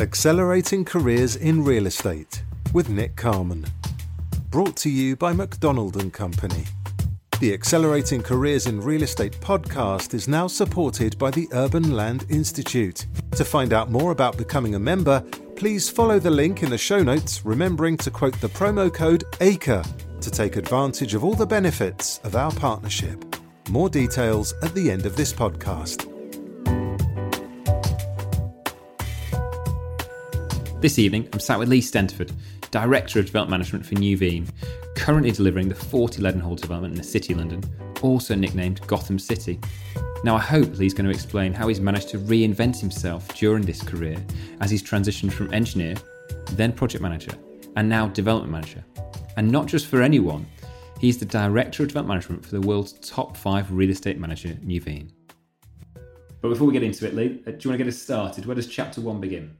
Accelerating 0.00 0.84
Careers 0.84 1.34
in 1.34 1.64
Real 1.64 1.84
Estate 1.86 2.44
with 2.72 2.88
Nick 2.88 3.16
Carman. 3.16 3.66
Brought 4.48 4.76
to 4.76 4.88
you 4.88 5.16
by 5.16 5.32
McDonald 5.32 5.96
and 5.96 6.12
Company. 6.12 6.66
The 7.40 7.52
Accelerating 7.52 8.22
Careers 8.22 8.68
in 8.68 8.80
Real 8.80 9.02
Estate 9.02 9.32
podcast 9.40 10.14
is 10.14 10.28
now 10.28 10.46
supported 10.46 11.18
by 11.18 11.32
the 11.32 11.48
Urban 11.52 11.96
Land 11.96 12.26
Institute. 12.28 13.06
To 13.32 13.44
find 13.44 13.72
out 13.72 13.90
more 13.90 14.12
about 14.12 14.38
becoming 14.38 14.76
a 14.76 14.78
member, 14.78 15.20
please 15.56 15.90
follow 15.90 16.20
the 16.20 16.30
link 16.30 16.62
in 16.62 16.70
the 16.70 16.78
show 16.78 17.02
notes, 17.02 17.44
remembering 17.44 17.96
to 17.96 18.10
quote 18.12 18.40
the 18.40 18.50
promo 18.50 18.94
code 18.94 19.24
ACRE 19.40 19.82
to 20.20 20.30
take 20.30 20.54
advantage 20.54 21.14
of 21.14 21.24
all 21.24 21.34
the 21.34 21.44
benefits 21.44 22.18
of 22.18 22.36
our 22.36 22.52
partnership. 22.52 23.24
More 23.68 23.88
details 23.88 24.54
at 24.62 24.72
the 24.74 24.92
end 24.92 25.06
of 25.06 25.16
this 25.16 25.32
podcast. 25.32 26.07
This 30.80 31.00
evening, 31.00 31.28
I'm 31.32 31.40
sat 31.40 31.58
with 31.58 31.68
Lee 31.68 31.80
Stenterford, 31.80 32.30
Director 32.70 33.18
of 33.18 33.26
Development 33.26 33.50
Management 33.50 33.84
for 33.84 33.96
Nuveen, 33.96 34.48
currently 34.94 35.32
delivering 35.32 35.68
the 35.68 35.74
40 35.74 36.22
Leadenhall 36.22 36.54
development 36.54 36.92
in 36.92 36.98
the 36.98 37.04
City 37.04 37.32
of 37.32 37.40
London, 37.40 37.64
also 38.00 38.36
nicknamed 38.36 38.86
Gotham 38.86 39.18
City. 39.18 39.58
Now, 40.22 40.36
I 40.36 40.38
hope 40.38 40.76
Lee's 40.76 40.94
going 40.94 41.06
to 41.06 41.10
explain 41.10 41.52
how 41.52 41.66
he's 41.66 41.80
managed 41.80 42.10
to 42.10 42.18
reinvent 42.18 42.78
himself 42.78 43.26
during 43.34 43.64
this 43.64 43.82
career 43.82 44.24
as 44.60 44.70
he's 44.70 44.80
transitioned 44.80 45.32
from 45.32 45.52
engineer, 45.52 45.96
then 46.52 46.72
project 46.72 47.02
manager, 47.02 47.32
and 47.74 47.88
now 47.88 48.06
development 48.06 48.52
manager. 48.52 48.84
And 49.36 49.50
not 49.50 49.66
just 49.66 49.86
for 49.86 50.00
anyone, 50.00 50.46
he's 51.00 51.18
the 51.18 51.26
Director 51.26 51.82
of 51.82 51.88
Development 51.88 52.20
Management 52.20 52.44
for 52.46 52.52
the 52.52 52.64
world's 52.64 52.92
top 53.00 53.36
five 53.36 53.72
real 53.72 53.90
estate 53.90 54.20
manager, 54.20 54.50
Nuveen. 54.64 55.10
But 56.40 56.50
before 56.50 56.68
we 56.68 56.72
get 56.72 56.84
into 56.84 57.04
it, 57.04 57.16
Lee, 57.16 57.42
uh, 57.48 57.50
do 57.50 57.58
you 57.62 57.70
want 57.70 57.78
to 57.78 57.78
get 57.78 57.88
us 57.88 58.00
started? 58.00 58.46
Where 58.46 58.54
does 58.54 58.68
chapter 58.68 59.00
one 59.00 59.20
begin? 59.20 59.56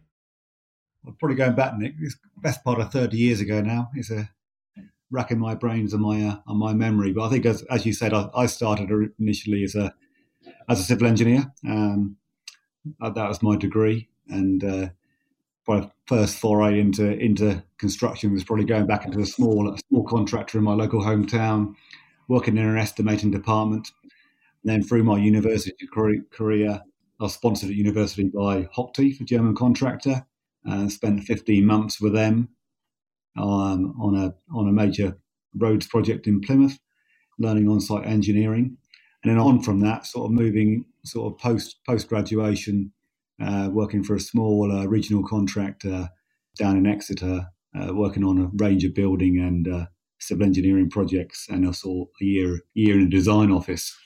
Probably 1.18 1.36
going 1.36 1.54
back, 1.54 1.76
Nick. 1.76 1.94
It's 2.00 2.16
best 2.36 2.62
part 2.64 2.80
of 2.80 2.92
30 2.92 3.16
years 3.16 3.40
ago 3.40 3.60
now. 3.60 3.90
It's 3.94 4.10
a 4.10 4.28
racking 5.10 5.38
my 5.38 5.54
brains 5.54 5.92
and 5.92 6.02
my 6.02 6.22
uh, 6.22 6.54
my 6.54 6.74
memory. 6.74 7.12
But 7.12 7.26
I 7.26 7.30
think, 7.30 7.46
as 7.46 7.62
as 7.70 7.86
you 7.86 7.92
said, 7.92 8.12
I, 8.12 8.28
I 8.34 8.46
started 8.46 8.90
initially 9.18 9.64
as 9.64 9.74
a 9.74 9.94
as 10.68 10.80
a 10.80 10.84
civil 10.84 11.06
engineer. 11.06 11.52
Um, 11.66 12.16
uh, 13.00 13.10
that 13.10 13.28
was 13.28 13.42
my 13.42 13.56
degree, 13.56 14.08
and 14.28 14.62
uh, 14.64 14.88
my 15.66 15.90
first 16.06 16.38
foray 16.38 16.80
into 16.80 17.18
into 17.18 17.62
construction 17.78 18.32
was 18.32 18.44
probably 18.44 18.64
going 18.64 18.86
back 18.86 19.04
into 19.04 19.20
a 19.20 19.26
small 19.26 19.72
a 19.72 19.78
small 19.88 20.04
contractor 20.04 20.58
in 20.58 20.64
my 20.64 20.74
local 20.74 21.00
hometown, 21.00 21.74
working 22.28 22.56
in 22.56 22.66
an 22.66 22.78
estimating 22.78 23.30
department. 23.30 23.90
And 24.64 24.72
then 24.72 24.82
through 24.82 25.04
my 25.04 25.18
university 25.18 25.86
career, 25.86 26.80
I 27.20 27.22
was 27.22 27.34
sponsored 27.34 27.70
at 27.70 27.76
university 27.76 28.24
by 28.24 28.64
Hochtief, 28.76 29.20
a 29.20 29.24
German 29.24 29.54
contractor, 29.54 30.26
and 30.68 30.92
spent 30.92 31.24
15 31.24 31.64
months 31.64 32.00
with 32.00 32.12
them 32.12 32.48
um, 33.36 33.94
on 34.00 34.14
a 34.14 34.34
on 34.54 34.68
a 34.68 34.72
major 34.72 35.16
roads 35.56 35.86
project 35.86 36.26
in 36.26 36.40
Plymouth, 36.40 36.78
learning 37.38 37.68
on-site 37.68 38.06
engineering, 38.06 38.76
and 39.22 39.32
then 39.32 39.38
on 39.38 39.62
from 39.62 39.80
that, 39.80 40.06
sort 40.06 40.26
of 40.26 40.32
moving 40.32 40.84
sort 41.04 41.32
of 41.32 41.38
post 41.38 41.76
post 41.86 42.08
graduation, 42.08 42.92
uh, 43.42 43.68
working 43.72 44.02
for 44.02 44.14
a 44.14 44.20
small 44.20 44.70
uh, 44.70 44.86
regional 44.86 45.24
contractor 45.26 46.08
down 46.58 46.76
in 46.76 46.86
Exeter, 46.86 47.46
uh, 47.78 47.94
working 47.94 48.24
on 48.24 48.38
a 48.38 48.50
range 48.62 48.84
of 48.84 48.94
building 48.94 49.38
and 49.38 49.68
uh, 49.68 49.86
civil 50.18 50.44
engineering 50.44 50.90
projects, 50.90 51.46
and 51.48 51.74
saw 51.74 52.04
a 52.20 52.24
year 52.24 52.60
year 52.74 52.98
in 52.98 53.06
a 53.06 53.10
design 53.10 53.50
office, 53.50 53.96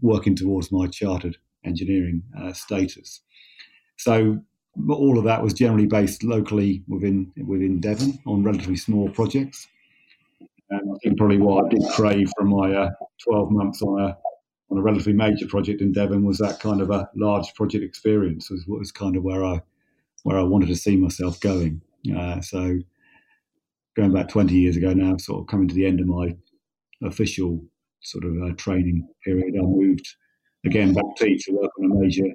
working 0.00 0.34
towards 0.34 0.72
my 0.72 0.86
chartered 0.86 1.36
engineering 1.64 2.22
uh, 2.40 2.52
status. 2.52 3.20
So 3.96 4.40
all 4.88 5.18
of 5.18 5.24
that 5.24 5.42
was 5.42 5.52
generally 5.52 5.86
based 5.86 6.22
locally 6.22 6.82
within 6.88 7.32
within 7.46 7.80
Devon 7.80 8.18
on 8.26 8.42
relatively 8.42 8.76
small 8.76 9.08
projects. 9.10 9.68
And 10.70 10.90
I 10.90 10.98
think 11.02 11.18
probably 11.18 11.38
what 11.38 11.66
I 11.66 11.68
did 11.68 11.82
crave 11.92 12.30
from 12.36 12.48
my 12.48 12.74
uh, 12.74 12.90
12 13.22 13.50
months 13.50 13.82
on 13.82 14.00
a 14.00 14.16
on 14.70 14.78
a 14.78 14.82
relatively 14.82 15.12
major 15.12 15.46
project 15.46 15.80
in 15.80 15.92
Devon 15.92 16.24
was 16.24 16.38
that 16.38 16.58
kind 16.58 16.80
of 16.80 16.90
a 16.90 17.08
large 17.14 17.54
project 17.54 17.84
experience. 17.84 18.50
Was 18.50 18.64
was 18.66 18.90
kind 18.90 19.16
of 19.16 19.22
where 19.22 19.44
I 19.44 19.60
where 20.24 20.38
I 20.38 20.42
wanted 20.42 20.68
to 20.68 20.76
see 20.76 20.96
myself 20.96 21.38
going. 21.40 21.80
Uh, 22.16 22.40
so 22.40 22.78
going 23.96 24.12
back 24.12 24.28
20 24.28 24.54
years 24.54 24.76
ago 24.76 24.92
now, 24.92 25.16
sort 25.18 25.40
of 25.40 25.46
coming 25.46 25.68
to 25.68 25.74
the 25.74 25.86
end 25.86 26.00
of 26.00 26.06
my 26.06 26.34
official 27.02 27.62
sort 28.00 28.24
of 28.24 28.42
uh, 28.42 28.52
training 28.56 29.08
period, 29.24 29.54
I 29.56 29.62
moved 29.62 30.06
again 30.66 30.92
back 30.94 31.04
to 31.18 31.38
to 31.38 31.52
work 31.52 31.70
on 31.78 31.90
a 31.90 31.94
major 31.94 32.26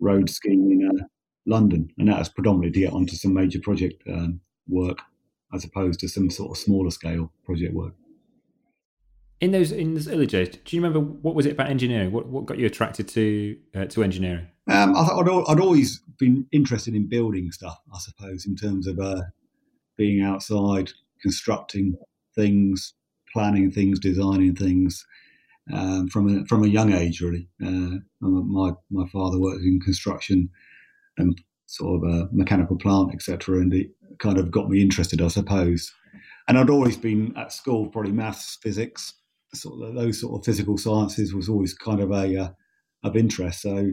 road 0.00 0.28
scheme 0.28 0.70
in 0.72 0.88
uh, 0.88 1.04
London, 1.46 1.90
and 1.98 2.08
that 2.08 2.18
was 2.18 2.28
predominantly 2.28 2.72
to 2.72 2.86
get 2.86 2.92
onto 2.92 3.14
some 3.14 3.32
major 3.32 3.60
project 3.60 4.02
um, 4.08 4.40
work 4.68 4.98
as 5.54 5.64
opposed 5.64 6.00
to 6.00 6.08
some 6.08 6.28
sort 6.28 6.50
of 6.50 6.58
smaller 6.58 6.90
scale 6.90 7.32
project 7.44 7.72
work. 7.72 7.94
In 9.40 9.52
those 9.52 9.70
in 9.70 9.94
those 9.94 10.08
early 10.08 10.26
days, 10.26 10.48
do 10.48 10.76
you 10.76 10.82
remember 10.82 11.00
what 11.00 11.34
was 11.34 11.46
it 11.46 11.52
about 11.52 11.68
engineering? 11.68 12.10
What 12.10 12.26
what 12.26 12.46
got 12.46 12.58
you 12.58 12.66
attracted 12.66 13.06
to 13.08 13.56
uh, 13.74 13.84
to 13.86 14.02
engineering? 14.02 14.48
Um, 14.68 14.96
I 14.96 15.02
I'd, 15.02 15.28
I'd, 15.28 15.60
always 15.60 16.00
been 16.18 16.46
interested 16.52 16.94
in 16.94 17.08
building 17.08 17.52
stuff. 17.52 17.78
I 17.94 17.98
suppose 17.98 18.46
in 18.46 18.56
terms 18.56 18.86
of 18.86 18.98
uh, 18.98 19.22
being 19.96 20.22
outside, 20.22 20.90
constructing 21.20 21.96
things, 22.34 22.94
planning 23.32 23.70
things, 23.70 24.00
designing 24.00 24.54
things. 24.54 25.06
Um, 25.72 26.08
from 26.08 26.28
a, 26.28 26.46
from 26.46 26.62
a 26.62 26.68
young 26.68 26.92
age, 26.92 27.20
really. 27.20 27.48
Uh, 27.60 27.96
my 28.20 28.70
my 28.88 29.06
father 29.08 29.38
worked 29.38 29.64
in 29.64 29.80
construction 29.80 30.48
and 31.18 31.40
sort 31.66 32.02
of 32.02 32.10
a 32.10 32.28
mechanical 32.32 32.76
plant, 32.76 33.12
etc. 33.12 33.60
And 33.60 33.72
it 33.72 33.88
kind 34.18 34.38
of 34.38 34.50
got 34.50 34.68
me 34.68 34.80
interested, 34.80 35.20
I 35.20 35.28
suppose. 35.28 35.92
And 36.48 36.58
I'd 36.58 36.70
always 36.70 36.96
been 36.96 37.36
at 37.36 37.52
school, 37.52 37.88
probably 37.88 38.12
maths, 38.12 38.58
physics, 38.62 39.14
sort 39.54 39.88
of 39.88 39.94
those 39.94 40.20
sort 40.20 40.38
of 40.38 40.44
physical 40.44 40.78
sciences 40.78 41.34
was 41.34 41.48
always 41.48 41.74
kind 41.74 42.00
of 42.00 42.10
a 42.10 42.36
uh, 42.36 42.48
of 43.04 43.16
interest. 43.16 43.62
So 43.62 43.92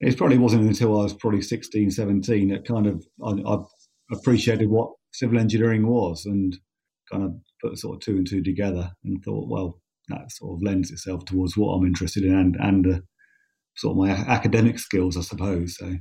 it 0.00 0.16
probably 0.16 0.38
wasn't 0.38 0.66
until 0.66 0.98
I 1.00 1.04
was 1.04 1.14
probably 1.14 1.42
16, 1.42 1.90
17 1.90 2.48
that 2.48 2.66
kind 2.66 2.86
of 2.86 3.04
I, 3.24 3.30
I 3.54 3.62
appreciated 4.12 4.68
what 4.68 4.90
civil 5.12 5.38
engineering 5.38 5.86
was 5.86 6.26
and 6.26 6.56
kind 7.10 7.24
of 7.24 7.34
put 7.62 7.78
sort 7.78 7.96
of 7.96 8.00
two 8.00 8.16
and 8.16 8.26
two 8.26 8.42
together 8.42 8.90
and 9.04 9.22
thought, 9.24 9.48
well, 9.48 9.80
that 10.08 10.30
sort 10.30 10.56
of 10.56 10.62
lends 10.62 10.90
itself 10.90 11.24
towards 11.24 11.56
what 11.56 11.72
I'm 11.72 11.86
interested 11.86 12.24
in 12.24 12.34
and 12.34 12.56
and 12.60 12.86
uh, 12.86 13.00
sort 13.76 13.92
of 13.92 13.96
my 13.98 14.10
academic 14.10 14.78
skills, 14.78 15.16
I 15.16 15.22
suppose. 15.22 15.76
So 15.76 15.94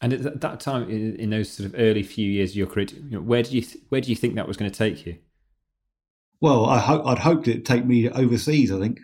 and 0.00 0.12
at 0.12 0.40
that 0.40 0.60
time, 0.60 0.88
in, 0.88 1.30
those 1.30 1.52
sort 1.52 1.66
of 1.66 1.74
early 1.78 2.02
few 2.02 2.30
years 2.30 2.50
of 2.50 2.56
your 2.56 2.66
career, 2.66 2.86
you 2.92 3.10
know, 3.10 3.20
where 3.20 3.42
did 3.42 3.52
you 3.52 3.60
th- 3.60 3.84
where 3.90 4.00
do 4.00 4.08
you 4.08 4.16
think 4.16 4.34
that 4.34 4.48
was 4.48 4.56
going 4.56 4.70
to 4.70 4.76
take 4.76 5.04
you? 5.04 5.18
Well, 6.40 6.64
I 6.64 6.78
ho- 6.78 7.04
I'd 7.04 7.18
hoped 7.18 7.48
it'd 7.48 7.66
take 7.66 7.84
me 7.84 8.08
overseas. 8.08 8.72
I 8.72 8.78
think 8.78 8.98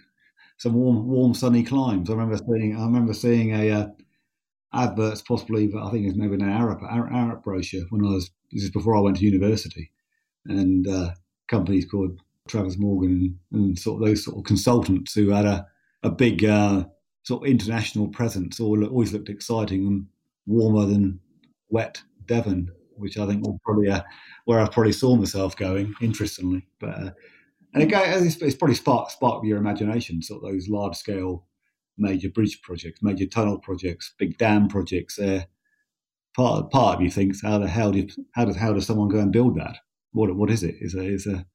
some 0.57 0.73
warm, 0.73 1.07
warm, 1.07 1.35
sunny 1.35 1.63
climes. 1.63 2.09
I 2.09 2.15
remember 2.15 2.39
seeing 2.39 2.77
I 2.77 2.85
remember 2.85 3.13
seeing 3.13 3.53
a 3.55 3.71
uh, 3.71 3.89
adverts, 4.73 5.21
possibly 5.21 5.67
but 5.67 5.85
I 5.85 5.91
think 5.91 6.05
it 6.05 6.09
was 6.09 6.17
maybe 6.17 6.35
an 6.35 6.41
Arup 6.41 6.83
Arup 6.83 7.43
brochure 7.43 7.85
when 7.91 8.05
I 8.05 8.15
was 8.15 8.31
this 8.51 8.63
is 8.63 8.71
before 8.71 8.97
I 8.97 9.01
went 9.01 9.19
to 9.19 9.25
university, 9.25 9.93
and 10.47 10.89
uh, 10.89 11.11
companies 11.49 11.85
called 11.85 12.23
Travers 12.49 12.79
Morgan 12.79 13.37
and, 13.53 13.61
and, 13.61 13.79
sort 13.79 14.01
of 14.01 14.09
those 14.09 14.25
sort 14.25 14.39
of 14.39 14.45
consultants 14.45 15.13
who 15.13 15.29
had 15.29 15.45
a 15.45 15.67
a 16.03 16.11
big 16.11 16.43
uh, 16.43 16.85
sort 17.25 17.43
of 17.43 17.51
international 17.51 18.09
presence. 18.09 18.61
All 18.61 18.83
always 18.87 19.13
looked 19.13 19.29
exciting 19.29 19.87
and 19.87 20.07
warmer 20.47 20.87
than 20.87 21.21
wet 21.69 22.03
Devon, 22.27 22.71
which 22.97 23.19
I 23.19 23.27
think 23.27 23.45
will 23.45 23.61
probably 23.65 23.91
uh, 23.91 24.03
where 24.45 24.61
I 24.61 24.69
probably 24.69 24.93
saw 24.93 25.17
myself 25.17 25.57
going. 25.57 25.95
Interestingly, 26.01 26.67
but 26.81 26.91
uh, 26.91 27.11
and 27.75 27.83
again, 27.83 28.27
it's, 28.27 28.37
it's 28.37 28.57
probably 28.57 28.77
spark 28.77 29.11
spark 29.11 29.45
your 29.45 29.59
imagination. 29.59 30.23
Sort 30.23 30.43
of 30.43 30.51
those 30.51 30.69
large 30.69 30.97
scale 30.97 31.47
major 31.99 32.29
bridge 32.29 32.61
projects, 32.63 33.03
major 33.03 33.27
tunnel 33.27 33.59
projects, 33.59 34.15
big 34.19 34.39
dam 34.39 34.69
projects. 34.69 35.17
There, 35.17 35.47
part 36.35 36.71
part 36.71 36.97
of 36.97 37.03
you 37.03 37.11
thinks, 37.11 37.43
how 37.43 37.59
the 37.59 37.69
hell 37.69 37.95
you, 37.95 38.09
how 38.33 38.45
does 38.45 38.57
how 38.57 38.73
does 38.73 38.87
someone 38.87 39.09
go 39.09 39.19
and 39.19 39.33
build 39.33 39.57
that? 39.59 39.77
What 40.13 40.35
what 40.37 40.51
is 40.51 40.63
it? 40.63 40.77
Is 40.81 40.95
a 40.95 41.03
is 41.03 41.27
a 41.27 41.47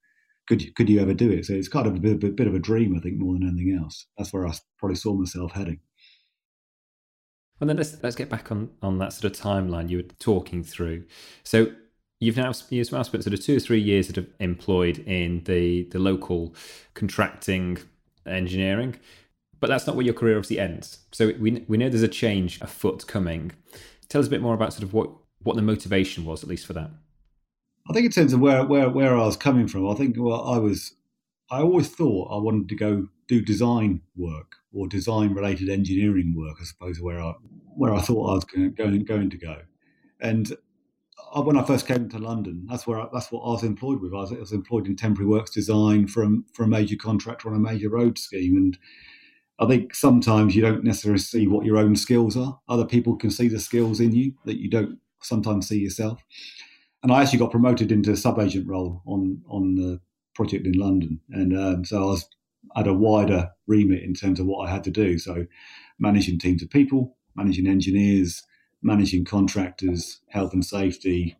could 0.48 0.64
you, 0.64 0.74
could 0.74 0.90
you 0.90 1.00
ever 1.00 1.14
do 1.14 1.32
it? 1.32 1.46
So 1.46 1.54
it's 1.54 1.68
kind 1.68 1.88
of 1.88 1.96
a 1.96 2.00
bit, 2.00 2.24
a 2.24 2.30
bit 2.30 2.48
of 2.48 2.56
a 2.56 2.60
dream, 2.60 2.96
I 2.98 3.00
think, 3.00 3.18
more 3.18 3.34
than 3.34 3.48
anything 3.48 3.80
else. 3.82 4.08
That's 4.18 4.34
where 4.34 4.48
I 4.48 4.54
probably 4.80 4.96
saw 4.96 5.14
myself 5.14 5.54
heading. 5.54 5.80
Well, 7.62 7.68
then 7.68 7.78
let's 7.78 8.02
let's 8.02 8.16
get 8.16 8.28
back 8.28 8.52
on 8.52 8.72
on 8.82 8.98
that 8.98 9.14
sort 9.14 9.32
of 9.32 9.40
timeline 9.40 9.88
you 9.88 9.98
were 9.98 10.04
talking 10.20 10.64
through. 10.64 11.04
So 11.44 11.72
you've 12.20 12.36
now 12.36 12.52
you've 12.70 12.88
spent 12.88 13.06
sort 13.06 13.28
of 13.28 13.40
two 13.40 13.58
or 13.58 13.60
three 13.60 13.80
years 13.80 14.08
sort 14.08 14.18
of 14.18 14.28
employed 14.40 14.98
in 14.98 15.44
the 15.44 15.84
the 15.92 16.00
local 16.00 16.56
contracting 16.96 17.78
engineering, 18.26 18.96
but 19.60 19.68
that's 19.68 19.86
not 19.86 19.96
where 19.96 20.04
your 20.04 20.16
career 20.16 20.38
obviously 20.38 20.60
ends. 20.60 21.02
So 21.12 21.34
we 21.40 21.64
we 21.68 21.78
know 21.78 21.88
there's 21.88 22.02
a 22.02 22.08
change 22.08 22.60
afoot 22.62 23.06
coming. 23.06 23.52
Tell 24.10 24.20
us 24.20 24.28
a 24.28 24.32
bit 24.32 24.42
more 24.42 24.56
about 24.56 24.74
sort 24.74 24.84
of 24.84 24.96
what 24.96 25.12
what 25.44 25.56
the 25.56 25.62
motivation 25.62 26.26
was, 26.26 26.42
at 26.42 26.50
least 26.50 26.66
for 26.66 26.74
that. 26.74 26.90
I 27.88 27.94
think 27.94 28.08
in 28.08 28.12
terms 28.12 28.34
of 28.34 28.40
where 28.40 28.66
where 28.66 28.90
where 28.90 29.16
I 29.16 29.26
was 29.28 29.38
coming 29.38 29.68
from, 29.68 29.88
I 29.88 29.94
think 29.94 30.16
well 30.18 30.44
I 30.44 30.58
was 30.58 30.96
I 31.52 31.62
always 31.62 31.90
thought 31.90 32.32
I 32.32 32.38
wanted 32.38 32.70
to 32.70 32.76
go 32.76 33.10
do 33.28 33.40
design 33.40 34.02
work 34.16 34.61
or 34.74 34.88
design 34.88 35.34
related 35.34 35.70
engineering 35.70 36.34
work, 36.36 36.58
I 36.62 36.66
suppose, 36.66 37.00
where 37.02 37.22
I 37.22 37.34
where 37.76 37.94
I 37.94 38.02
thought 38.02 38.30
I 38.30 38.34
was 38.36 38.46
going, 38.46 38.74
going, 38.74 39.04
going 39.06 39.30
to 39.30 39.38
go. 39.38 39.58
And 40.20 40.56
when 41.34 41.58
I 41.58 41.64
first 41.64 41.88
came 41.88 42.10
to 42.10 42.20
London, 42.20 42.66
that's 42.70 42.86
where 42.86 43.00
I, 43.00 43.08
that's 43.14 43.32
what 43.32 43.42
I 43.42 43.50
was 43.50 43.64
employed 43.64 44.02
with. 44.02 44.14
I 44.14 44.18
was, 44.18 44.32
I 44.34 44.40
was, 44.40 44.52
employed 44.52 44.88
in 44.88 44.96
temporary 44.96 45.30
works 45.30 45.52
design 45.52 46.08
from 46.08 46.46
for 46.54 46.64
a 46.64 46.68
major 46.68 46.96
contractor 46.96 47.50
on 47.50 47.56
a 47.56 47.60
major 47.60 47.90
road 47.90 48.18
scheme, 48.18 48.58
and 48.58 48.78
I 49.60 49.68
think 49.68 49.96
sometimes 49.96 50.56
you 50.56 50.62
don't 50.62 50.84
necessarily 50.84 51.20
see 51.20 51.48
what 51.48 51.66
your 51.66 51.78
own 51.78 51.96
skills 51.96 52.36
are. 52.36 52.60
Other 52.68 52.86
people 52.86 53.16
can 53.16 53.32
see 53.32 53.48
the 53.48 53.60
skills 53.60 54.00
in 54.00 54.14
you 54.14 54.34
that 54.46 54.60
you 54.60 54.70
don't 54.70 55.00
sometimes 55.22 55.68
see 55.68 55.80
yourself. 55.80 56.24
And 57.04 57.12
I 57.12 57.22
actually 57.22 57.40
got 57.40 57.52
promoted 57.52 57.92
into 57.92 58.12
a 58.12 58.18
sub 58.18 58.40
agent 58.40 58.68
role 58.68 59.02
on 59.06 59.42
on 59.48 59.76
the 59.76 60.00
project 60.36 60.66
in 60.66 60.74
London, 60.74 61.20
and 61.30 61.58
um, 61.58 61.86
so 61.86 62.02
I 62.02 62.06
was 62.06 62.28
had 62.76 62.88
a 62.88 62.94
wider 62.94 63.50
remit 63.68 64.04
in 64.04 64.14
terms 64.14 64.40
of 64.40 64.46
what 64.46 64.68
I 64.68 64.72
had 64.72 64.84
to 64.86 64.92
do. 64.92 65.18
So 65.18 65.46
managing 66.00 66.40
teams 66.40 66.64
of 66.64 66.70
people, 66.70 67.18
managing 67.36 67.68
engineers, 67.68 68.44
managing 68.82 69.26
contractors, 69.26 70.22
health 70.30 70.54
and 70.54 70.66
safety, 70.66 71.38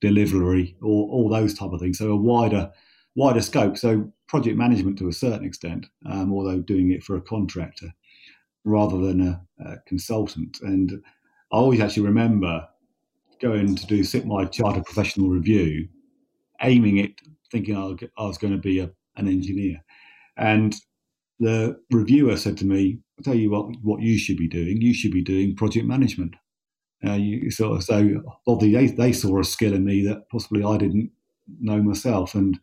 delivery, 0.00 0.76
all, 0.82 1.08
all 1.12 1.28
those 1.28 1.54
type 1.54 1.72
of 1.72 1.80
things. 1.80 1.98
So 1.98 2.10
a 2.10 2.16
wider 2.16 2.70
wider 3.16 3.40
scope. 3.40 3.76
So 3.76 4.12
project 4.28 4.56
management 4.56 4.98
to 4.98 5.08
a 5.08 5.12
certain 5.12 5.44
extent, 5.44 5.86
um, 6.06 6.32
although 6.32 6.60
doing 6.60 6.92
it 6.92 7.02
for 7.02 7.16
a 7.16 7.20
contractor 7.20 7.92
rather 8.64 8.98
than 8.98 9.20
a, 9.20 9.42
a, 9.64 9.76
consultant. 9.86 10.58
And 10.62 10.92
I 11.52 11.56
always 11.56 11.80
actually 11.80 12.06
remember 12.06 12.66
going 13.40 13.74
to 13.74 13.86
do 13.86 14.04
sit 14.04 14.26
my 14.26 14.44
chartered 14.44 14.84
professional 14.84 15.28
review, 15.30 15.88
aiming 16.62 16.98
it, 16.98 17.20
thinking 17.50 17.76
I 17.76 18.22
was 18.22 18.38
going 18.38 18.52
to 18.52 18.58
be 18.58 18.80
a, 18.80 18.90
an 19.16 19.28
engineer. 19.28 19.82
And 20.36 20.74
the 21.38 21.78
reviewer 21.90 22.36
said 22.36 22.56
to 22.58 22.66
me, 22.66 22.98
I'll 23.18 23.24
tell 23.24 23.34
you 23.34 23.50
what, 23.50 23.74
what 23.82 24.02
you 24.02 24.18
should 24.18 24.36
be 24.36 24.48
doing. 24.48 24.80
You 24.80 24.94
should 24.94 25.12
be 25.12 25.22
doing 25.22 25.56
project 25.56 25.86
management. 25.86 26.34
Uh, 27.06 27.14
you 27.14 27.50
sort 27.50 27.78
of 27.78 27.82
so 27.82 28.22
obviously 28.46 28.88
they, 28.88 28.92
they 28.92 29.12
saw 29.12 29.40
a 29.40 29.44
skill 29.44 29.72
in 29.72 29.84
me 29.84 30.06
that 30.06 30.28
possibly 30.30 30.62
I 30.62 30.76
didn't 30.76 31.10
know 31.60 31.82
myself. 31.82 32.34
And 32.34 32.58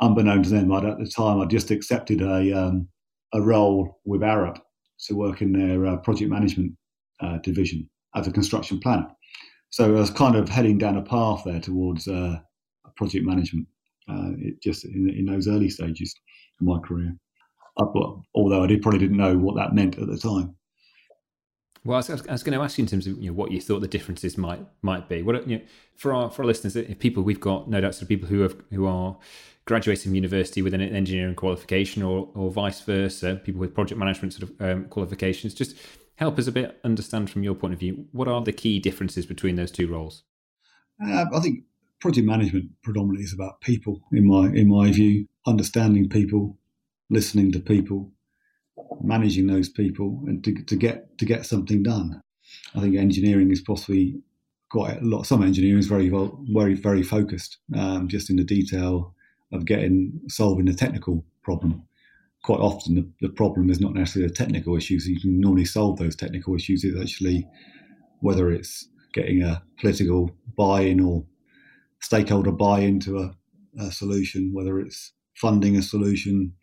unbeknown 0.00 0.42
to 0.42 0.50
them, 0.50 0.70
I'd, 0.72 0.84
at 0.84 0.98
the 0.98 1.06
time 1.06 1.40
I 1.40 1.46
just 1.46 1.70
accepted 1.70 2.20
a 2.20 2.52
um, 2.52 2.88
a 3.32 3.40
role 3.40 4.00
with 4.04 4.20
Arup 4.22 4.58
to 5.06 5.14
work 5.14 5.40
in 5.40 5.52
their 5.52 5.86
uh, 5.86 5.96
project 5.98 6.30
management 6.30 6.72
uh, 7.20 7.38
division 7.38 7.88
as 8.14 8.26
a 8.26 8.32
construction 8.32 8.80
planner. 8.80 9.08
So 9.70 9.84
I 9.96 10.00
was 10.00 10.10
kind 10.10 10.36
of 10.36 10.48
heading 10.48 10.78
down 10.78 10.96
a 10.96 11.02
path 11.02 11.42
there 11.44 11.60
towards 11.60 12.08
uh, 12.08 12.38
project 12.96 13.24
management. 13.24 13.66
Uh, 14.08 14.32
it 14.38 14.60
just 14.60 14.84
in, 14.84 15.08
in, 15.08 15.26
those 15.26 15.46
early 15.46 15.70
stages 15.70 16.12
my 16.60 16.78
career, 16.80 17.16
I, 17.78 17.84
although 18.34 18.62
I 18.62 18.66
did, 18.66 18.82
probably 18.82 19.00
didn't 19.00 19.16
know 19.16 19.36
what 19.36 19.56
that 19.56 19.74
meant 19.74 19.98
at 19.98 20.06
the 20.06 20.18
time. 20.18 20.56
Well, 21.84 21.96
I 21.96 21.98
was, 21.98 22.10
I 22.10 22.32
was, 22.32 22.42
going 22.42 22.58
to 22.58 22.62
ask 22.62 22.76
you 22.76 22.82
in 22.82 22.88
terms 22.88 23.06
of 23.06 23.16
you 23.18 23.30
know, 23.30 23.32
what 23.32 23.50
you 23.50 23.60
thought 23.60 23.80
the 23.80 23.88
differences 23.88 24.36
might 24.36 24.60
might 24.82 25.08
be. 25.08 25.22
What 25.22 25.48
you 25.48 25.58
know, 25.58 25.64
for 25.96 26.12
our 26.12 26.30
for 26.30 26.42
our 26.42 26.46
listeners, 26.46 26.76
if 26.76 26.98
people 26.98 27.22
we've 27.22 27.40
got 27.40 27.70
no 27.70 27.80
doubt 27.80 27.94
sort 27.94 28.02
of 28.02 28.08
people 28.08 28.28
who 28.28 28.40
have 28.40 28.54
who 28.70 28.84
are 28.84 29.16
graduating 29.64 30.10
from 30.10 30.14
university 30.14 30.60
with 30.60 30.74
an 30.74 30.82
engineering 30.82 31.34
qualification 31.34 32.02
or 32.02 32.28
or 32.34 32.50
vice 32.50 32.82
versa, 32.82 33.40
people 33.44 33.60
with 33.60 33.74
project 33.74 33.98
management 33.98 34.34
sort 34.34 34.50
of 34.50 34.60
um, 34.60 34.84
qualifications. 34.86 35.54
Just 35.54 35.76
help 36.16 36.38
us 36.38 36.46
a 36.46 36.52
bit 36.52 36.78
understand 36.84 37.30
from 37.30 37.42
your 37.42 37.54
point 37.54 37.72
of 37.72 37.80
view 37.80 38.04
what 38.12 38.28
are 38.28 38.42
the 38.42 38.52
key 38.52 38.78
differences 38.78 39.24
between 39.24 39.56
those 39.56 39.70
two 39.70 39.88
roles. 39.88 40.24
Uh, 41.02 41.24
I 41.32 41.40
think 41.40 41.64
project 41.98 42.26
management 42.26 42.68
predominantly 42.82 43.24
is 43.24 43.32
about 43.32 43.58
people, 43.62 44.02
in 44.12 44.26
my 44.26 44.48
in 44.48 44.68
my 44.68 44.92
view, 44.92 45.26
understanding 45.46 46.08
people, 46.08 46.58
listening 47.08 47.52
to 47.52 47.60
people, 47.60 48.12
managing 49.02 49.46
those 49.46 49.68
people 49.68 50.22
and 50.26 50.42
to, 50.44 50.54
to 50.64 50.76
get 50.76 51.18
to 51.18 51.24
get 51.24 51.46
something 51.46 51.82
done. 51.82 52.20
I 52.74 52.80
think 52.80 52.96
engineering 52.96 53.50
is 53.50 53.60
possibly 53.60 54.20
quite 54.70 55.00
a 55.00 55.04
lot. 55.04 55.26
Some 55.26 55.42
engineering 55.42 55.78
is 55.78 55.86
very 55.86 56.10
very 56.52 56.74
very 56.74 57.02
focused, 57.02 57.58
um, 57.76 58.08
just 58.08 58.30
in 58.30 58.36
the 58.36 58.44
detail 58.44 59.14
of 59.52 59.64
getting 59.66 60.20
solving 60.28 60.66
the 60.66 60.74
technical 60.74 61.24
problem. 61.42 61.82
Quite 62.42 62.60
often, 62.60 62.94
the, 62.94 63.10
the 63.20 63.32
problem 63.34 63.68
is 63.68 63.80
not 63.80 63.92
necessarily 63.92 64.28
the 64.28 64.34
technical 64.34 64.76
issues. 64.76 65.06
You 65.06 65.20
can 65.20 65.40
normally 65.40 65.66
solve 65.66 65.98
those 65.98 66.16
technical 66.16 66.54
issues. 66.54 66.84
It's 66.84 66.98
actually 66.98 67.46
whether 68.20 68.50
it's 68.50 68.88
getting 69.12 69.42
a 69.42 69.62
political 69.78 70.30
buy-in 70.56 71.00
or 71.00 71.24
stakeholder 72.00 72.52
buy-in 72.52 73.00
to 73.00 73.18
a, 73.18 73.34
a 73.78 73.92
solution, 73.92 74.52
whether 74.54 74.80
it's 74.80 75.12
funding 75.40 75.76
a 75.76 75.82
solution, 75.82 76.54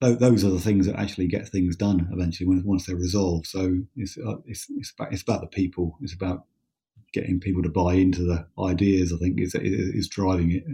those 0.00 0.44
are 0.44 0.50
the 0.50 0.60
things 0.60 0.86
that 0.86 0.96
actually 0.96 1.26
get 1.26 1.48
things 1.48 1.76
done 1.76 2.08
eventually 2.12 2.60
once 2.64 2.86
they're 2.86 2.96
resolved. 2.96 3.46
So 3.46 3.78
it's, 3.96 4.18
uh, 4.18 4.36
it's, 4.46 4.66
it's, 4.76 4.92
about, 4.92 5.12
it's 5.12 5.22
about 5.22 5.40
the 5.40 5.46
people. 5.46 5.98
It's 6.02 6.14
about 6.14 6.44
getting 7.12 7.40
people 7.40 7.62
to 7.62 7.70
buy 7.70 7.94
into 7.94 8.22
the 8.22 8.46
ideas. 8.62 9.12
I 9.12 9.16
think 9.16 9.40
is 9.40 9.54
is 9.54 10.08
driving 10.08 10.52
it 10.52 10.64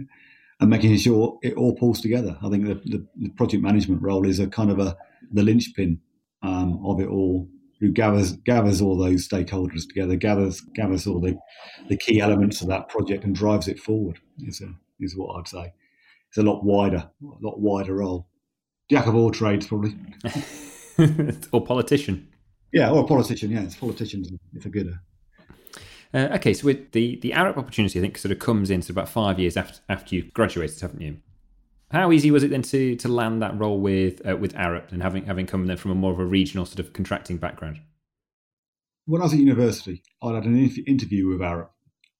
and 0.59 0.69
making 0.69 0.95
sure 0.97 1.39
it 1.41 1.55
all 1.55 1.75
pulls 1.75 2.01
together. 2.01 2.37
I 2.43 2.49
think 2.49 2.65
the, 2.65 2.75
the, 2.85 3.07
the 3.17 3.29
project 3.29 3.63
management 3.63 4.01
role 4.01 4.27
is 4.27 4.39
a 4.39 4.47
kind 4.47 4.71
of 4.71 4.79
a 4.79 4.95
the 5.31 5.43
linchpin 5.43 5.99
um, 6.41 6.81
of 6.85 6.99
it 6.99 7.07
all. 7.07 7.47
Who 7.79 7.91
gathers 7.91 8.33
gathers 8.45 8.81
all 8.81 8.97
those 8.97 9.27
stakeholders 9.27 9.87
together, 9.87 10.15
gathers 10.15 10.61
gathers 10.73 11.05
all 11.05 11.19
the, 11.19 11.37
the 11.89 11.97
key 11.97 12.21
elements 12.21 12.61
of 12.61 12.67
that 12.69 12.87
project 12.87 13.25
and 13.25 13.35
drives 13.35 13.67
it 13.67 13.79
forward. 13.79 14.19
Is 14.39 14.61
a, 14.61 14.73
is 14.99 15.17
what 15.17 15.37
I'd 15.37 15.47
say. 15.47 15.73
It's 16.33 16.39
a 16.39 16.41
lot 16.43 16.63
wider, 16.63 16.97
a 17.21 17.45
lot 17.45 17.59
wider 17.59 17.93
role 17.93 18.27
jack 18.89 19.07
of 19.07 19.15
all 19.15 19.31
trades, 19.31 19.67
probably. 19.67 19.95
or 21.51 21.63
politician. 21.63 22.27
Yeah, 22.71 22.89
or 22.89 23.03
a 23.03 23.07
politician. 23.07 23.51
Yeah, 23.51 23.61
it's 23.61 23.75
politicians 23.75 24.31
if 24.53 24.65
a 24.65 24.69
good. 24.69 24.97
Uh, 26.13 26.29
okay, 26.33 26.53
so 26.53 26.65
with 26.65 26.91
the 26.91 27.19
the 27.21 27.31
Arup 27.31 27.57
opportunity, 27.57 27.99
I 27.99 28.01
think 28.01 28.17
sort 28.17 28.31
of 28.31 28.39
comes 28.39 28.69
in 28.69 28.81
sort 28.81 28.91
of 28.91 28.97
about 28.97 29.09
five 29.09 29.39
years 29.39 29.57
after 29.57 29.79
after 29.89 30.15
you 30.15 30.23
graduated, 30.33 30.79
haven't 30.81 31.01
you? 31.01 31.17
How 31.91 32.11
easy 32.11 32.31
was 32.31 32.43
it 32.43 32.49
then 32.49 32.63
to 32.63 32.95
to 32.95 33.07
land 33.07 33.41
that 33.41 33.57
role 33.57 33.79
with 33.79 34.25
uh, 34.27 34.35
with 34.37 34.53
Arup 34.53 34.91
and 34.91 35.03
having 35.03 35.25
having 35.25 35.45
come 35.45 35.67
then 35.67 35.77
from 35.77 35.91
a 35.91 35.95
more 35.95 36.11
of 36.11 36.19
a 36.19 36.25
regional 36.25 36.65
sort 36.65 36.79
of 36.79 36.93
contracting 36.93 37.37
background? 37.37 37.79
When 39.05 39.21
I 39.21 39.25
was 39.25 39.33
at 39.33 39.39
university, 39.39 40.01
I 40.21 40.33
had 40.33 40.45
an 40.45 40.57
interview 40.87 41.27
with 41.27 41.39
Arup, 41.39 41.69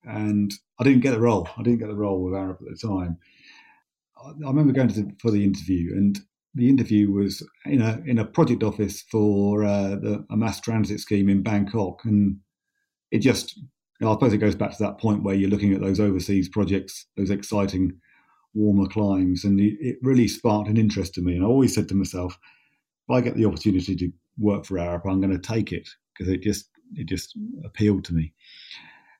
and 0.04 0.52
I 0.80 0.84
didn't 0.84 1.02
get 1.02 1.12
the 1.12 1.20
role. 1.20 1.48
I 1.58 1.64
didn't 1.64 1.80
get 1.80 1.88
the 1.88 1.96
role 1.96 2.24
with 2.24 2.34
Arup 2.34 2.62
at 2.62 2.80
the 2.80 2.88
time. 2.88 3.18
I, 4.26 4.48
remember 4.48 4.74
going 4.74 4.90
to 4.90 5.02
the, 5.02 5.12
for 5.20 5.32
the 5.32 5.44
interview, 5.44 5.94
and 5.96 6.20
the 6.56 6.70
interview 6.70 7.12
was 7.12 7.46
in 7.66 7.82
a 7.82 8.02
in 8.06 8.20
a 8.20 8.26
project 8.26 8.64
office 8.64 9.04
for 9.12 9.64
uh, 9.64 9.96
the, 9.96 10.26
a 10.30 10.38
mass 10.38 10.62
transit 10.62 11.00
scheme 11.00 11.30
in 11.30 11.44
Bangkok, 11.44 12.02
and 12.06 12.38
it 13.12 13.20
just 13.20 13.58
you 13.58 13.66
know, 14.02 14.12
I 14.12 14.16
suppose 14.16 14.34
it 14.34 14.40
goes 14.40 14.56
back 14.56 14.72
to 14.72 14.84
that 14.84 15.00
point 15.00 15.24
where 15.24 15.36
you're 15.36 15.50
looking 15.50 15.74
at 15.74 15.82
those 15.82 16.00
overseas 16.00 16.50
projects, 16.50 17.06
those 17.16 17.30
exciting 17.30 18.00
warmer 18.54 18.88
climes, 18.88 19.44
and 19.44 19.60
it, 19.60 19.78
it 19.80 19.98
really 20.02 20.28
sparked 20.28 20.70
an 20.70 20.78
interest 20.78 21.18
in 21.18 21.26
me. 21.26 21.36
And 21.36 21.44
I 21.44 21.48
always 21.48 21.74
said 21.74 21.88
to 21.90 21.96
myself, 21.96 22.38
if 23.08 23.16
I 23.16 23.22
get 23.22 23.36
the 23.36 23.46
opportunity 23.46 23.96
to 23.96 24.12
work 24.38 24.66
for 24.66 24.76
Arup, 24.76 25.06
I'm 25.06 25.22
going 25.22 25.32
to 25.32 25.40
take 25.40 25.72
it 25.72 25.88
because 26.14 26.32
it 26.32 26.42
just 26.42 26.70
it 26.96 27.08
just 27.08 27.38
appealed 27.66 28.06
to 28.06 28.14
me. 28.14 28.34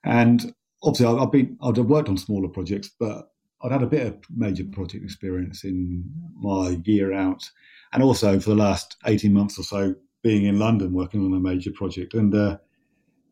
And 0.04 0.54
obviously, 0.82 1.06
I've 1.06 1.32
been 1.32 1.56
I've 1.62 1.78
worked 1.78 2.08
on 2.08 2.16
smaller 2.16 2.48
projects, 2.48 2.90
but 2.98 3.28
I'd 3.64 3.72
had 3.72 3.82
a 3.82 3.86
bit 3.86 4.06
of 4.06 4.18
major 4.28 4.64
project 4.64 5.02
experience 5.02 5.64
in 5.64 6.04
my 6.36 6.78
year 6.84 7.14
out, 7.14 7.50
and 7.92 8.02
also 8.02 8.38
for 8.38 8.50
the 8.50 8.56
last 8.56 8.96
eighteen 9.06 9.32
months 9.32 9.58
or 9.58 9.62
so 9.62 9.94
being 10.22 10.44
in 10.44 10.58
London 10.58 10.92
working 10.92 11.24
on 11.24 11.32
a 11.32 11.40
major 11.40 11.70
project. 11.70 12.14
And 12.14 12.34
uh, 12.34 12.58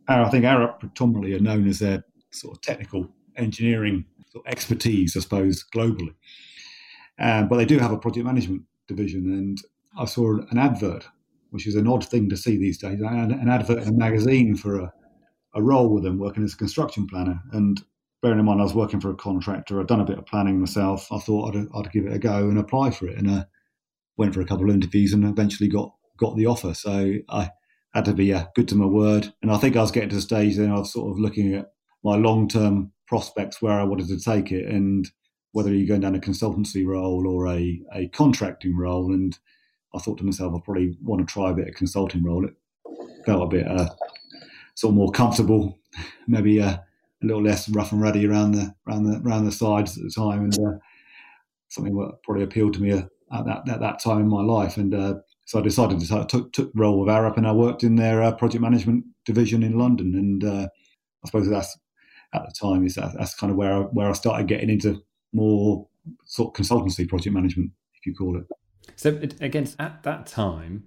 I 0.09 0.31
think 0.31 0.45
Arup 0.45 0.81
predominantly 0.81 1.35
are 1.35 1.41
known 1.41 1.69
as 1.69 1.79
their 1.79 2.05
sort 2.31 2.57
of 2.57 2.63
technical 2.63 3.09
engineering 3.37 4.07
sort 4.31 4.47
of 4.47 4.53
expertise, 4.53 5.17
I 5.17 5.21
suppose, 5.21 5.65
globally. 5.75 6.15
Um, 7.19 7.49
but 7.49 7.57
they 7.59 7.67
do 7.67 7.79
have 7.79 7.93
a 7.93 7.99
project 7.99 8.27
management 8.27 8.63
division, 8.89 9.33
and 9.33 9.59
I 9.99 10.07
saw 10.07 10.39
an 10.51 10.59
advert, 10.59 11.07
which 11.51 11.67
is 11.67 11.77
an 11.77 11.87
odd 11.87 12.05
thing 12.05 12.31
to 12.31 12.37
see 12.37 12.57
these 12.57 12.79
days, 12.79 13.01
an, 13.01 13.33
an 13.33 13.49
advert 13.51 13.83
in 13.83 13.89
a 13.89 13.93
magazine 13.93 14.57
for 14.57 14.81
a, 14.81 14.93
a 15.55 15.63
role 15.63 15.89
with 15.89 16.05
them 16.05 16.19
working 16.19 16.43
as 16.45 16.55
a 16.55 16.57
construction 16.57 17.07
planner. 17.07 17.41
And 17.53 17.83
bearing 18.23 18.39
in 18.39 18.45
mind 18.45 18.61
I 18.61 18.65
was 18.65 18.75
working 18.75 19.01
for 19.01 19.11
a 19.11 19.17
contractor, 19.17 19.81
I'd 19.81 19.89
done 19.89 20.01
a 20.01 20.07
bit 20.07 20.19
of 20.19 20.27
planning 20.27 20.61
myself. 20.61 21.11
I 21.11 21.19
thought 21.19 21.55
I'd, 21.55 21.67
I'd 21.75 21.93
give 21.93 22.07
it 22.07 22.13
a 22.13 22.19
go 22.19 22.49
and 22.49 22.59
apply 22.59 22.93
for 22.93 23.09
it, 23.09 23.19
and 23.19 23.29
uh, 23.29 23.45
went 24.17 24.33
for 24.33 24.41
a 24.41 24.47
couple 24.47 24.69
of 24.69 24.75
interviews 24.75 25.13
and 25.13 25.25
eventually 25.25 25.69
got 25.69 25.93
got 26.19 26.37
the 26.37 26.47
offer. 26.47 26.73
So 26.73 27.15
I 27.29 27.51
had 27.93 28.05
to 28.07 28.15
be 28.15 28.33
uh, 28.33 28.47
good 28.55 28.69
to 28.69 28.77
my 28.77 28.87
word, 28.87 29.33
and 29.43 29.51
I 29.51 29.59
think 29.59 29.77
I 29.77 29.81
was 29.81 29.91
getting 29.91 30.11
to 30.11 30.15
the 30.15 30.23
stage 30.23 30.57
then 30.57 30.71
I 30.71 30.79
was 30.79 30.93
sort 30.93 31.11
of 31.11 31.19
looking 31.19 31.55
at 31.55 31.73
my 32.05 32.17
long 32.17 32.49
term 32.49 32.93
prospects 33.07 33.61
where 33.61 33.79
I 33.79 33.85
wanted 33.85 34.09
to 34.09 34.21
take 34.21 34.53
it, 34.53 34.67
and 34.67 35.07
whether 35.51 35.75
you're 35.75 35.89
going 35.89 36.01
down 36.01 36.15
a 36.15 36.21
consultancy 36.21 36.87
role 36.87 37.27
or 37.27 37.49
a 37.49 37.81
a 37.93 38.09
contracting 38.09 38.77
role. 38.77 39.13
And 39.13 39.37
I 39.95 39.99
thought 39.99 40.19
to 40.19 40.25
myself, 40.25 40.55
I 40.55 40.61
probably 40.65 40.97
want 41.03 41.27
to 41.27 41.33
try 41.33 41.51
a 41.51 41.55
bit 41.55 41.69
of 41.69 41.75
consulting 41.75 42.23
role. 42.23 42.47
It 42.47 42.55
felt 43.27 43.43
a 43.43 43.47
bit 43.47 43.67
uh, 43.67 43.89
sort 44.77 44.93
of 44.93 44.97
more 44.97 45.11
comfortable, 45.11 45.81
maybe. 46.29 46.63
Uh, 46.63 46.79
a 47.23 47.27
little 47.27 47.43
less 47.43 47.69
rough 47.69 47.93
and 47.93 48.03
ready 48.03 48.27
around 48.27 48.53
the 48.53 48.75
around 48.87 49.05
the 49.05 49.21
around 49.27 49.45
the 49.45 49.53
sides 49.53 49.97
at 49.97 50.05
the 50.05 50.11
time, 50.11 50.45
and 50.45 50.55
uh, 50.55 50.79
something 51.69 51.95
that 51.97 52.19
probably 52.25 52.45
appealed 52.45 52.75
to 52.75 52.83
me 52.83 52.91
at 52.91 53.09
that 53.31 53.69
at 53.69 53.81
that 53.81 54.01
time 54.03 54.21
in 54.21 54.29
my 54.29 54.43
life. 54.43 54.77
And 54.77 54.95
uh, 54.95 55.15
so 55.47 55.59
I 55.59 55.63
decided 55.63 56.01
to 56.01 56.17
I 56.17 56.25
took 56.25 56.53
took 56.53 56.73
the 56.73 56.81
role 56.81 57.01
with 57.01 57.09
Arup, 57.09 57.37
and 57.37 57.47
I 57.47 57.53
worked 57.53 57.83
in 57.83 57.97
their 57.97 58.23
uh, 58.23 58.33
project 58.33 58.63
management 58.63 59.05
division 59.25 59.63
in 59.63 59.79
London. 59.79 60.15
And 60.15 60.45
uh, 60.45 60.69
I 61.25 61.27
suppose 61.27 61.49
that's 61.49 61.79
at 62.35 62.43
the 62.43 62.55
time. 62.61 62.85
Is 62.87 62.95
that, 62.97 63.13
that's 63.19 63.35
kind 63.35 63.51
of 63.51 63.57
where 63.57 63.73
I, 63.73 63.81
where 63.81 64.09
I 64.09 64.13
started 64.13 64.49
getting 64.49 64.71
into 64.71 65.03
more 65.33 65.89
sort 66.25 66.59
of 66.59 66.65
consultancy 66.65 67.09
project 67.09 67.35
management, 67.35 67.71
if 67.95 68.07
you 68.07 68.15
call 68.15 68.37
it. 68.37 68.45
So 68.97 69.21
against 69.41 69.81
at 69.81 70.03
that 70.03 70.27
time, 70.27 70.85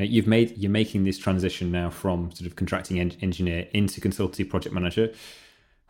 uh, 0.00 0.04
you've 0.04 0.26
made 0.26 0.56
you're 0.56 0.70
making 0.70 1.04
this 1.04 1.18
transition 1.18 1.70
now 1.70 1.90
from 1.90 2.30
sort 2.32 2.46
of 2.46 2.56
contracting 2.56 2.98
en- 2.98 3.16
engineer 3.20 3.68
into 3.72 4.00
consultancy 4.00 4.48
project 4.48 4.74
manager. 4.74 5.12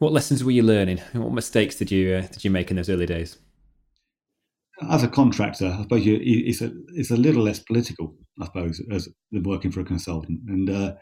What 0.02 0.12
lessons 0.12 0.42
were 0.42 0.50
you 0.50 0.64
learning? 0.64 0.98
What 1.12 1.32
mistakes 1.32 1.76
did 1.76 1.92
you 1.92 2.16
uh, 2.16 2.22
did 2.22 2.42
you 2.42 2.50
make 2.50 2.72
in 2.72 2.76
those 2.76 2.90
early 2.90 3.06
days? 3.06 3.38
As 4.90 5.04
a 5.04 5.08
contractor, 5.08 5.68
I 5.68 5.82
suppose 5.82 6.04
you, 6.04 6.18
it's 6.20 6.60
a 6.60 6.72
it's 6.88 7.12
a 7.12 7.16
little 7.16 7.44
less 7.44 7.60
political, 7.60 8.16
I 8.40 8.46
suppose, 8.46 8.82
as 8.90 9.08
than 9.30 9.44
working 9.44 9.70
for 9.70 9.78
a 9.78 9.84
consultant. 9.84 10.40
And 10.48 10.68
uh, 10.68 10.94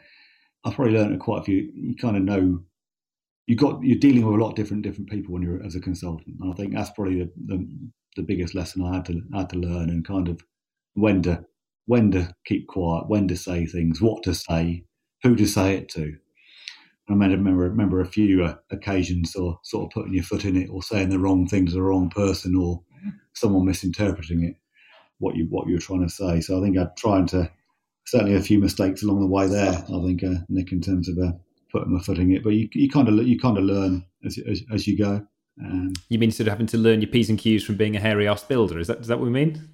I've 0.66 0.74
probably 0.74 0.92
learned 0.92 1.18
quite 1.18 1.40
a 1.40 1.44
few. 1.44 1.72
You 1.74 1.96
kind 1.96 2.18
of 2.18 2.24
know 2.24 2.62
you 3.46 3.56
got 3.56 3.82
you're 3.82 3.98
dealing 3.98 4.26
with 4.26 4.38
a 4.38 4.44
lot 4.44 4.50
of 4.50 4.56
different 4.56 4.82
different 4.82 5.08
people 5.08 5.32
when 5.32 5.40
you're 5.40 5.64
as 5.64 5.74
a 5.74 5.80
consultant. 5.80 6.36
And 6.38 6.52
I 6.52 6.54
think 6.54 6.74
that's 6.74 6.90
probably 6.90 7.20
the, 7.20 7.32
the, 7.46 7.68
the 8.16 8.22
biggest 8.22 8.54
lesson 8.54 8.84
I 8.84 8.96
had 8.96 9.06
to 9.06 9.22
I 9.32 9.38
had 9.38 9.48
to 9.48 9.56
learn 9.56 9.88
and 9.88 10.06
kind 10.06 10.28
of 10.28 10.42
when 10.92 11.22
to 11.22 11.42
when 11.86 12.10
to 12.10 12.34
keep 12.44 12.66
quiet, 12.66 13.08
when 13.08 13.28
to 13.28 13.36
say 13.36 13.64
things, 13.64 14.02
what 14.02 14.22
to 14.24 14.34
say, 14.34 14.84
who 15.22 15.36
to 15.36 15.46
say 15.46 15.76
it 15.76 15.88
to. 15.92 16.18
I 17.10 17.26
remember 17.26 17.62
remember 17.62 18.00
a 18.00 18.06
few 18.06 18.44
uh, 18.44 18.54
occasions 18.70 19.34
or 19.36 19.58
sort 19.64 19.86
of 19.86 19.90
putting 19.90 20.14
your 20.14 20.22
foot 20.22 20.44
in 20.44 20.56
it 20.56 20.68
or 20.70 20.82
saying 20.82 21.10
the 21.10 21.18
wrong 21.18 21.46
thing 21.46 21.66
to 21.66 21.72
the 21.72 21.82
wrong 21.82 22.10
person 22.10 22.56
or 22.56 22.82
someone 23.32 23.66
misinterpreting 23.66 24.44
it 24.44 24.56
what 25.18 25.36
you 25.36 25.46
what 25.50 25.68
you 25.68 25.74
were 25.74 25.80
trying 25.80 26.02
to 26.02 26.08
say. 26.08 26.40
So 26.40 26.58
I 26.58 26.62
think 26.64 26.76
I'm 26.76 26.90
trying 26.96 27.26
to 27.28 27.50
certainly 28.06 28.34
a 28.34 28.42
few 28.42 28.58
mistakes 28.58 29.02
along 29.02 29.20
the 29.20 29.26
way 29.26 29.46
there. 29.46 29.72
I 29.72 30.02
think 30.02 30.24
uh, 30.24 30.42
Nick 30.48 30.72
in 30.72 30.80
terms 30.80 31.08
of 31.08 31.16
uh, 31.18 31.32
putting 31.70 31.94
my 31.94 32.00
foot 32.00 32.18
in 32.18 32.32
it, 32.32 32.42
but 32.42 32.50
you, 32.50 32.68
you 32.72 32.90
kind 32.90 33.08
of 33.08 33.14
you 33.26 33.38
kind 33.38 33.58
of 33.58 33.64
learn 33.64 34.04
as, 34.24 34.38
as, 34.38 34.62
as 34.72 34.86
you 34.86 34.98
go. 34.98 35.24
Um, 35.62 35.92
you 36.08 36.18
mean 36.18 36.30
sort 36.30 36.48
of 36.48 36.52
having 36.52 36.66
to 36.68 36.78
learn 36.78 37.02
your 37.02 37.10
p's 37.10 37.28
and 37.28 37.38
q's 37.38 37.62
from 37.62 37.76
being 37.76 37.94
a 37.94 38.00
hairy 38.00 38.26
ass 38.26 38.42
builder? 38.42 38.78
Is 38.78 38.88
that 38.88 39.00
is 39.00 39.06
that 39.08 39.18
what 39.18 39.26
we 39.26 39.30
mean? 39.30 39.68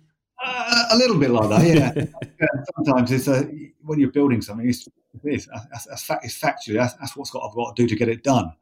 Uh, 0.45 0.85
a 0.93 0.97
little 0.97 1.19
bit 1.19 1.31
like 1.31 1.49
that, 1.49 1.67
yeah. 1.67 1.93
yeah 2.41 2.65
sometimes 2.77 3.11
it's 3.11 3.29
a, 3.29 3.49
when 3.83 3.99
you're 3.99 4.11
building 4.11 4.43
something, 4.43 4.69
it's, 4.69 4.87
it's, 5.25 5.49
it's, 5.91 6.05
fact, 6.05 6.25
it's 6.25 6.39
factually 6.39 6.75
that's, 6.75 6.95
that's 6.95 7.17
what's 7.17 7.31
got 7.31 7.49
I've 7.49 7.55
got 7.55 7.75
to 7.75 7.83
do 7.83 7.89
to 7.89 7.97
get 7.97 8.09
it 8.09 8.23
done. 8.23 8.53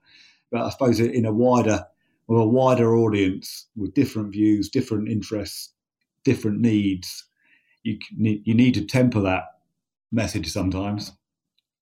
But 0.50 0.62
I 0.62 0.70
suppose 0.70 1.00
in 1.00 1.26
a 1.26 1.32
wider, 1.32 1.84
with 2.28 2.40
a 2.40 2.46
wider 2.46 2.94
audience 2.94 3.66
with 3.76 3.94
different 3.94 4.32
views, 4.32 4.68
different 4.68 5.08
interests, 5.08 5.72
different 6.24 6.60
needs, 6.60 7.24
you 7.82 7.98
you 8.16 8.54
need 8.54 8.74
to 8.74 8.84
temper 8.84 9.20
that 9.20 9.44
message 10.12 10.50
sometimes, 10.50 11.12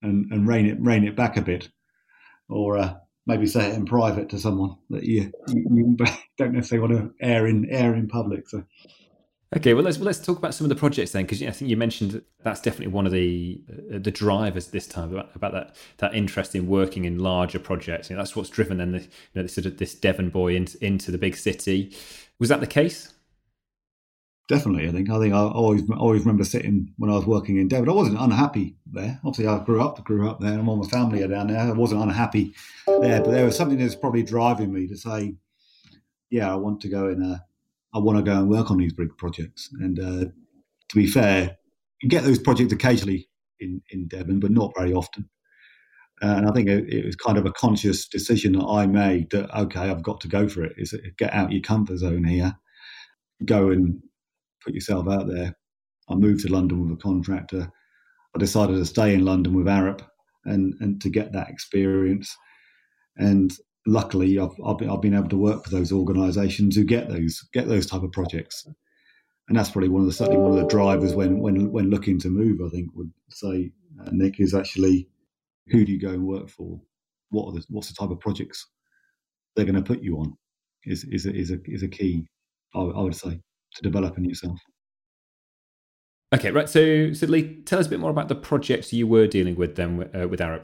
and, 0.01 0.31
and 0.33 0.49
rein 0.49 0.67
it 0.67 0.79
rein 0.81 1.05
it 1.05 1.17
back 1.17 1.37
a 1.37 1.43
bit, 1.43 1.69
or 2.49 2.79
uh, 2.79 2.95
maybe 3.27 3.47
say 3.47 3.69
it 3.69 3.75
in 3.75 3.85
private 3.85 4.29
to 4.31 4.39
someone 4.39 4.77
that 4.91 5.05
you, 5.05 5.31
you, 5.49 5.67
you 5.71 5.97
don't 6.39 6.53
necessarily 6.53 6.89
want 6.89 7.15
to 7.21 7.27
air 7.27 7.47
in 7.47 7.69
air 7.71 7.95
in 7.95 8.09
public. 8.09 8.49
So. 8.49 8.65
Okay, 9.55 9.75
well 9.75 9.85
let's 9.85 9.99
well, 9.99 10.07
let's 10.07 10.19
talk 10.19 10.39
about 10.39 10.55
some 10.55 10.65
of 10.65 10.71
the 10.71 10.77
projects 10.77 11.13
then, 11.13 11.25
because 11.25 11.43
I 11.43 11.51
think 11.51 11.71
you 11.71 11.77
mentioned 11.77 12.23
that's 12.43 12.61
definitely 12.61 12.87
one 12.93 13.05
of 13.05 13.13
the 13.13 13.61
uh, 13.71 13.99
the 13.99 14.11
drivers 14.11 14.69
this 14.69 14.87
time 14.87 15.13
about, 15.13 15.31
about 15.35 15.53
that 15.53 15.77
that 15.99 16.15
interest 16.15 16.55
in 16.55 16.67
working 16.67 17.05
in 17.05 17.19
larger 17.19 17.59
projects. 17.59 18.09
You 18.09 18.17
know, 18.17 18.23
that's 18.23 18.35
what's 18.35 18.49
driven 18.49 18.79
then 18.79 18.93
the 18.93 19.01
you 19.01 19.09
know 19.35 19.43
this 19.43 19.55
sort 19.55 19.67
of 19.67 19.77
this 19.77 19.95
Devon 19.95 20.31
boy 20.31 20.57
into, 20.57 20.83
into 20.83 21.11
the 21.11 21.19
big 21.19 21.37
city. 21.37 21.95
Was 22.39 22.49
that 22.49 22.61
the 22.61 22.67
case? 22.67 23.13
Definitely, 24.49 24.89
I 24.89 24.93
think 24.93 25.11
I 25.11 25.19
think 25.19 25.35
I 25.35 25.41
always 25.41 25.83
always 25.91 26.23
remember 26.23 26.45
sitting 26.45 26.91
when 26.97 27.11
I 27.11 27.15
was 27.15 27.27
working 27.27 27.59
in 27.59 27.69
Devon. 27.69 27.91
I 27.91 27.93
wasn't 27.93 28.21
unhappy 28.21 28.77
there. 28.91 29.21
Obviously, 29.23 29.49
I 29.49 29.63
grew 29.63 29.83
up 29.83 30.03
grew 30.03 30.31
up 30.31 30.41
there, 30.41 30.59
and 30.59 30.67
all 30.67 30.77
my 30.77 30.89
family 30.89 31.23
are 31.25 31.29
down 31.29 31.49
there. 31.49 31.61
I 31.61 31.73
wasn't 31.73 32.03
unhappy 32.03 32.55
there, 32.87 33.21
but 33.21 33.31
there 33.31 33.45
was 33.45 33.57
something 33.57 33.77
that's 33.77 33.95
probably 33.97 34.23
driving 34.23 34.73
me 34.73 34.87
to 34.89 34.97
say, 34.97 35.35
"Yeah, 36.31 36.51
I 36.51 36.57
want 36.57 36.81
to 36.81 36.89
go 36.89 37.09
in 37.09 37.23
a." 37.23 37.45
I 37.95 37.99
want 37.99 38.19
to 38.19 38.23
go 38.23 38.39
and 38.39 38.49
work 38.49 38.71
on 38.71 38.79
these 38.79 38.93
big 38.93 39.17
projects. 39.19 39.69
And 39.81 39.99
uh, 39.99 40.25
to 40.89 40.97
be 40.97 41.07
fair, 41.07 41.57
you 42.03 42.09
get 42.09 42.25
those 42.25 42.39
projects 42.39 42.73
occasionally 42.73 43.29
in, 43.61 43.83
in 43.91 44.09
Devon, 44.09 44.41
but 44.41 44.51
not 44.51 44.73
very 44.77 44.93
often. 44.93 45.29
Uh, 46.23 46.35
and 46.37 46.49
I 46.49 46.53
think 46.53 46.69
it, 46.69 46.89
it, 46.89 47.05
was 47.05 47.17
kind 47.17 47.37
of 47.37 47.47
a 47.47 47.53
conscious 47.53 48.07
decision 48.07 48.53
that 48.53 48.65
I 48.65 48.87
made 48.87 49.31
that, 49.31 49.51
okay, 49.59 49.81
I've 49.81 50.05
got 50.05 50.21
to 50.21 50.29
go 50.29 50.49
for 50.49 50.63
it. 50.63 50.73
Is 50.77 50.95
get 51.19 51.33
out 51.35 51.53
your 51.53 51.63
comfort 51.63 51.99
zone 51.99 52.25
here, 52.25 52.55
go 53.45 53.71
and 53.71 54.01
put 54.65 54.75
yourself 54.75 55.09
out 55.09 55.27
there. 55.27 55.57
I 56.09 56.15
moved 56.15 56.43
to 56.43 56.53
London 56.53 56.83
with 56.83 56.99
a 56.99 57.03
contractor. 57.03 57.71
I 58.35 58.39
decided 58.39 58.75
to 58.75 58.87
stay 58.87 59.15
in 59.15 59.25
London 59.25 59.55
with 59.55 59.67
Arup 59.67 60.03
and, 60.45 60.75
and 60.81 61.01
to 61.03 61.11
get 61.11 61.33
that 61.33 61.49
experience. 61.49 62.35
And 63.17 63.53
luckily 63.87 64.39
I've, 64.39 64.55
I've 64.65 64.79
been, 64.79 64.91
I've 64.91 65.01
been 65.01 65.15
able 65.15 65.29
to 65.29 65.37
work 65.37 65.65
with 65.65 65.73
those 65.73 65.93
organisations 65.93 66.77
who 66.77 66.85
get 66.85 67.09
those 67.09 67.41
get 67.53 67.69
those 67.69 67.87
type 67.87 68.03
of 68.03 68.13
projects, 68.13 68.67
and 69.49 69.57
that's 69.59 69.71
probably 69.71 69.89
one 69.89 70.03
of 70.03 70.07
the 70.07 70.13
certainly 70.13 70.41
one 70.41 70.53
of 70.53 70.59
the 70.59 70.69
drivers 70.69 71.15
when 71.15 71.41
when 71.41 71.71
when 71.73 71.91
looking 71.91 72.19
to 72.21 72.29
move. 72.29 72.61
I 72.65 72.71
think 72.71 72.91
would 72.95 73.13
say 73.31 73.73
uh, 74.01 74.11
Nick 74.13 74.41
is 74.41 74.55
actually 74.55 75.09
who 75.69 75.85
do 75.85 75.93
you 75.93 76.01
go 76.01 76.11
and 76.11 76.27
work 76.27 76.49
for? 76.49 76.81
What 77.31 77.49
are 77.49 77.53
the 77.53 77.65
what's 77.69 77.89
the 77.89 77.95
type 77.95 78.11
of 78.11 78.21
projects 78.21 78.67
they're 79.55 79.65
going 79.65 79.75
to 79.75 79.83
put 79.83 80.03
you 80.03 80.19
on? 80.19 80.37
Is 80.85 81.05
is 81.05 81.27
a, 81.27 81.35
is 81.35 81.51
a 81.51 81.59
is 81.67 81.83
a 81.83 81.89
key. 81.89 82.27
I, 82.75 82.81
I 82.81 83.03
would 83.03 83.17
say 83.17 83.41
to 83.75 83.83
developing 83.83 84.25
yourself. 84.25 84.59
Okay, 86.35 86.51
right. 86.51 86.69
So, 86.69 86.81
Lee, 87.27 87.63
tell 87.67 87.79
us 87.79 87.87
a 87.87 87.91
bit 87.91 88.01
more 88.01 88.11
about 88.11 88.29
the 88.29 88.35
projects 88.35 88.93
you 88.93 89.07
were 89.07 89.27
dealing 89.27 89.55
with 89.55 89.77
then 89.77 90.09
uh, 90.15 90.27
with 90.27 90.41
Arup. 90.41 90.63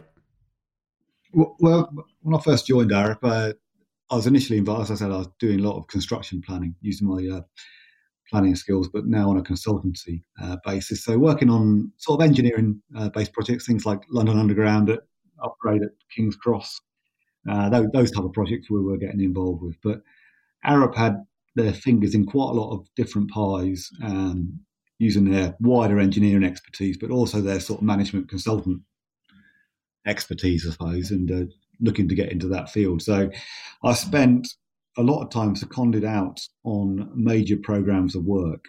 Well, 1.32 1.90
when 2.22 2.34
I 2.34 2.42
first 2.42 2.66
joined 2.66 2.90
Arup, 2.90 3.54
I 4.10 4.14
was 4.14 4.26
initially 4.26 4.58
involved, 4.58 4.82
as 4.82 4.90
I 4.90 4.94
said, 4.94 5.12
I 5.12 5.18
was 5.18 5.28
doing 5.38 5.60
a 5.60 5.62
lot 5.62 5.78
of 5.78 5.86
construction 5.88 6.40
planning, 6.40 6.74
using 6.80 7.08
my 7.08 7.36
uh, 7.36 7.42
planning 8.30 8.56
skills, 8.56 8.88
but 8.88 9.06
now 9.06 9.30
on 9.30 9.36
a 9.36 9.42
consultancy 9.42 10.22
uh, 10.42 10.56
basis. 10.64 11.04
So 11.04 11.18
working 11.18 11.50
on 11.50 11.92
sort 11.98 12.20
of 12.20 12.26
engineering 12.26 12.80
uh, 12.96 13.10
based 13.10 13.32
projects, 13.32 13.66
things 13.66 13.84
like 13.84 14.00
London 14.10 14.38
Underground, 14.38 14.90
at, 14.90 15.00
upgrade 15.42 15.82
at 15.82 15.90
King's 16.14 16.36
Cross, 16.36 16.80
uh, 17.48 17.68
those, 17.68 17.88
those, 17.92 18.10
type 18.10 18.24
of 18.24 18.32
projects 18.32 18.70
we 18.70 18.80
were 18.80 18.96
getting 18.96 19.20
involved 19.20 19.62
with. 19.62 19.76
But 19.82 20.02
Arup 20.66 20.94
had 20.94 21.24
their 21.54 21.72
fingers 21.72 22.14
in 22.14 22.26
quite 22.26 22.50
a 22.50 22.60
lot 22.60 22.72
of 22.72 22.86
different 22.96 23.30
pies, 23.30 23.90
um, 24.02 24.60
using 24.98 25.30
their 25.30 25.54
wider 25.60 26.00
engineering 26.00 26.44
expertise, 26.44 26.96
but 26.96 27.10
also 27.10 27.40
their 27.40 27.60
sort 27.60 27.80
of 27.80 27.86
management 27.86 28.28
consultant 28.28 28.80
expertise, 30.08 30.66
I 30.66 30.72
suppose, 30.72 31.10
and 31.10 31.30
uh, 31.30 31.52
looking 31.80 32.08
to 32.08 32.14
get 32.14 32.32
into 32.32 32.48
that 32.48 32.70
field. 32.70 33.02
So 33.02 33.30
I 33.84 33.92
spent 33.92 34.48
a 34.96 35.02
lot 35.02 35.22
of 35.22 35.30
time 35.30 35.54
seconded 35.54 36.04
out 36.04 36.40
on 36.64 37.10
major 37.14 37.56
programs 37.56 38.16
of 38.16 38.24
work, 38.24 38.64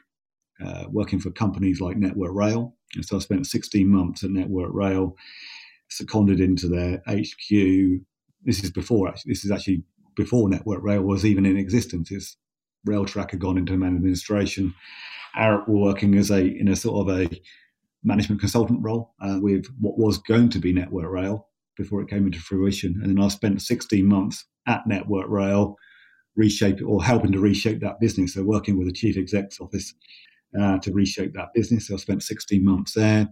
uh, 0.63 0.85
working 0.91 1.19
for 1.19 1.31
companies 1.31 1.81
like 1.81 1.97
Network 1.97 2.33
Rail. 2.33 2.75
And 2.95 3.05
so 3.05 3.17
I 3.17 3.19
spent 3.19 3.47
16 3.47 3.87
months 3.87 4.23
at 4.23 4.29
Network 4.29 4.71
Rail, 4.73 5.15
seconded 5.89 6.39
into 6.39 6.67
their 6.67 7.01
HQ. 7.07 8.01
This 8.43 8.63
is 8.63 8.71
before, 8.71 9.07
actually, 9.07 9.31
this 9.31 9.45
is 9.45 9.51
actually 9.51 9.83
before 10.15 10.49
Network 10.49 10.83
Rail 10.83 11.01
was 11.01 11.25
even 11.25 11.45
in 11.45 11.57
existence. 11.57 12.11
It's 12.11 12.37
Railtrack 12.87 13.31
had 13.31 13.39
gone 13.39 13.57
into 13.57 13.73
administration. 13.73 14.73
Arup 15.35 15.67
were 15.67 15.79
working 15.79 16.15
as 16.15 16.31
a 16.31 16.45
in 16.45 16.67
a 16.67 16.75
sort 16.75 17.07
of 17.07 17.19
a 17.19 17.41
management 18.03 18.39
consultant 18.39 18.79
role 18.81 19.13
uh, 19.21 19.39
with 19.41 19.65
what 19.79 19.97
was 19.97 20.17
going 20.19 20.49
to 20.49 20.59
be 20.59 20.73
Network 20.73 21.09
Rail 21.09 21.47
before 21.77 22.01
it 22.01 22.09
came 22.09 22.25
into 22.25 22.39
fruition. 22.39 22.99
And 23.01 23.17
then 23.17 23.23
I 23.23 23.27
spent 23.29 23.61
16 23.61 24.05
months 24.05 24.45
at 24.67 24.85
Network 24.87 25.27
Rail, 25.29 25.75
reshape 26.35 26.79
or 26.85 27.03
helping 27.03 27.31
to 27.31 27.39
reshape 27.39 27.81
that 27.81 27.99
business. 27.99 28.33
So 28.33 28.43
working 28.43 28.77
with 28.77 28.87
the 28.87 28.93
chief 28.93 29.17
exec's 29.17 29.59
office 29.59 29.93
uh, 30.59 30.79
to 30.79 30.93
reshape 30.93 31.33
that 31.33 31.53
business. 31.53 31.87
So 31.87 31.95
I 31.95 31.97
spent 31.97 32.23
16 32.23 32.63
months 32.63 32.93
there. 32.93 33.29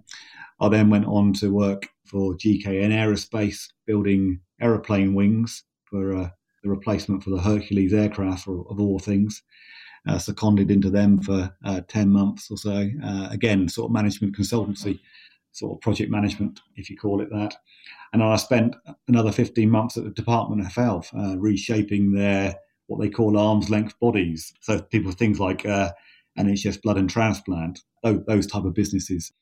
I 0.59 0.69
then 0.69 0.89
went 0.89 1.05
on 1.05 1.33
to 1.33 1.53
work 1.53 1.87
for 2.05 2.35
GKN 2.35 2.91
Aerospace, 2.91 3.67
building 3.85 4.39
aeroplane 4.61 5.13
wings 5.13 5.63
for 5.85 6.15
uh, 6.15 6.29
the 6.63 6.69
replacement 6.69 7.23
for 7.23 7.29
the 7.29 7.41
Hercules 7.41 7.93
aircraft, 7.93 8.47
of 8.47 8.79
all 8.79 8.99
things 8.99 9.43
uh, 10.07 10.17
seconded 10.17 10.71
into 10.71 10.89
them 10.89 11.21
for 11.21 11.53
uh, 11.65 11.81
10 11.87 12.09
months 12.09 12.49
or 12.49 12.57
so. 12.57 12.89
Uh, 13.03 13.27
again, 13.31 13.67
sort 13.69 13.89
of 13.89 13.93
management 13.93 14.35
consultancy, 14.35 14.99
sort 15.51 15.75
of 15.75 15.81
project 15.81 16.11
management, 16.11 16.59
if 16.75 16.89
you 16.89 16.97
call 16.97 17.21
it 17.21 17.29
that. 17.31 17.55
And 18.13 18.23
I 18.23 18.35
spent 18.37 18.75
another 19.07 19.31
15 19.31 19.69
months 19.69 19.97
at 19.97 20.03
the 20.03 20.11
Department 20.11 20.61
of 20.61 20.73
Health, 20.73 21.11
uh, 21.17 21.37
reshaping 21.37 22.13
their 22.13 22.55
what 22.87 23.01
they 23.01 23.09
call 23.09 23.37
arm's 23.37 23.69
length 23.69 23.99
bodies. 23.99 24.53
So 24.61 24.81
people, 24.81 25.11
things 25.11 25.41
like 25.41 25.63
NHS 26.37 26.81
blood 26.81 26.97
and 26.97 27.09
transplant, 27.09 27.81
those, 28.01 28.23
those 28.25 28.47
type 28.47 28.63
of 28.63 28.73
businesses. 28.73 29.33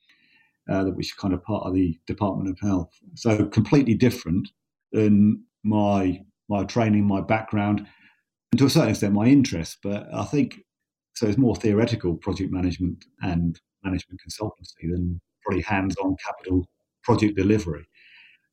Uh, 0.67 0.85
which 0.85 1.13
are 1.13 1.21
kind 1.21 1.31
of 1.31 1.43
part 1.43 1.63
of 1.63 1.75
the 1.75 1.95
Department 2.07 2.49
of 2.49 2.59
Health. 2.59 2.89
So 3.13 3.45
completely 3.45 3.93
different 3.93 4.49
than 4.91 5.43
my 5.63 6.23
my 6.49 6.63
training, 6.63 7.05
my 7.05 7.21
background, 7.21 7.85
and 8.55 8.59
to 8.59 8.67
a 8.67 8.69
certain 8.69 8.91
extent 8.91 9.13
my 9.13 9.25
interest. 9.25 9.79
But 9.83 10.07
I 10.13 10.23
think 10.23 10.61
so 11.13 11.27
it's 11.27 11.37
more 11.37 11.57
theoretical 11.57 12.15
project 12.15 12.53
management 12.53 13.03
and 13.21 13.59
management 13.83 14.21
consultancy 14.25 14.89
than 14.89 15.19
probably 15.43 15.61
hands-on 15.61 16.15
capital 16.25 16.65
project 17.03 17.35
delivery. 17.35 17.85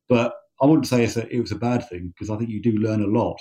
But 0.08 0.34
I 0.60 0.66
wouldn't 0.66 0.88
say 0.88 1.04
a, 1.04 1.26
it 1.32 1.40
was 1.40 1.52
a 1.52 1.56
bad 1.56 1.88
thing 1.88 2.08
because 2.08 2.30
I 2.30 2.36
think 2.36 2.50
you 2.50 2.60
do 2.60 2.72
learn 2.72 3.00
a 3.00 3.06
lot 3.06 3.38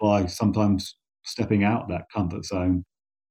by 0.00 0.26
sometimes 0.26 0.96
stepping 1.22 1.62
out 1.62 1.88
that 1.88 2.10
comfort 2.12 2.44
zone, 2.44 2.84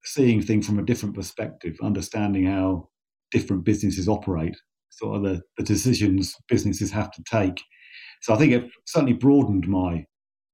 seeing 0.04 0.40
things 0.40 0.66
from 0.66 0.78
a 0.78 0.84
different 0.84 1.14
perspective, 1.14 1.76
understanding 1.82 2.46
how 2.46 2.88
different 3.30 3.62
businesses 3.62 4.08
operate, 4.08 4.56
sort 4.88 5.16
of 5.16 5.22
the, 5.22 5.42
the 5.58 5.64
decisions 5.64 6.34
businesses 6.48 6.90
have 6.90 7.10
to 7.10 7.22
take. 7.30 7.60
So 8.22 8.32
I 8.32 8.38
think 8.38 8.54
it 8.54 8.70
certainly 8.86 9.12
broadened 9.12 9.68
my 9.68 10.06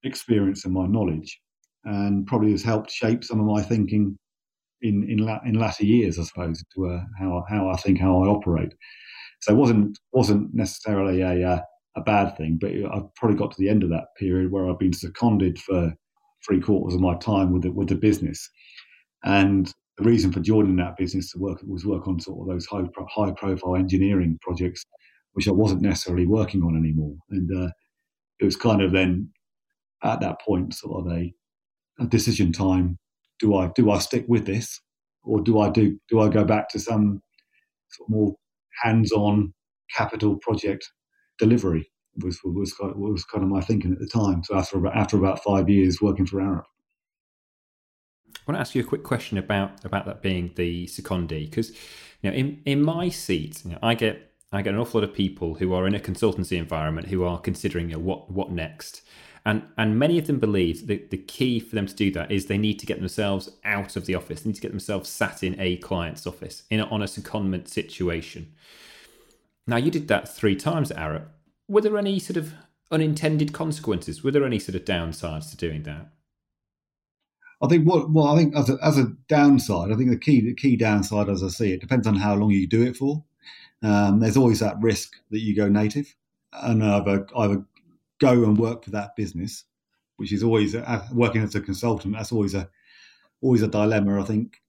experience 0.02 0.64
and 0.64 0.74
my 0.74 0.86
knowledge, 0.86 1.40
and 1.84 2.26
probably 2.26 2.50
has 2.52 2.62
helped 2.62 2.90
shape 2.90 3.24
some 3.24 3.40
of 3.40 3.46
my 3.46 3.62
thinking 3.62 4.18
in 4.82 5.08
in, 5.08 5.18
la- 5.18 5.40
in 5.44 5.54
latter 5.54 5.84
years, 5.84 6.18
I 6.18 6.24
suppose, 6.24 6.62
to 6.74 6.86
uh, 6.86 7.00
how 7.18 7.44
how 7.48 7.68
I 7.68 7.76
think, 7.76 8.00
how 8.00 8.22
I 8.22 8.28
operate. 8.28 8.74
So 9.40 9.52
it 9.52 9.56
wasn't 9.56 9.98
wasn't 10.12 10.54
necessarily 10.54 11.22
a 11.22 11.48
uh, 11.48 11.60
a 11.96 12.00
bad 12.00 12.36
thing, 12.36 12.58
but 12.60 12.70
I've 12.70 13.14
probably 13.14 13.36
got 13.36 13.52
to 13.52 13.60
the 13.60 13.68
end 13.68 13.82
of 13.82 13.90
that 13.90 14.06
period 14.18 14.50
where 14.50 14.68
I've 14.68 14.78
been 14.78 14.92
seconded 14.92 15.58
for 15.60 15.92
three 16.46 16.60
quarters 16.60 16.94
of 16.94 17.00
my 17.00 17.16
time 17.16 17.52
with 17.52 17.62
the, 17.62 17.70
with 17.72 17.88
the 17.88 17.94
business, 17.94 18.48
and 19.24 19.72
the 19.98 20.04
reason 20.04 20.32
for 20.32 20.40
joining 20.40 20.76
that 20.76 20.96
business 20.96 21.30
to 21.32 21.38
work 21.38 21.60
was 21.66 21.86
work 21.86 22.08
on 22.08 22.18
sort 22.18 22.40
of 22.40 22.52
those 22.52 22.66
high 22.66 22.84
high 23.08 23.32
profile 23.32 23.76
engineering 23.76 24.38
projects, 24.42 24.84
which 25.34 25.48
I 25.48 25.52
wasn't 25.52 25.82
necessarily 25.82 26.26
working 26.26 26.62
on 26.62 26.76
anymore, 26.76 27.16
and 27.30 27.50
uh, 27.64 27.70
it 28.40 28.44
was 28.44 28.56
kind 28.56 28.82
of 28.82 28.92
then 28.92 29.30
at 30.02 30.20
that 30.20 30.40
point 30.40 30.74
sort 30.74 31.06
of 31.06 31.12
a, 31.12 31.32
a 31.98 32.06
decision 32.06 32.52
time 32.52 32.98
do 33.38 33.56
I 33.56 33.70
do 33.74 33.90
I 33.90 33.98
stick 33.98 34.24
with 34.28 34.46
this, 34.46 34.80
or 35.22 35.40
do 35.40 35.60
I 35.60 35.70
do 35.70 35.98
do 36.08 36.20
I 36.20 36.28
go 36.28 36.44
back 36.44 36.68
to 36.70 36.78
some 36.78 37.20
sort 37.90 38.08
of 38.08 38.14
more 38.14 38.34
hands-on 38.82 39.52
capital 39.94 40.36
project 40.36 40.88
delivery? 41.38 41.90
Was 42.22 42.38
was 42.44 42.74
was 42.80 43.24
kind 43.24 43.42
of 43.42 43.50
my 43.50 43.60
thinking 43.60 43.92
at 43.92 43.98
the 43.98 44.06
time. 44.06 44.44
So 44.44 44.56
after 44.56 44.78
about 44.78 44.96
after 44.96 45.16
about 45.16 45.42
five 45.42 45.68
years 45.68 46.00
working 46.00 46.26
for 46.26 46.40
Arup. 46.40 46.64
I 48.36 48.50
want 48.50 48.56
to 48.56 48.60
ask 48.60 48.74
you 48.74 48.82
a 48.82 48.86
quick 48.86 49.02
question 49.02 49.38
about 49.38 49.84
about 49.84 50.06
that 50.06 50.22
being 50.22 50.52
the 50.54 50.86
secondee 50.86 51.48
because 51.48 51.70
you 52.22 52.30
know 52.30 52.32
in 52.32 52.60
in 52.64 52.82
my 52.82 53.08
seat 53.08 53.62
you 53.64 53.72
know, 53.72 53.78
I 53.82 53.94
get 53.94 54.32
I 54.52 54.62
get 54.62 54.74
an 54.74 54.80
awful 54.80 55.00
lot 55.00 55.08
of 55.08 55.14
people 55.14 55.54
who 55.54 55.72
are 55.72 55.86
in 55.86 55.94
a 55.94 55.98
consultancy 55.98 56.56
environment 56.56 57.08
who 57.08 57.24
are 57.24 57.40
considering 57.40 57.90
you 57.90 57.96
know, 57.96 58.02
what 58.02 58.30
what 58.30 58.52
next 58.52 59.02
and 59.46 59.62
and 59.76 59.98
many 59.98 60.18
of 60.18 60.26
them 60.26 60.38
believe 60.38 60.86
that 60.86 61.10
the 61.10 61.18
key 61.18 61.60
for 61.60 61.74
them 61.74 61.86
to 61.86 61.94
do 61.94 62.10
that 62.12 62.32
is 62.32 62.46
they 62.46 62.58
need 62.58 62.78
to 62.78 62.86
get 62.86 62.98
themselves 62.98 63.50
out 63.64 63.96
of 63.96 64.06
the 64.06 64.14
office. 64.14 64.42
They 64.42 64.48
need 64.48 64.56
to 64.56 64.62
get 64.62 64.70
themselves 64.70 65.10
sat 65.10 65.42
in 65.42 65.58
a 65.60 65.76
client's 65.76 66.26
office 66.26 66.62
in 66.70 66.80
a, 66.80 66.86
on 66.86 67.02
a 67.02 67.06
secondment 67.06 67.68
situation. 67.68 68.52
Now 69.66 69.76
you 69.76 69.90
did 69.90 70.08
that 70.08 70.34
three 70.34 70.56
times 70.56 70.90
Arup. 70.90 71.26
Were 71.68 71.80
there 71.80 71.98
any 71.98 72.18
sort 72.18 72.36
of 72.36 72.54
unintended 72.90 73.52
consequences? 73.52 74.22
Were 74.22 74.30
there 74.30 74.44
any 74.44 74.58
sort 74.58 74.76
of 74.76 74.84
downsides 74.84 75.50
to 75.50 75.56
doing 75.56 75.82
that? 75.84 76.08
I 77.62 77.68
think 77.68 77.86
what 77.86 78.10
well, 78.10 78.28
I 78.28 78.36
think 78.36 78.56
as 78.56 78.68
a, 78.70 78.78
as 78.82 78.98
a 78.98 79.12
downside, 79.28 79.92
I 79.92 79.96
think 79.96 80.10
the 80.10 80.18
key 80.18 80.40
the 80.40 80.54
key 80.54 80.76
downside, 80.76 81.28
as 81.28 81.42
I 81.42 81.48
see 81.48 81.72
it, 81.72 81.80
depends 81.80 82.06
on 82.06 82.14
how 82.14 82.34
long 82.34 82.50
you 82.50 82.66
do 82.66 82.82
it 82.82 82.96
for. 82.96 83.24
Um, 83.82 84.20
there's 84.20 84.36
always 84.36 84.60
that 84.60 84.80
risk 84.80 85.16
that 85.30 85.40
you 85.40 85.54
go 85.54 85.68
native, 85.68 86.14
and 86.52 86.82
either 86.82 87.26
either 87.36 87.64
go 88.20 88.44
and 88.44 88.58
work 88.58 88.84
for 88.84 88.90
that 88.90 89.16
business, 89.16 89.64
which 90.16 90.32
is 90.32 90.42
always 90.42 90.76
working 91.12 91.42
as 91.42 91.54
a 91.54 91.60
consultant. 91.60 92.14
That's 92.14 92.32
always 92.32 92.54
a 92.54 92.68
always 93.40 93.62
a 93.62 93.68
dilemma. 93.68 94.20
I 94.20 94.24
think 94.24 94.60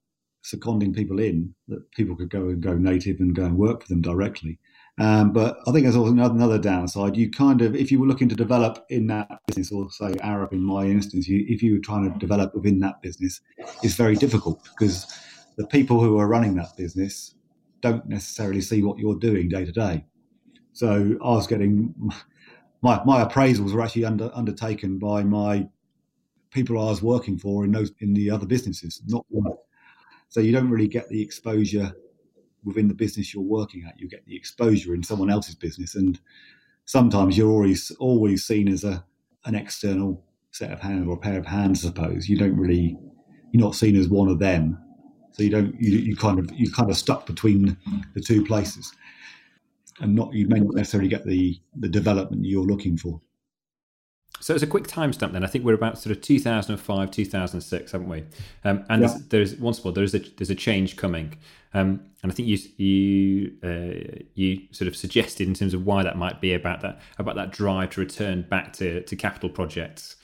seconding 0.44 0.94
people 0.94 1.20
in 1.20 1.54
that 1.68 1.90
people 1.92 2.16
could 2.16 2.30
go 2.30 2.50
and 2.50 2.62
go 2.62 2.75
native 2.75 3.20
and 3.20 3.36
go 3.36 3.46
and 3.46 3.58
work 3.58 3.82
for 3.82 3.88
them 3.88 4.02
directly. 4.02 4.60
Um, 4.98 5.34
but 5.34 5.58
I 5.68 5.72
think 5.72 5.84
there's 5.84 5.96
also 5.96 6.12
another, 6.12 6.36
another, 6.36 6.60
downside. 6.60 7.18
You 7.18 7.30
kind 7.30 7.62
of, 7.62 7.75
if 7.75 7.92
you 7.92 8.00
were 8.00 8.08
looking 8.08 8.30
to 8.30 8.36
develop 8.36 8.86
in 8.90 9.08
that 9.08 9.28
business, 9.48 9.72
or 9.72 9.90
say 9.92 10.12
Arup 10.24 10.54
in 10.54 10.64
my 10.64 10.86
instance, 10.86 11.28
you, 11.28 11.46
if 11.50 11.62
you 11.62 11.74
were 11.74 11.79
trying 11.79 12.12
to 12.12 12.18
develop 12.20 12.53
within 12.55 12.79
that 12.79 13.01
business, 13.01 13.42
it's 13.84 13.96
very 13.96 14.16
difficult 14.16 14.64
because 14.64 15.05
the 15.58 15.68
people 15.68 16.00
who 16.00 16.18
are 16.18 16.27
running 16.27 16.55
that 16.55 16.77
business 16.77 17.36
don't 17.81 18.08
necessarily 18.08 18.62
see 18.62 18.84
what 18.84 18.98
you're 18.98 19.20
doing 19.20 19.50
day 19.50 19.66
to 19.66 19.72
day. 19.72 20.05
So 20.74 21.18
I 21.22 21.29
was 21.29 21.48
getting 21.48 21.94
my, 22.86 23.02
my 23.04 23.26
appraisals 23.26 23.74
were 23.74 23.82
actually 23.82 24.06
under, 24.06 24.30
undertaken 24.36 25.00
by 25.00 25.24
my 25.24 25.68
people 26.52 26.80
I 26.80 26.92
was 26.92 27.02
working 27.02 27.36
for 27.36 27.66
in 27.66 27.72
those 27.72 27.92
in 28.00 28.14
the 28.14 28.30
other 28.30 28.46
businesses, 28.46 29.02
not 29.08 29.26
So 30.30 30.40
you 30.40 30.52
don't 30.52 30.70
really 30.70 30.88
get 30.88 31.10
the 31.10 31.20
exposure 31.20 31.92
within 32.64 32.88
the 32.88 32.94
business 32.94 33.34
you're 33.34 33.42
working 33.42 33.84
at. 33.88 34.00
You 34.00 34.08
get 34.08 34.24
the 34.28 34.36
exposure 34.36 34.94
in 34.94 35.02
someone 35.02 35.32
else's 35.32 35.56
business, 35.56 35.96
and 35.96 36.20
sometimes 36.86 37.36
you're 37.36 37.50
always 37.50 37.90
always 38.00 38.46
seen 38.46 38.68
as 38.68 38.84
a 38.84 39.04
an 39.46 39.56
external 39.56 40.24
set 40.52 40.72
of 40.72 40.80
hands 40.80 41.08
or 41.08 41.16
a 41.16 41.18
pair 41.20 41.40
of 41.40 41.48
hands. 41.48 41.84
I 41.84 41.88
suppose 41.88 42.30
you 42.30 42.38
don't 42.38 42.56
really 42.56 42.96
you're 43.52 43.64
not 43.64 43.74
seen 43.74 43.96
as 43.96 44.10
one 44.10 44.30
of 44.30 44.38
them, 44.38 44.78
so 45.32 45.42
you 45.42 45.50
don't 45.50 45.74
you, 45.82 45.98
you 45.98 46.16
kind 46.16 46.38
of 46.38 46.52
you 46.54 46.72
kind 46.72 46.92
of 46.92 46.98
stuck 46.98 47.26
between 47.26 47.78
the 48.14 48.22
two 48.22 48.46
places 48.46 48.94
and 50.00 50.16
not 50.16 50.34
you 50.34 50.48
may 50.48 50.60
not 50.60 50.75
necessarily 50.75 51.10
get 51.10 51.25
the 51.25 51.60
the 51.75 51.90
development 51.90 52.46
you're 52.46 52.66
looking 52.66 52.98
for. 52.98 53.22
So 54.42 54.53
as 54.53 54.62
a 54.62 54.68
quick 54.68 54.84
timestamp, 54.84 55.31
then 55.31 55.44
I 55.44 55.48
think 55.48 55.64
we're 55.64 55.75
about 55.75 55.98
sort 55.98 56.16
of 56.16 56.22
2005, 56.22 57.10
2006, 57.10 57.92
haven't 57.92 58.10
we? 58.10 58.24
Um, 58.66 58.86
and 58.90 59.01
yeah. 59.01 59.08
there's, 59.08 59.27
there's, 59.27 59.55
once 59.55 59.84
more 59.84 59.94
there's 59.94 60.14
a 60.14 60.20
there's 60.20 60.50
a 60.50 60.55
change 60.55 60.98
coming, 60.98 61.38
um, 61.74 62.01
and 62.22 62.31
I 62.31 62.36
think 62.36 62.48
you 62.48 62.58
you 62.77 63.53
uh, 63.64 64.24
you 64.34 64.62
sort 64.72 64.88
of 64.88 64.96
suggested 64.96 65.48
in 65.48 65.53
terms 65.53 65.74
of 65.74 65.86
why 65.86 66.03
that 66.03 66.18
might 66.18 66.42
be 66.42 66.53
about 66.53 66.81
that 66.81 67.00
about 67.18 67.36
that 67.36 67.51
drive 67.51 67.92
to 67.92 68.01
return 68.01 68.42
back 68.44 68.74
to 68.74 69.01
to 69.03 69.16
capital 69.16 69.50
projects. 69.50 70.16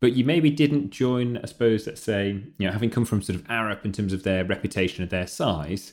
But 0.00 0.14
you 0.14 0.24
maybe 0.24 0.50
didn't 0.50 0.90
join, 0.90 1.36
I 1.36 1.46
suppose, 1.46 1.86
let's 1.86 2.00
say, 2.00 2.42
you 2.56 2.66
know, 2.66 2.72
having 2.72 2.88
come 2.88 3.04
from 3.04 3.20
sort 3.20 3.38
of 3.38 3.46
Arup 3.48 3.84
in 3.84 3.92
terms 3.92 4.14
of 4.14 4.22
their 4.22 4.44
reputation 4.46 5.02
and 5.02 5.10
their 5.10 5.26
size, 5.26 5.92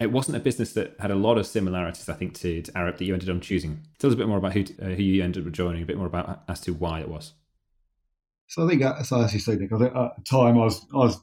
it 0.00 0.12
wasn't 0.12 0.36
a 0.36 0.40
business 0.40 0.72
that 0.74 0.94
had 1.00 1.10
a 1.10 1.16
lot 1.16 1.38
of 1.38 1.46
similarities, 1.46 2.08
I 2.08 2.14
think, 2.14 2.34
to, 2.34 2.62
to 2.62 2.72
Arup 2.72 2.98
that 2.98 3.04
you 3.04 3.14
ended 3.14 3.30
up 3.30 3.42
choosing. 3.42 3.82
Tell 3.98 4.08
us 4.08 4.14
a 4.14 4.16
bit 4.16 4.28
more 4.28 4.38
about 4.38 4.52
who 4.52 4.64
uh, 4.80 4.86
who 4.86 5.02
you 5.02 5.22
ended 5.22 5.46
up 5.46 5.52
joining, 5.52 5.82
a 5.82 5.86
bit 5.86 5.96
more 5.96 6.06
about 6.06 6.42
as 6.48 6.60
to 6.62 6.72
why 6.72 7.00
it 7.00 7.08
was. 7.08 7.32
So 8.46 8.64
I 8.64 8.68
think, 8.68 8.82
uh, 8.82 8.94
as 8.98 9.34
you 9.34 9.40
say, 9.40 9.52
I 9.52 9.64
at 9.64 9.68
the 9.68 10.12
time 10.24 10.58
I 10.58 10.64
was 10.64 10.86
I 10.94 10.98
was 10.98 11.20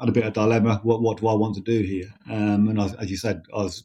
had 0.00 0.08
a 0.08 0.12
bit 0.12 0.24
of 0.24 0.32
dilemma. 0.32 0.80
What 0.82 1.02
what 1.02 1.18
do 1.18 1.28
I 1.28 1.34
want 1.34 1.54
to 1.54 1.60
do 1.60 1.82
here? 1.82 2.08
Um, 2.28 2.68
and 2.68 2.80
I, 2.80 2.88
as 3.00 3.10
you 3.10 3.16
said, 3.16 3.42
I 3.54 3.62
was 3.62 3.84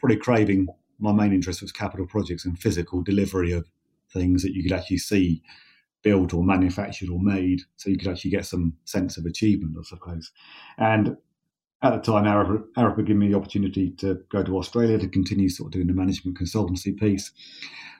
pretty 0.00 0.16
craving. 0.16 0.68
My 0.98 1.12
main 1.12 1.32
interest 1.32 1.60
was 1.60 1.72
capital 1.72 2.06
projects 2.06 2.44
and 2.44 2.58
physical 2.58 3.02
delivery 3.02 3.52
of 3.52 3.68
things 4.12 4.42
that 4.42 4.54
you 4.54 4.62
could 4.62 4.72
actually 4.72 4.98
see 4.98 5.42
built 6.02 6.34
or 6.34 6.42
manufactured 6.42 7.10
or 7.10 7.20
made, 7.20 7.60
so 7.76 7.90
you 7.90 7.98
could 7.98 8.08
actually 8.08 8.30
get 8.30 8.46
some 8.46 8.72
sense 8.84 9.16
of 9.16 9.26
achievement, 9.26 9.76
I 9.78 9.82
suppose. 9.84 10.32
And 10.78 11.16
at 11.82 11.90
the 11.90 12.12
time, 12.12 12.24
Arup 12.24 12.96
had 12.96 13.06
given 13.06 13.18
me 13.18 13.28
the 13.28 13.36
opportunity 13.36 13.90
to 13.98 14.22
go 14.30 14.42
to 14.42 14.56
Australia 14.56 14.98
to 14.98 15.08
continue 15.08 15.48
sort 15.48 15.68
of 15.68 15.72
doing 15.72 15.88
the 15.88 15.92
management 15.92 16.38
consultancy 16.38 16.96
piece. 16.96 17.32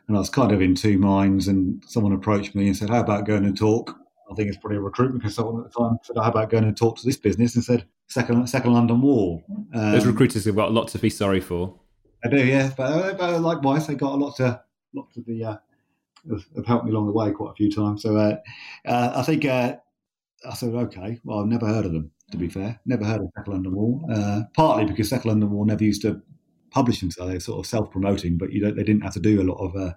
And 0.06 0.16
I 0.16 0.20
was 0.20 0.30
kind 0.30 0.52
of 0.52 0.60
in 0.60 0.74
two 0.74 0.98
minds. 0.98 1.48
And 1.48 1.82
someone 1.86 2.12
approached 2.12 2.54
me 2.54 2.68
and 2.68 2.76
said, 2.76 2.90
How 2.90 3.00
about 3.00 3.26
going 3.26 3.44
and 3.44 3.56
talk? 3.56 3.96
I 4.30 4.34
think 4.34 4.48
it's 4.48 4.56
probably 4.56 4.78
a 4.78 4.80
recruitment 4.80 5.22
consultant 5.22 5.66
at 5.66 5.72
the 5.72 5.78
time. 5.78 5.98
Said, 6.04 6.16
How 6.16 6.30
about 6.30 6.50
going 6.50 6.64
and 6.64 6.76
talk 6.76 6.96
to 6.98 7.06
this 7.06 7.16
business? 7.16 7.56
And 7.56 7.64
said, 7.64 7.84
Second, 8.06 8.48
second 8.48 8.72
London 8.72 9.00
Wall. 9.00 9.42
Um, 9.74 9.92
Those 9.92 10.06
recruiters 10.06 10.44
have 10.44 10.56
got 10.56 10.68
a 10.68 10.72
lot 10.72 10.88
to 10.88 10.98
be 10.98 11.10
sorry 11.10 11.40
for. 11.40 11.78
I 12.24 12.28
do, 12.28 12.44
yeah. 12.44 12.70
But, 12.76 12.82
uh, 12.82 13.14
but 13.14 13.40
likewise, 13.40 13.86
they 13.86 13.94
got 13.94 14.12
a 14.12 14.16
lot 14.16 14.36
to, 14.36 14.60
lot 14.94 15.12
to 15.14 15.20
be, 15.20 15.42
uh, 15.42 15.56
have 16.30 16.66
helped 16.66 16.84
me 16.84 16.92
along 16.92 17.06
the 17.06 17.12
way 17.12 17.32
quite 17.32 17.50
a 17.50 17.54
few 17.54 17.70
times. 17.70 18.02
So 18.02 18.16
uh, 18.16 18.36
uh, 18.86 19.12
I 19.16 19.22
think 19.22 19.44
uh, 19.44 19.76
I 20.48 20.54
said, 20.54 20.74
okay, 20.74 21.20
well, 21.24 21.40
I've 21.40 21.46
never 21.46 21.66
heard 21.66 21.86
of 21.86 21.92
them 21.92 22.10
to 22.32 22.38
be 22.38 22.48
fair. 22.48 22.80
Never 22.84 23.04
heard 23.04 23.20
of 23.20 23.28
Second 23.36 23.52
London 23.52 23.74
Wall. 23.74 24.04
Uh, 24.12 24.42
partly 24.54 24.84
because 24.86 25.08
Second 25.08 25.28
London 25.28 25.50
Wall 25.50 25.64
never 25.64 25.84
used 25.84 26.02
to 26.02 26.20
publish 26.70 27.00
themselves. 27.00 27.30
They're 27.30 27.40
sort 27.40 27.60
of 27.60 27.66
self-promoting, 27.66 28.38
but 28.38 28.52
you 28.52 28.60
know 28.60 28.72
they 28.72 28.82
didn't 28.82 29.02
have 29.02 29.12
to 29.14 29.20
do 29.20 29.40
a 29.40 29.44
lot 29.44 29.58
of 29.58 29.76
uh, 29.76 29.92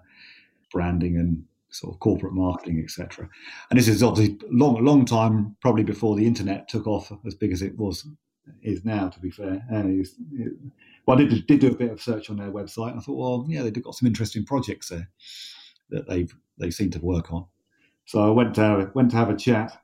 branding 0.70 1.16
and 1.16 1.44
sort 1.70 1.94
of 1.94 2.00
corporate 2.00 2.34
marketing, 2.34 2.80
etc. 2.82 3.28
And 3.70 3.78
this 3.78 3.88
is 3.88 4.02
obviously 4.02 4.38
long, 4.50 4.76
a 4.76 4.80
long 4.80 5.04
time, 5.04 5.56
probably 5.60 5.82
before 5.82 6.14
the 6.14 6.26
internet 6.26 6.68
took 6.68 6.86
off 6.86 7.10
as 7.26 7.34
big 7.34 7.52
as 7.52 7.62
it 7.62 7.76
was 7.76 8.06
is 8.62 8.84
now. 8.84 9.08
To 9.08 9.18
be 9.18 9.30
fair, 9.30 9.64
and 9.70 10.00
it, 10.00 10.08
it, 10.34 10.52
well, 11.06 11.18
I 11.18 11.24
did, 11.24 11.46
did 11.46 11.60
do 11.60 11.68
a 11.68 11.76
bit 11.76 11.90
of 11.90 12.00
search 12.00 12.30
on 12.30 12.36
their 12.36 12.52
website. 12.52 12.90
And 12.90 13.00
I 13.00 13.02
thought, 13.02 13.16
well, 13.16 13.46
yeah, 13.48 13.62
they've 13.62 13.82
got 13.82 13.94
some 13.94 14.06
interesting 14.06 14.44
projects 14.44 14.90
there 14.90 15.08
that 15.90 16.08
they've 16.08 16.32
they 16.58 16.70
seem 16.70 16.90
to 16.90 17.00
work 17.00 17.32
on. 17.32 17.46
So 18.04 18.24
I 18.26 18.30
went 18.30 18.54
to 18.56 18.90
went 18.94 19.10
to 19.12 19.16
have 19.16 19.30
a 19.30 19.36
chat 19.36 19.80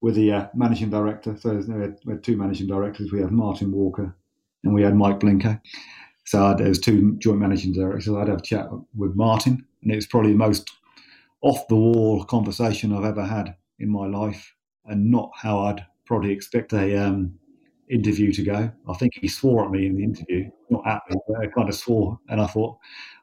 with 0.00 0.14
the 0.14 0.32
uh, 0.32 0.46
managing 0.54 0.90
director. 0.90 1.36
So 1.36 1.50
we 1.50 1.80
had, 1.80 1.98
we 2.04 2.12
had, 2.12 2.22
two 2.22 2.36
managing 2.36 2.66
directors. 2.66 3.12
We 3.12 3.20
had 3.20 3.30
Martin 3.30 3.72
Walker 3.72 4.14
and 4.64 4.74
we 4.74 4.82
had 4.82 4.94
Mike 4.94 5.20
Blinker. 5.20 5.60
So 6.24 6.54
there 6.54 6.68
was 6.68 6.80
two 6.80 7.16
joint 7.18 7.38
managing 7.38 7.72
directors. 7.72 8.08
I'd 8.08 8.28
have 8.28 8.38
a 8.38 8.42
chat 8.42 8.68
with 8.96 9.14
Martin, 9.14 9.64
and 9.82 9.92
it 9.92 9.94
was 9.96 10.06
probably 10.06 10.32
the 10.32 10.38
most 10.38 10.70
off 11.40 11.68
the 11.68 11.76
wall 11.76 12.24
conversation 12.24 12.92
I've 12.92 13.04
ever 13.04 13.24
had 13.24 13.54
in 13.78 13.88
my 13.88 14.06
life, 14.06 14.52
and 14.86 15.10
not 15.10 15.30
how 15.34 15.60
I'd 15.60 15.86
probably 16.04 16.32
expect 16.32 16.72
a 16.72 16.96
um, 16.96 17.38
interview 17.88 18.32
to 18.32 18.42
go. 18.42 18.72
I 18.88 18.94
think 18.94 19.12
he 19.20 19.28
swore 19.28 19.64
at 19.64 19.70
me 19.70 19.86
in 19.86 19.96
the 19.96 20.02
interview, 20.02 20.50
not 20.68 20.86
at 20.86 21.02
me, 21.08 21.16
but 21.28 21.38
I 21.38 21.46
kind 21.46 21.68
of 21.68 21.74
swore. 21.76 22.18
And 22.28 22.40
I 22.40 22.46
thought, 22.46 22.76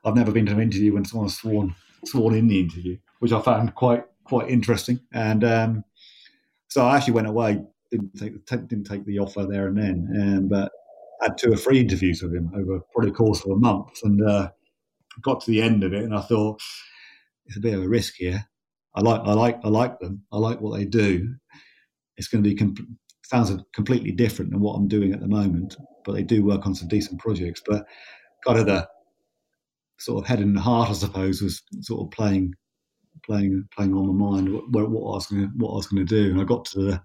I've 0.05 0.15
never 0.15 0.31
been 0.31 0.45
to 0.45 0.53
an 0.53 0.62
interview 0.62 0.93
when 0.93 1.05
someone's 1.05 1.38
sworn 1.38 1.75
sworn 2.05 2.36
in 2.36 2.47
the 2.47 2.59
interview, 2.59 2.97
which 3.19 3.31
I 3.31 3.41
found 3.41 3.75
quite 3.75 4.05
quite 4.23 4.49
interesting. 4.49 4.99
And 5.12 5.43
um, 5.43 5.83
so 6.73 6.83
I 6.83 6.97
actually 6.97 7.13
went 7.13 7.27
away, 7.27 7.62
didn't 7.91 8.17
take 8.17 8.33
didn't 8.47 8.86
take 8.86 9.05
the 9.05 9.19
offer 9.19 9.45
there 9.45 9.67
and 9.67 9.77
then, 9.77 10.09
um, 10.19 10.47
but 10.47 10.71
had 11.21 11.38
two 11.38 11.53
or 11.53 11.55
three 11.55 11.79
interviews 11.79 12.23
with 12.23 12.33
him 12.33 12.51
over 12.55 12.79
probably 12.91 13.12
the 13.12 13.15
course 13.15 13.45
of 13.45 13.51
a 13.51 13.55
month, 13.55 13.91
and 14.03 14.27
uh, 14.27 14.49
got 15.21 15.39
to 15.41 15.51
the 15.51 15.62
end 15.62 15.83
of 15.83 15.93
it, 15.93 16.01
and 16.01 16.15
I 16.15 16.21
thought 16.21 16.59
it's 17.45 17.57
a 17.57 17.59
bit 17.59 17.75
of 17.75 17.83
a 17.83 17.88
risk 17.88 18.15
here. 18.15 18.43
I 18.95 19.01
like 19.01 19.21
I 19.21 19.33
like 19.33 19.59
I 19.63 19.67
like 19.67 19.99
them. 19.99 20.23
I 20.31 20.39
like 20.39 20.62
what 20.62 20.75
they 20.75 20.86
do. 20.86 21.36
It's 22.17 22.27
going 22.27 22.43
to 22.43 22.49
be 22.49 22.59
sounds 23.23 23.55
completely 23.75 24.12
different 24.12 24.49
than 24.49 24.59
what 24.59 24.73
I'm 24.73 24.88
doing 24.88 25.13
at 25.13 25.19
the 25.19 25.27
moment, 25.27 25.75
but 26.05 26.13
they 26.13 26.23
do 26.23 26.43
work 26.43 26.65
on 26.65 26.73
some 26.73 26.88
decent 26.88 27.19
projects. 27.19 27.62
But 27.63 27.86
kind 28.47 28.57
of 28.57 28.65
the 28.65 28.89
sort 29.99 30.23
of 30.23 30.27
head 30.27 30.39
and 30.39 30.57
heart, 30.57 30.89
I 30.89 30.93
suppose, 30.93 31.39
was 31.39 31.62
sort 31.81 32.01
of 32.01 32.09
playing 32.09 32.55
playing 33.26 33.67
playing 33.76 33.93
on 33.93 34.08
my 34.08 34.32
mind 34.32 34.54
what, 34.54 34.89
what 34.89 35.12
I 35.12 35.15
was 35.15 35.28
going 35.28 35.52
what 35.58 35.71
I 35.71 35.76
was 35.76 35.88
going 35.88 36.06
to 36.06 36.15
do. 36.23 36.32
And 36.32 36.41
I 36.41 36.43
got 36.43 36.65
to 36.65 36.80
the 36.80 37.02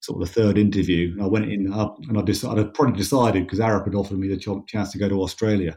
sort 0.00 0.22
of 0.22 0.28
the 0.28 0.32
third 0.32 0.58
interview. 0.58 1.16
I 1.20 1.26
went 1.26 1.50
in 1.50 1.72
and 1.72 2.18
I 2.18 2.22
decided, 2.22 2.66
I'd 2.66 2.74
probably 2.74 2.96
decided 2.96 3.44
because 3.44 3.58
Arup 3.58 3.84
had 3.84 3.94
offered 3.94 4.18
me 4.18 4.28
the 4.28 4.62
chance 4.66 4.92
to 4.92 4.98
go 4.98 5.08
to 5.08 5.22
Australia. 5.22 5.76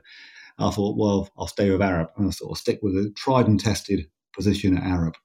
I 0.60 0.70
thought, 0.70 0.98
well, 0.98 1.30
I'll 1.38 1.48
stay 1.48 1.72
with 1.72 1.82
Arup 1.82 2.10
and 2.16 2.28
I'll 2.28 2.32
sort 2.32 2.52
of 2.52 2.58
stick 2.58 2.80
with 2.84 2.94
a 2.96 3.12
tried 3.16 3.48
and 3.48 3.60
tested 3.60 4.08
position 4.36 4.78
at 4.78 4.84
Arup. 4.84 5.16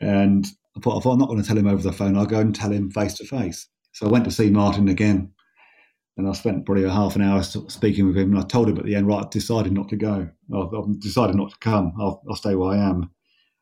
And 0.00 0.46
I 0.76 0.80
thought, 0.80 1.04
I'm 1.04 1.18
not 1.18 1.28
going 1.28 1.42
to 1.42 1.46
tell 1.46 1.58
him 1.58 1.66
over 1.66 1.82
the 1.82 1.92
phone, 1.92 2.16
I'll 2.16 2.26
go 2.26 2.40
and 2.40 2.54
tell 2.54 2.72
him 2.72 2.90
face 2.90 3.14
to 3.14 3.26
face. 3.26 3.68
So 3.92 4.06
I 4.06 4.10
went 4.10 4.24
to 4.24 4.30
see 4.30 4.50
Martin 4.50 4.88
again 4.88 5.32
and 6.16 6.28
I 6.28 6.32
spent 6.32 6.66
probably 6.66 6.84
a 6.84 6.90
half 6.90 7.16
an 7.16 7.22
hour 7.22 7.42
speaking 7.42 8.06
with 8.06 8.16
him. 8.16 8.32
And 8.32 8.38
I 8.38 8.46
told 8.46 8.68
him 8.68 8.78
at 8.78 8.84
the 8.84 8.94
end, 8.94 9.06
right, 9.06 9.24
I've 9.24 9.30
decided 9.30 9.72
not 9.72 9.88
to 9.88 9.96
go. 9.96 10.28
I've, 10.54 10.74
I've 10.74 11.00
decided 11.00 11.36
not 11.36 11.50
to 11.50 11.58
come. 11.58 11.94
I'll, 11.98 12.22
I'll, 12.28 12.36
stay 12.36 12.54
where 12.54 12.72
I 12.72 12.78
am. 12.78 12.96
And 12.96 13.10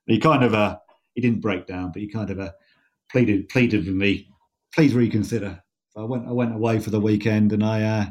he 0.07 0.19
kind 0.19 0.43
of, 0.43 0.55
uh, 0.55 0.79
he 1.15 1.21
didn't 1.21 1.41
break 1.41 1.67
down, 1.67 1.93
but 1.93 2.03
he 2.03 2.09
kind 2.09 2.31
of 2.31 2.41
uh, 2.41 2.51
pleaded, 3.11 3.49
pleaded 3.49 3.87
with 3.87 3.95
me, 3.95 4.29
please 4.75 4.95
reconsider. 4.95 5.63
So 5.91 6.01
I 6.01 6.05
went, 6.05 6.27
I 6.27 6.33
went 6.33 6.55
away 6.55 6.79
for 6.81 6.91
the 6.91 7.01
weekend, 7.01 7.53
and 7.53 7.65
I 7.65 7.83
uh, 7.83 8.07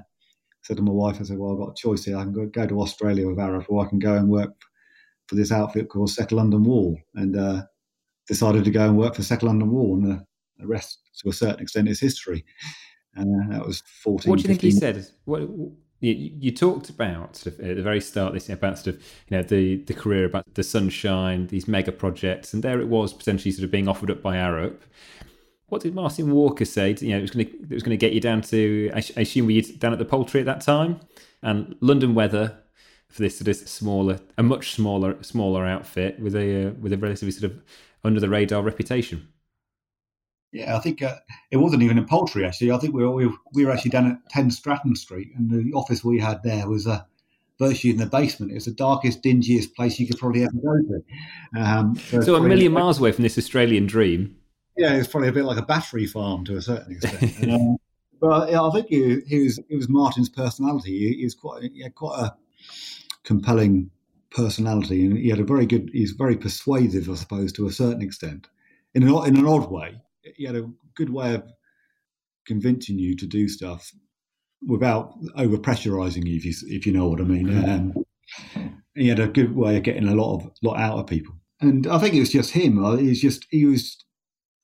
said 0.62 0.78
to 0.78 0.84
my 0.84 0.91
wife, 0.91 1.17
I 1.19 1.23
said, 1.23 1.38
well, 1.38 1.52
I've 1.52 1.60
got 1.60 1.71
a 1.71 1.82
choice 1.82 2.06
here. 2.06 2.17
I 2.17 2.23
can 2.23 2.34
go, 2.34 2.45
go 2.45 2.67
to 2.67 2.82
Australia 2.82 3.28
with 3.28 3.38
Arup, 3.38 3.65
or 3.69 3.86
I 3.86 3.89
can 3.89 4.00
go 4.00 4.15
and 4.15 4.30
work 4.30 4.52
for 5.28 5.36
this 5.36 5.52
outfit 5.52 5.89
called 5.89 6.10
Second 6.10 6.38
London 6.38 6.63
Wall, 6.63 6.97
and 7.15 7.38
uh, 7.38 7.63
decided 8.28 8.63
to 8.63 8.71
go 8.71 8.86
and 8.86 8.97
work 8.97 9.15
for 9.15 9.23
Second 9.23 9.47
London 9.47 9.71
Wall, 9.71 9.95
and 9.95 10.06
the, 10.06 10.26
the 10.58 10.67
rest, 10.67 11.00
to 11.21 11.30
a 11.30 11.34
certain 11.34 11.62
extent, 11.62 11.89
is 11.89 12.00
history. 12.00 12.45
And 13.17 13.51
uh, 13.51 13.58
that 13.58 13.65
was 13.65 13.82
14. 13.82 14.30
What 14.30 14.39
do 14.39 14.43
you 14.43 14.47
15. 14.47 14.47
think 14.47 14.62
he 14.62 14.71
said? 14.71 15.08
What, 15.25 15.41
you, 15.99 16.32
you, 16.39 16.51
talked 16.51 16.89
about 16.89 17.36
sort 17.36 17.58
of 17.58 17.65
at 17.65 17.75
the 17.75 17.82
very 17.82 17.99
start 17.99 18.34
this 18.34 18.49
about 18.49 18.77
sort 18.77 18.95
of 18.95 19.03
you 19.27 19.38
know 19.38 19.43
the 19.43 19.77
the 19.77 19.93
career 19.93 20.25
about 20.25 20.45
the 20.53 20.63
sunshine, 20.63 21.47
these 21.47 21.67
mega 21.67 21.91
projects, 21.91 22.53
and 22.53 22.63
there 22.63 22.80
it 22.80 22.88
was 22.88 23.13
potentially 23.13 23.51
sort 23.51 23.63
of 23.63 23.71
being 23.71 23.88
offered 23.88 24.12
up 24.12 24.21
by 24.21 24.36
Arup. 24.36 24.82
What 25.67 25.82
did 25.82 25.95
Martin 25.95 26.32
Walker 26.32 26.65
say? 26.65 26.95
You 26.99 27.10
know, 27.10 27.17
it 27.17 27.21
was 27.21 27.32
going 27.32 27.47
to 27.47 27.51
it 27.51 27.73
was 27.73 27.84
going 27.84 27.97
to 27.97 28.06
get 28.06 28.13
you 28.13 28.21
down 28.21 28.41
to. 28.43 28.91
I, 28.93 28.99
assume 29.21 29.47
we 29.47 29.56
were 29.56 29.67
you 29.67 29.73
down 29.77 29.91
at 29.91 29.99
the 29.99 30.06
poultry 30.06 30.39
at 30.39 30.45
that 30.45 30.62
time, 30.62 30.99
and 31.41 31.75
London 31.82 32.13
weather 32.13 32.60
for 33.10 33.21
this 33.21 33.39
sort 33.39 33.47
of 33.47 33.56
smaller, 33.56 34.19
a 34.38 34.43
much 34.43 34.71
smaller 34.73 35.21
smaller 35.23 35.65
outfit 35.65 36.19
with 36.19 36.36
a 36.36 36.67
uh, 36.67 36.71
with 36.80 36.93
a 36.93 36.97
relatively 36.97 37.32
sort 37.32 37.51
of 37.51 37.63
under 38.03 38.19
the 38.19 38.30
radar 38.30 38.62
reputation. 38.62 39.27
Yeah, 40.51 40.77
I 40.77 40.79
think 40.79 41.01
uh, 41.01 41.15
it 41.51 41.57
wasn't 41.57 41.83
even 41.83 41.97
in 41.97 42.05
poultry 42.05 42.45
actually. 42.45 42.71
I 42.71 42.77
think 42.77 42.93
we 42.93 43.05
were, 43.05 43.29
we 43.53 43.65
were 43.65 43.71
actually 43.71 43.91
down 43.91 44.12
at 44.12 44.29
10 44.29 44.51
Stratton 44.51 44.95
Street, 44.95 45.29
and 45.36 45.49
the 45.49 45.73
office 45.73 46.03
we 46.03 46.19
had 46.19 46.41
there 46.43 46.67
was 46.69 46.88
uh, 46.88 47.01
virtually 47.60 47.91
in 47.91 47.97
the 47.97 48.05
basement. 48.05 48.51
It 48.51 48.55
was 48.55 48.65
the 48.65 48.71
darkest, 48.71 49.21
dingiest 49.21 49.75
place 49.75 49.99
you 49.99 50.07
could 50.07 50.17
probably 50.17 50.43
ever 50.43 50.53
go 50.53 50.77
to. 50.77 51.62
Um, 51.62 51.95
so, 51.95 52.21
so 52.21 52.36
a 52.36 52.41
million 52.41 52.71
miles 52.71 52.99
away 52.99 53.12
from 53.12 53.23
this 53.23 53.38
Australian 53.38 53.88
dream. 53.88 54.38
Yeah, 54.77 54.93
it's 54.93 55.07
probably 55.07 55.29
a 55.29 55.33
bit 55.33 55.45
like 55.45 55.57
a 55.57 55.63
battery 55.63 56.05
farm 56.05 56.45
to 56.45 56.55
a 56.55 56.62
certain 56.62 56.93
extent. 56.93 57.49
um, 57.51 57.77
but 58.21 58.49
yeah, 58.49 58.62
I 58.62 58.71
think 58.71 58.88
he, 58.88 59.21
he, 59.27 59.43
was 59.43 59.60
it 59.69 59.75
was 59.75 59.89
Martin's 59.89 60.29
personality. 60.29 60.97
He, 60.97 61.17
he 61.17 61.23
was 61.23 61.36
quite 61.36 61.63
he 61.63 61.81
had 61.81 61.95
quite 61.95 62.19
a 62.19 62.36
compelling 63.23 63.89
personality, 64.31 65.05
and 65.05 65.17
he 65.17 65.29
had 65.29 65.39
a 65.39 65.43
very 65.43 65.65
good. 65.65 65.89
He's 65.93 66.12
very 66.12 66.38
persuasive, 66.38 67.10
I 67.10 67.15
suppose, 67.15 67.51
to 67.53 67.67
a 67.67 67.71
certain 67.71 68.01
extent, 68.01 68.47
in 68.93 69.03
an 69.03 69.10
in 69.27 69.38
an 69.38 69.47
odd 69.47 69.69
way 69.71 69.99
he 70.35 70.45
had 70.45 70.55
a 70.55 70.69
good 70.95 71.09
way 71.09 71.35
of 71.35 71.43
convincing 72.45 72.97
you 72.97 73.15
to 73.15 73.25
do 73.25 73.47
stuff 73.47 73.91
without 74.65 75.13
over 75.35 75.57
pressurizing 75.57 76.25
you, 76.25 76.37
if 76.37 76.45
you, 76.45 76.53
if 76.67 76.85
you 76.85 76.93
know 76.93 77.07
what 77.07 77.21
I 77.21 77.23
mean. 77.23 77.49
And 77.49 77.95
he 78.95 79.07
had 79.07 79.19
a 79.19 79.27
good 79.27 79.55
way 79.55 79.77
of 79.77 79.83
getting 79.83 80.07
a 80.07 80.15
lot 80.15 80.35
of 80.35 80.51
lot 80.63 80.79
out 80.79 80.97
of 80.97 81.07
people. 81.07 81.35
And 81.61 81.87
I 81.87 81.97
think 81.99 82.13
it 82.13 82.19
was 82.19 82.31
just 82.31 82.51
him. 82.51 82.83
Uh, 82.83 82.97
he 82.97 83.09
was 83.09 83.21
just 83.21 83.45
he 83.49 83.65
was 83.65 84.03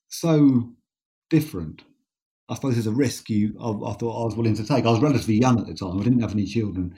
so 0.10 0.74
different. 1.30 1.84
I 2.50 2.56
suppose 2.56 2.74
there's 2.74 2.88
a 2.88 2.92
risk 2.92 3.30
you 3.30 3.56
I, 3.60 3.70
I, 3.70 3.94
thought 3.94 4.22
I 4.22 4.26
was 4.26 4.36
willing 4.36 4.56
to 4.56 4.66
take. 4.66 4.86
I 4.86 4.92
was 4.92 5.00
relatively 5.00 5.36
young 5.36 5.60
at 5.60 5.68
the 5.68 5.74
time. 5.74 6.00
I 6.00 6.04
didn't 6.04 6.22
have 6.22 6.34
any 6.34 6.46
children. 6.46 6.96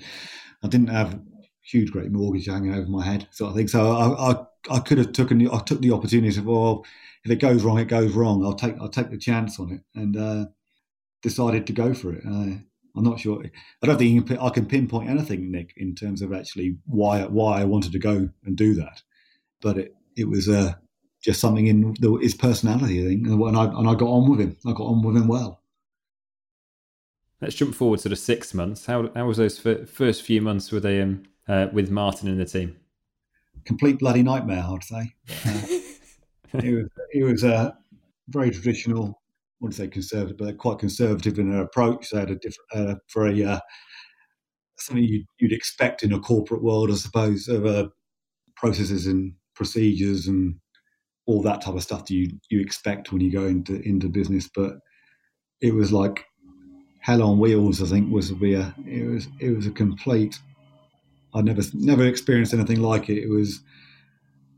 I 0.64 0.68
didn't 0.68 0.90
have 0.90 1.20
huge 1.62 1.92
great 1.92 2.12
mortgage 2.12 2.48
hanging 2.48 2.74
over 2.74 2.88
my 2.88 3.04
head, 3.04 3.28
sort 3.32 3.52
of 3.52 3.56
thing. 3.56 3.68
So 3.68 3.92
I, 3.92 4.32
I, 4.32 4.46
I 4.70 4.80
could 4.80 4.98
have 4.98 5.14
taken 5.14 5.48
I 5.50 5.60
took 5.60 5.82
the 5.82 5.92
opportunity 5.92 6.38
of 6.38 6.46
well, 6.46 6.86
if 7.26 7.32
it 7.32 7.40
goes 7.40 7.64
wrong, 7.64 7.80
it 7.80 7.88
goes 7.88 8.14
wrong. 8.14 8.46
I'll 8.46 8.54
take 8.54 8.76
I'll 8.80 8.88
take 8.88 9.10
the 9.10 9.18
chance 9.18 9.60
on 9.60 9.72
it, 9.72 9.82
and 10.00 10.16
uh, 10.16 10.46
decided 11.24 11.66
to 11.68 11.74
go 11.74 11.94
for 11.94 12.14
it. 12.14 12.24
Uh, 12.24 12.60
I'm 12.98 13.04
not 13.04 13.20
sure. 13.20 13.44
I 13.84 13.88
don't 13.88 13.98
think 13.98 14.28
can, 14.28 14.38
I 14.38 14.50
can 14.50 14.68
pinpoint 14.68 15.10
anything, 15.10 15.52
Nick, 15.52 15.74
in 15.76 15.96
terms 15.96 16.22
of 16.22 16.32
actually 16.32 16.78
why 16.86 17.24
why 17.24 17.60
I 17.60 17.66
wanted 17.66 17.92
to 17.94 18.00
go 18.00 18.30
and 18.46 18.56
do 18.56 18.76
that. 18.76 19.02
But 19.60 19.80
it 19.80 19.96
it 20.16 20.30
was 20.30 20.48
uh, 20.48 20.76
just 21.22 21.42
something 21.42 21.66
in 21.66 21.96
the, 22.00 22.16
his 22.22 22.36
personality, 22.36 23.04
I 23.04 23.10
think, 23.10 23.28
and 23.28 23.58
I 23.58 23.66
and 23.66 23.90
I 23.90 23.96
got 23.96 24.08
on 24.08 24.30
with 24.30 24.40
him. 24.40 24.56
I 24.66 24.72
got 24.74 24.86
on 24.86 25.02
with 25.02 25.18
him 25.18 25.28
well. 25.28 25.64
Let's 27.42 27.56
jump 27.56 27.74
forward 27.74 28.00
sort 28.00 28.14
of 28.14 28.20
six 28.20 28.54
months. 28.54 28.86
How 28.86 29.10
how 29.16 29.26
was 29.26 29.38
those 29.38 29.58
first 29.58 30.22
few 30.22 30.44
months 30.44 30.72
with 30.72 30.86
um, 30.86 31.24
uh, 31.48 31.68
with 31.74 31.90
Martin 31.90 32.30
and 32.30 32.40
the 32.40 32.46
team? 32.46 32.78
Complete 33.66 33.98
bloody 33.98 34.22
nightmare, 34.22 34.64
I'd 34.64 34.84
say. 34.84 35.82
He 36.62 36.74
was 36.74 36.88
he 37.12 37.24
was 37.24 37.44
a 37.44 37.78
very 38.30 38.52
traditional. 38.52 39.10
I 39.10 39.58
wouldn't 39.62 39.76
say 39.76 39.88
conservative, 39.88 40.38
but 40.38 40.58
quite 40.58 40.80
conservative 40.80 41.40
in 41.40 41.52
her 41.52 41.62
approach. 41.62 42.10
They 42.10 42.20
had 42.20 42.30
a 42.30 42.36
different, 42.36 42.70
uh, 42.74 42.96
very 43.14 43.46
uh, 43.46 43.60
something 44.78 45.04
you'd, 45.04 45.26
you'd, 45.40 45.54
expect 45.54 46.04
in 46.04 46.12
a 46.12 46.20
corporate 46.20 46.62
world, 46.62 46.92
I 46.92 46.96
suppose, 46.96 47.48
of 47.48 47.66
uh, 47.66 47.88
processes 48.58 49.08
and 49.08 49.34
procedures 49.56 50.28
and 50.28 50.56
all 51.26 51.42
that 51.42 51.62
type 51.62 51.76
of 51.76 51.84
stuff 51.84 52.06
that 52.06 52.14
you 52.14 52.38
you 52.50 52.60
expect 52.60 53.12
when 53.12 53.22
you 53.22 53.32
go 53.32 53.46
into 53.46 53.82
into 53.82 54.10
business. 54.10 54.50
But 54.54 54.74
it 55.62 55.74
was 55.74 55.92
like 55.92 56.26
hell 57.00 57.24
on 57.24 57.40
wheels. 57.40 57.82
I 57.82 57.88
think 57.88 58.12
was 58.12 58.32
a 58.32 58.36
it 58.86 59.08
was 59.08 59.28
it 59.40 59.56
was 59.56 59.68
a 59.68 59.72
complete. 59.72 60.40
I 61.34 61.42
never 61.42 61.62
never 61.74 62.06
experienced 62.06 62.54
anything 62.54 62.82
like 62.82 63.10
it. 63.10 63.24
It 63.24 63.30
was 63.30 63.62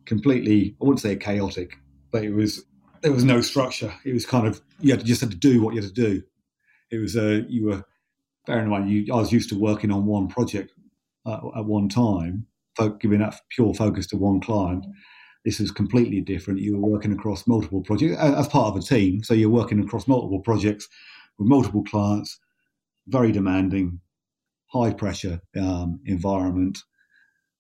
completely. 0.06 0.76
I 0.82 0.86
wouldn't 0.86 1.02
say 1.02 1.16
chaotic, 1.16 1.78
but 2.12 2.24
it 2.24 2.32
was 2.32 2.64
there 3.02 3.12
was 3.12 3.24
no 3.24 3.42
structure. 3.42 3.94
It 4.06 4.14
was 4.14 4.26
kind 4.26 4.48
of 4.48 4.62
you 4.80 4.92
had 4.92 5.06
just 5.06 5.22
had 5.22 5.32
to 5.32 5.38
do 5.38 5.62
what 5.62 5.74
you 5.74 5.82
had 5.82 5.94
to 5.94 6.02
do. 6.02 6.24
It 6.92 6.98
was 6.98 7.16
uh, 7.16 7.42
you 7.48 7.66
were 7.66 7.84
bearing 8.46 8.66
in 8.66 8.70
mind 8.70 8.90
you, 8.90 9.14
I 9.14 9.18
was 9.18 9.32
used 9.32 9.50
to 9.50 9.60
working 9.60 9.92
on 9.92 10.06
one 10.06 10.28
project 10.28 10.72
uh, 11.26 11.40
at 11.56 11.66
one 11.66 11.90
time, 11.90 12.48
giving 13.00 13.20
that 13.20 13.36
pure 13.50 13.74
focus 13.74 14.08
to 14.08 14.18
one 14.18 14.40
client. 14.40 14.86
This 15.46 15.60
is 15.60 15.72
completely 15.72 16.22
different. 16.22 16.60
You 16.60 16.78
were 16.78 16.90
working 16.90 17.14
across 17.14 17.48
multiple 17.48 17.82
projects 17.82 18.18
as 18.20 18.48
part 18.48 18.68
of 18.68 18.82
a 18.82 18.86
team, 18.86 19.24
so 19.24 19.34
you're 19.34 19.50
working 19.50 19.80
across 19.80 20.08
multiple 20.08 20.42
projects 20.42 20.88
with 21.38 21.48
multiple 21.48 21.84
clients. 21.84 22.40
Very 23.08 23.32
demanding, 23.32 24.02
high 24.68 24.92
pressure 24.92 25.40
um, 25.58 26.00
environment, 26.06 26.80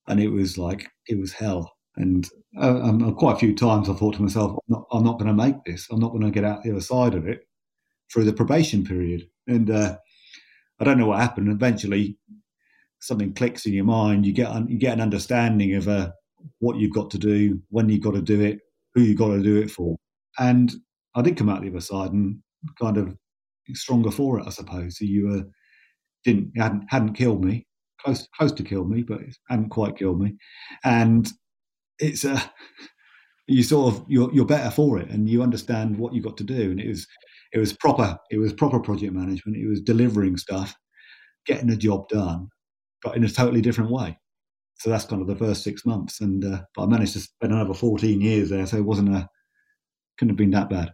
and 0.07 0.19
it 0.19 0.29
was 0.29 0.57
like 0.57 0.89
it 1.07 1.17
was 1.17 1.33
hell. 1.33 1.76
And 1.97 2.29
um, 2.59 3.15
quite 3.15 3.35
a 3.35 3.39
few 3.39 3.55
times 3.55 3.89
I 3.89 3.93
thought 3.93 4.15
to 4.15 4.21
myself, 4.21 4.51
I'm 4.51 4.59
not, 4.69 4.87
I'm 4.91 5.03
not 5.03 5.19
going 5.19 5.27
to 5.27 5.33
make 5.33 5.63
this. 5.65 5.87
I'm 5.91 5.99
not 5.99 6.11
going 6.11 6.23
to 6.23 6.31
get 6.31 6.43
out 6.43 6.63
the 6.63 6.71
other 6.71 6.81
side 6.81 7.15
of 7.15 7.27
it 7.27 7.41
through 8.11 8.23
the 8.23 8.33
probation 8.33 8.85
period. 8.85 9.27
And 9.47 9.69
uh, 9.69 9.97
I 10.79 10.83
don't 10.83 10.97
know 10.97 11.07
what 11.07 11.19
happened. 11.19 11.49
Eventually, 11.49 12.17
something 12.99 13.33
clicks 13.33 13.65
in 13.65 13.73
your 13.73 13.85
mind. 13.85 14.25
You 14.25 14.33
get 14.33 14.69
you 14.69 14.77
get 14.77 14.93
an 14.93 15.01
understanding 15.01 15.75
of 15.75 15.87
uh, 15.87 16.11
what 16.59 16.77
you've 16.77 16.93
got 16.93 17.09
to 17.11 17.17
do, 17.17 17.61
when 17.69 17.89
you've 17.89 18.03
got 18.03 18.13
to 18.13 18.21
do 18.21 18.41
it, 18.41 18.59
who 18.93 19.01
you've 19.01 19.17
got 19.17 19.29
to 19.29 19.41
do 19.41 19.57
it 19.57 19.71
for. 19.71 19.97
And 20.39 20.73
I 21.15 21.21
did 21.21 21.37
come 21.37 21.49
out 21.49 21.61
the 21.61 21.69
other 21.69 21.81
side 21.81 22.11
and 22.11 22.39
kind 22.79 22.97
of 22.97 23.15
stronger 23.73 24.11
for 24.11 24.39
it, 24.39 24.47
I 24.47 24.51
suppose. 24.51 24.99
So 24.99 25.05
you 25.05 25.29
uh, 25.29 25.49
didn't 26.23 26.51
hadn't 26.55 26.83
hadn't 26.89 27.13
killed 27.13 27.43
me, 27.43 27.65
close 27.99 28.27
close 28.37 28.51
to 28.51 28.63
killed 28.63 28.89
me, 28.89 29.01
but 29.01 29.21
hadn't 29.49 29.69
quite 29.69 29.97
killed 29.97 30.21
me, 30.21 30.35
and 30.83 31.31
it's 31.99 32.25
a 32.25 32.51
you 33.47 33.63
sort 33.63 33.93
of 33.93 34.05
you're 34.07 34.33
you're 34.33 34.45
better 34.45 34.69
for 34.71 34.99
it 34.99 35.09
and 35.09 35.29
you 35.29 35.41
understand 35.41 35.97
what 35.97 36.13
you 36.13 36.21
got 36.21 36.37
to 36.37 36.43
do 36.43 36.71
and 36.71 36.79
it 36.79 36.87
was 36.87 37.07
it 37.53 37.59
was 37.59 37.73
proper 37.73 38.17
it 38.29 38.37
was 38.37 38.53
proper 38.53 38.79
project 38.79 39.13
management 39.13 39.57
it 39.57 39.67
was 39.67 39.81
delivering 39.81 40.37
stuff 40.37 40.75
getting 41.45 41.67
the 41.67 41.77
job 41.77 42.07
done 42.09 42.49
but 43.03 43.15
in 43.15 43.23
a 43.23 43.29
totally 43.29 43.61
different 43.61 43.91
way 43.91 44.17
So 44.79 44.89
that's 44.89 45.05
kind 45.05 45.21
of 45.21 45.27
the 45.27 45.35
first 45.35 45.63
six 45.63 45.85
months, 45.85 46.21
and 46.21 46.45
uh, 46.45 46.61
but 46.75 46.83
I 46.83 46.85
managed 46.85 47.13
to 47.13 47.19
spend 47.19 47.53
another 47.53 47.73
fourteen 47.73 48.21
years 48.21 48.49
there, 48.49 48.65
so 48.67 48.77
it 48.77 48.85
wasn't 48.85 49.09
a 49.09 49.27
couldn't 50.17 50.31
have 50.31 50.37
been 50.37 50.51
that 50.51 50.69
bad. 50.69 50.93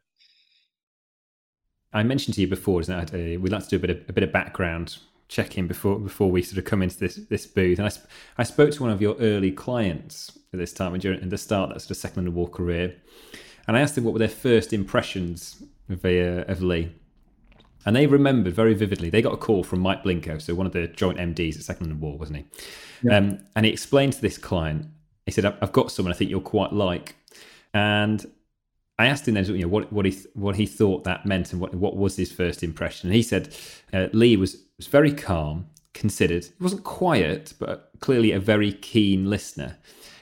I 1.91 2.03
mentioned 2.03 2.35
to 2.35 2.41
you 2.41 2.47
before, 2.47 2.81
it? 2.81 2.89
Uh, 2.91 3.39
we'd 3.39 3.51
like 3.51 3.63
to 3.63 3.69
do 3.69 3.75
a 3.75 3.79
bit 3.79 3.89
of 3.89 3.97
a 4.09 4.13
bit 4.13 4.23
of 4.23 4.31
background 4.31 4.97
check 5.33 5.57
in 5.57 5.65
before 5.65 5.99
before 5.99 6.29
we 6.29 6.43
sort 6.43 6.59
of 6.59 6.65
come 6.65 6.83
into 6.83 6.97
this 6.99 7.15
this 7.15 7.47
booth. 7.47 7.79
And 7.79 7.87
I, 7.87 7.91
I 8.37 8.43
spoke 8.43 8.71
to 8.71 8.83
one 8.83 8.91
of 8.91 9.01
your 9.01 9.15
early 9.15 9.51
clients 9.51 10.37
at 10.53 10.59
this 10.59 10.71
time 10.71 10.97
during 10.99 11.21
in 11.21 11.29
the 11.29 11.39
start 11.39 11.71
that 11.71 11.81
sort 11.81 11.91
of 11.91 11.97
Second 11.97 12.17
London 12.17 12.35
Wall 12.35 12.47
career, 12.47 12.95
and 13.67 13.75
I 13.75 13.81
asked 13.81 13.95
them 13.95 14.03
what 14.03 14.13
were 14.13 14.19
their 14.19 14.29
first 14.29 14.73
impressions 14.73 15.63
of, 15.89 16.05
uh, 16.05 16.45
of 16.47 16.61
Lee. 16.61 16.93
And 17.85 17.95
they 17.95 18.05
remembered 18.05 18.53
very 18.53 18.75
vividly. 18.75 19.09
They 19.09 19.21
got 19.21 19.33
a 19.33 19.37
call 19.37 19.63
from 19.63 19.79
Mike 19.79 20.03
Blinco, 20.03 20.41
so 20.41 20.53
one 20.55 20.67
of 20.67 20.71
the 20.71 20.87
joint 20.87 21.17
MDs 21.17 21.57
at 21.57 21.63
Second 21.63 21.87
London 21.87 21.99
Wall, 21.99 22.17
wasn't 22.17 22.37
he? 22.37 22.45
Yeah. 23.01 23.17
Um, 23.17 23.39
and 23.55 23.65
he 23.65 23.71
explained 23.71 24.13
to 24.13 24.21
this 24.21 24.37
client, 24.37 24.85
he 25.25 25.31
said, 25.31 25.45
"I've 25.45 25.73
got 25.73 25.91
someone 25.91 26.13
I 26.13 26.15
think 26.15 26.29
you'll 26.29 26.41
quite 26.41 26.71
like." 26.71 27.15
And 27.73 28.23
I 28.99 29.07
asked 29.07 29.27
him 29.27 29.33
then, 29.33 29.45
you 29.45 29.63
know, 29.63 29.67
what 29.67 29.91
what 29.91 30.05
he 30.05 30.17
what 30.33 30.55
he 30.55 30.65
thought 30.65 31.03
that 31.03 31.25
meant 31.25 31.51
and 31.51 31.61
what 31.61 31.73
what 31.73 31.95
was 31.95 32.15
his 32.15 32.31
first 32.31 32.63
impression. 32.63 33.09
And 33.09 33.15
he 33.15 33.23
said 33.23 33.55
uh, 33.91 34.07
Lee 34.13 34.37
was 34.37 34.63
was 34.77 34.87
very 34.87 35.11
calm, 35.11 35.67
considered. 35.93 36.45
He 36.45 36.63
wasn't 36.63 36.83
quiet, 36.83 37.53
but 37.59 37.91
clearly 37.99 38.31
a 38.31 38.39
very 38.39 38.71
keen 38.71 39.29
listener. 39.29 39.77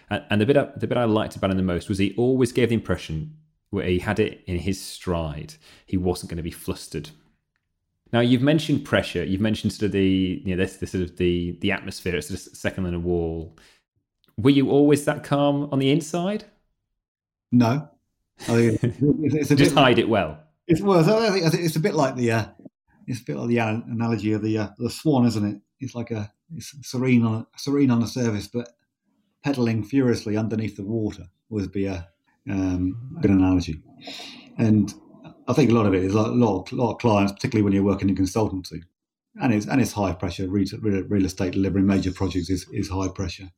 And, 0.10 0.24
and 0.30 0.42
the 0.42 0.46
bit 0.46 0.58
I, 0.58 0.70
the 0.78 0.88
bit 0.88 0.98
I 0.98 1.04
liked 1.04 1.36
about 1.36 1.52
him 1.52 1.58
the 1.58 1.64
most 1.64 1.90
was 1.90 1.98
he 1.98 2.14
always 2.18 2.52
gave 2.52 2.70
the 2.70 2.76
impression 2.76 3.36
where 3.72 3.86
he 3.86 4.00
had 4.00 4.20
it 4.20 4.44
in 4.48 4.58
his 4.60 4.82
stride. 4.82 5.56
He 5.86 5.98
wasn't 5.98 6.30
going 6.30 6.38
to 6.38 6.44
be 6.44 6.52
flustered. 6.52 7.10
Now 8.14 8.20
you've 8.20 8.42
mentioned 8.42 8.86
pressure. 8.86 9.24
You've 9.24 9.42
mentioned 9.42 9.74
sort 9.74 9.88
of 9.88 9.92
the 9.92 10.42
you 10.46 10.56
know 10.56 10.64
this, 10.64 10.78
this 10.78 10.92
sort 10.92 11.04
of 11.04 11.18
the 11.18 11.58
the 11.60 11.72
atmosphere. 11.72 12.16
It's 12.16 12.30
of 12.30 12.40
second 12.40 12.86
London 12.86 13.04
Wall. 13.04 13.58
Were 14.38 14.50
you 14.50 14.70
always 14.70 15.04
that 15.06 15.24
calm 15.24 15.70
on 15.72 15.80
the 15.80 15.92
inside? 15.92 16.46
No, 17.52 17.90
I 18.48 18.56
mean, 18.56 18.80
it's, 19.24 19.36
it's 19.36 19.50
just 19.50 19.76
bit, 19.76 19.82
hide 19.82 20.00
it 20.00 20.10
well. 20.10 20.40
It's 20.68 20.82
well. 20.82 21.00
I 21.00 21.30
think, 21.30 21.46
I 21.46 21.50
think 21.50 21.64
it's 21.64 21.76
a 21.76 21.82
bit 21.82 21.96
like 21.96 22.16
the 22.16 22.32
uh, 22.32 22.46
it's 23.08 23.22
a 23.22 23.26
bit 23.26 23.38
like 23.38 23.50
the 23.50 23.58
analogy 23.58 24.34
of 24.34 24.42
the 24.42 24.58
uh, 24.58 24.70
the 24.78 24.90
swan, 24.90 25.26
isn't 25.26 25.46
it? 25.46 25.62
It's 25.80 25.96
like 25.96 26.12
a 26.12 26.32
it's 26.56 26.76
serene 26.82 27.26
on 27.26 27.48
serene 27.58 27.92
on 27.92 28.00
the 28.00 28.08
surface, 28.08 28.48
but 28.48 28.70
pedaling 29.44 29.84
furiously 29.84 30.38
underneath 30.38 30.78
the 30.78 30.84
water 30.84 31.24
would 31.50 31.72
be 31.72 31.86
a 31.86 32.08
um, 32.50 33.18
good 33.22 33.32
analogy. 33.32 33.82
And 34.58 34.94
I 35.48 35.54
think 35.54 35.72
a 35.72 35.74
lot 35.74 35.86
of 35.86 35.94
it 35.94 36.04
is 36.04 36.14
a 36.14 36.22
lot, 36.22 36.62
of, 36.62 36.74
lot 36.74 36.94
of 36.94 36.98
clients, 37.00 37.32
particularly 37.32 37.64
when 37.64 37.74
you're 37.74 37.84
working 37.84 38.10
in 38.10 38.16
consultancy, 38.16 38.84
and 39.42 39.54
it's 39.54 39.66
and 39.66 39.82
it's 39.82 39.94
high 39.94 40.14
pressure. 40.14 40.48
Real, 40.48 40.68
real 40.82 41.26
estate 41.26 41.54
delivering 41.54 41.86
major 41.86 42.12
projects 42.12 42.50
is, 42.50 42.68
is 42.72 42.90
high 42.90 43.10
pressure. 43.10 43.52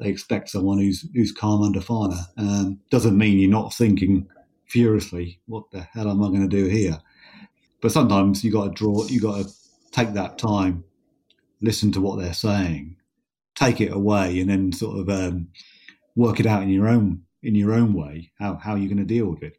They 0.00 0.08
expect 0.08 0.50
someone 0.50 0.78
who's 0.78 1.06
who's 1.14 1.32
calm 1.32 1.62
under 1.62 1.80
fire. 1.80 2.26
Um, 2.36 2.80
doesn't 2.90 3.16
mean 3.16 3.38
you're 3.38 3.50
not 3.50 3.74
thinking 3.74 4.26
furiously, 4.66 5.40
"What 5.46 5.70
the 5.70 5.82
hell 5.82 6.10
am 6.10 6.22
I 6.22 6.28
going 6.28 6.48
to 6.48 6.56
do 6.56 6.66
here?" 6.66 6.98
But 7.80 7.92
sometimes 7.92 8.42
you 8.42 8.50
got 8.50 8.64
to 8.64 8.70
draw. 8.70 9.04
You 9.06 9.20
got 9.20 9.44
to 9.44 9.52
take 9.92 10.14
that 10.14 10.38
time, 10.38 10.84
listen 11.60 11.92
to 11.92 12.00
what 12.00 12.18
they're 12.18 12.34
saying, 12.34 12.96
take 13.54 13.80
it 13.80 13.92
away, 13.92 14.40
and 14.40 14.50
then 14.50 14.72
sort 14.72 14.98
of 14.98 15.08
um, 15.08 15.48
work 16.16 16.40
it 16.40 16.46
out 16.46 16.62
in 16.62 16.70
your 16.70 16.88
own 16.88 17.22
in 17.42 17.54
your 17.54 17.72
own 17.72 17.94
way. 17.94 18.32
How 18.38 18.56
how 18.56 18.74
you're 18.74 18.88
going 18.88 18.98
to 18.98 19.04
deal 19.04 19.26
with 19.26 19.42
it, 19.42 19.58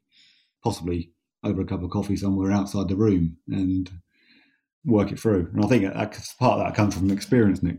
possibly 0.64 1.12
over 1.44 1.62
a 1.62 1.66
cup 1.66 1.84
of 1.84 1.92
coffee 1.92 2.18
somewhere 2.18 2.52
outside 2.52 2.90
the 2.90 2.96
room, 2.96 3.38
and 3.48 3.90
work 4.84 5.12
it 5.12 5.20
through. 5.20 5.50
And 5.54 5.64
I 5.64 5.68
think 5.68 5.84
that, 5.84 5.96
part 6.40 6.60
of 6.60 6.66
that 6.66 6.76
comes 6.76 6.96
from 6.96 7.12
experience, 7.12 7.64
Nick. 7.64 7.78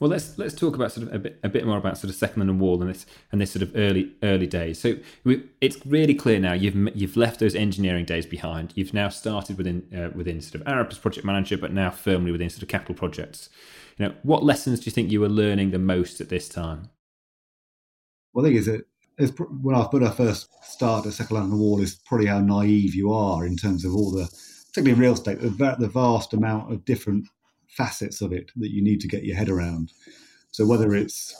Well, 0.00 0.10
let's 0.10 0.36
let's 0.38 0.54
talk 0.54 0.74
about 0.74 0.92
sort 0.92 1.06
of 1.06 1.14
a 1.14 1.18
bit 1.18 1.38
a 1.42 1.48
bit 1.48 1.66
more 1.66 1.78
about 1.78 1.98
sort 1.98 2.10
of 2.10 2.16
Second 2.16 2.40
London 2.40 2.58
Wall 2.58 2.80
and 2.80 2.90
this 2.90 3.06
and 3.30 3.40
this 3.40 3.52
sort 3.52 3.62
of 3.62 3.72
early 3.76 4.12
early 4.22 4.46
days. 4.46 4.80
So 4.80 4.96
we, 5.22 5.44
it's 5.60 5.84
really 5.86 6.14
clear 6.14 6.38
now 6.38 6.52
you've 6.52 6.74
you've 6.96 7.16
left 7.16 7.40
those 7.40 7.54
engineering 7.54 8.04
days 8.04 8.26
behind. 8.26 8.72
You've 8.74 8.94
now 8.94 9.08
started 9.08 9.56
within 9.56 9.86
uh, 9.96 10.10
within 10.16 10.40
sort 10.40 10.60
of 10.60 10.66
Arup 10.66 10.90
as 10.90 10.98
project 10.98 11.24
manager, 11.24 11.56
but 11.56 11.72
now 11.72 11.90
firmly 11.90 12.32
within 12.32 12.50
sort 12.50 12.62
of 12.62 12.68
capital 12.68 12.94
projects. 12.94 13.48
You 13.98 14.06
know, 14.06 14.14
what 14.22 14.42
lessons 14.42 14.80
do 14.80 14.86
you 14.86 14.92
think 14.92 15.12
you 15.12 15.20
were 15.20 15.28
learning 15.28 15.70
the 15.70 15.78
most 15.78 16.20
at 16.20 16.28
this 16.28 16.48
time? 16.48 16.90
Well, 18.32 18.44
I 18.44 18.48
think 18.48 18.58
is 18.58 18.66
that 18.66 18.84
when 19.62 19.76
I 19.76 19.82
when 19.82 20.04
I 20.04 20.10
first 20.10 20.48
started 20.64 21.08
at 21.08 21.14
Second 21.14 21.36
London 21.36 21.58
Wall 21.58 21.80
is 21.80 22.00
probably 22.06 22.26
how 22.26 22.40
naive 22.40 22.94
you 22.94 23.12
are 23.12 23.46
in 23.46 23.56
terms 23.56 23.84
of 23.84 23.94
all 23.94 24.10
the, 24.10 24.28
particularly 24.68 24.92
in 24.92 24.98
real 24.98 25.12
estate, 25.12 25.40
the, 25.40 25.76
the 25.78 25.88
vast 25.88 26.32
amount 26.32 26.72
of 26.72 26.84
different 26.84 27.26
facets 27.76 28.20
of 28.20 28.32
it 28.32 28.50
that 28.56 28.70
you 28.70 28.82
need 28.82 29.00
to 29.00 29.08
get 29.08 29.24
your 29.24 29.36
head 29.36 29.48
around. 29.48 29.92
So 30.50 30.66
whether 30.66 30.94
it's 30.94 31.34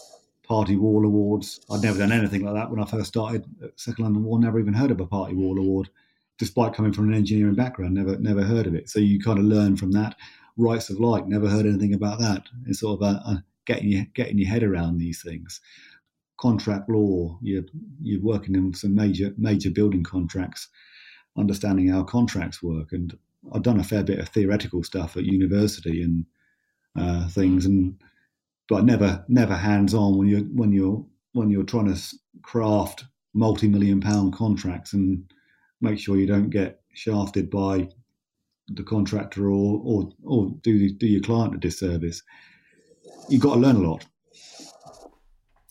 party 0.47 0.77
wall 0.77 1.05
awards, 1.05 1.61
I'd 1.71 1.83
never 1.83 1.99
done 1.99 2.13
anything 2.13 2.45
like 2.45 2.55
that 2.55 2.71
when 2.71 2.81
I 2.81 2.87
first 2.87 3.09
started 3.09 3.45
at 3.63 3.79
Second 3.79 4.05
London 4.05 4.25
Wall. 4.25 4.39
Never 4.39 4.61
even 4.61 4.75
heard 4.75 4.91
of 4.91 5.01
a 5.01 5.07
party 5.07 5.35
wall 5.35 5.59
award, 5.59 5.89
despite 6.39 6.75
coming 6.75 6.93
from 6.93 7.09
an 7.09 7.15
engineering 7.15 7.55
background. 7.55 7.95
Never 7.95 8.19
never 8.19 8.43
heard 8.43 8.67
of 8.67 8.75
it. 8.75 8.91
So 8.91 8.99
you 8.99 9.21
kind 9.21 9.39
of 9.39 9.45
learn 9.45 9.77
from 9.77 9.93
that. 9.93 10.17
Rights 10.57 10.91
of 10.91 11.01
light, 11.01 11.27
never 11.27 11.49
heard 11.49 11.67
anything 11.67 11.95
about 11.95 12.21
that. 12.21 12.45
It's 12.67 12.81
sort 12.81 13.01
of 13.01 13.09
a, 13.09 13.15
a 13.29 13.45
getting 13.67 13.91
your 13.91 14.05
getting 14.15 14.39
your 14.39 14.49
head 14.49 14.63
around 14.63 14.99
these 14.99 15.23
things. 15.23 15.61
Contract 16.39 16.89
law, 16.89 17.39
you're 17.41 17.65
you're 18.01 18.23
working 18.23 18.55
in 18.55 18.75
some 18.75 18.95
major 18.95 19.33
major 19.39 19.71
building 19.71 20.03
contracts, 20.03 20.69
understanding 21.37 21.89
how 21.89 22.03
contracts 22.03 22.63
work, 22.63 22.93
and 22.93 23.17
I've 23.53 23.63
done 23.63 23.81
a 23.81 23.85
fair 23.85 24.03
bit 24.03 24.19
of 24.19 24.29
theoretical 24.29 24.83
stuff 24.83 25.17
at 25.17 25.25
university 25.25 26.03
and 26.03 26.25
uh, 26.99 27.29
things, 27.29 27.67
and 27.67 28.01
but 28.69 28.85
never 28.85 29.25
never 29.29 29.55
hands 29.55 29.95
on 29.95 30.17
when 30.19 30.29
you're 30.29 30.41
when 30.41 30.73
you're 30.73 31.05
when 31.33 31.51
you're 31.51 31.65
trying 31.65 31.93
to 31.93 32.01
craft 32.43 33.05
multi 33.35 33.69
million 33.69 34.01
pound 34.01 34.33
contracts 34.33 34.93
and 34.93 35.25
make 35.81 35.99
sure 35.99 36.17
you 36.17 36.27
don't 36.27 36.51
get 36.51 36.81
shafted 36.95 37.51
by 37.51 37.89
the 38.69 38.83
contractor 38.83 39.49
or 39.51 39.81
or 39.85 40.11
or 40.25 40.51
do 40.63 40.91
do 40.91 41.07
your 41.07 41.23
client 41.23 41.55
a 41.55 41.59
disservice. 41.59 42.23
You've 43.29 43.43
got 43.43 43.55
to 43.55 43.61
learn 43.61 43.77
a 43.77 43.91
lot. 43.91 44.07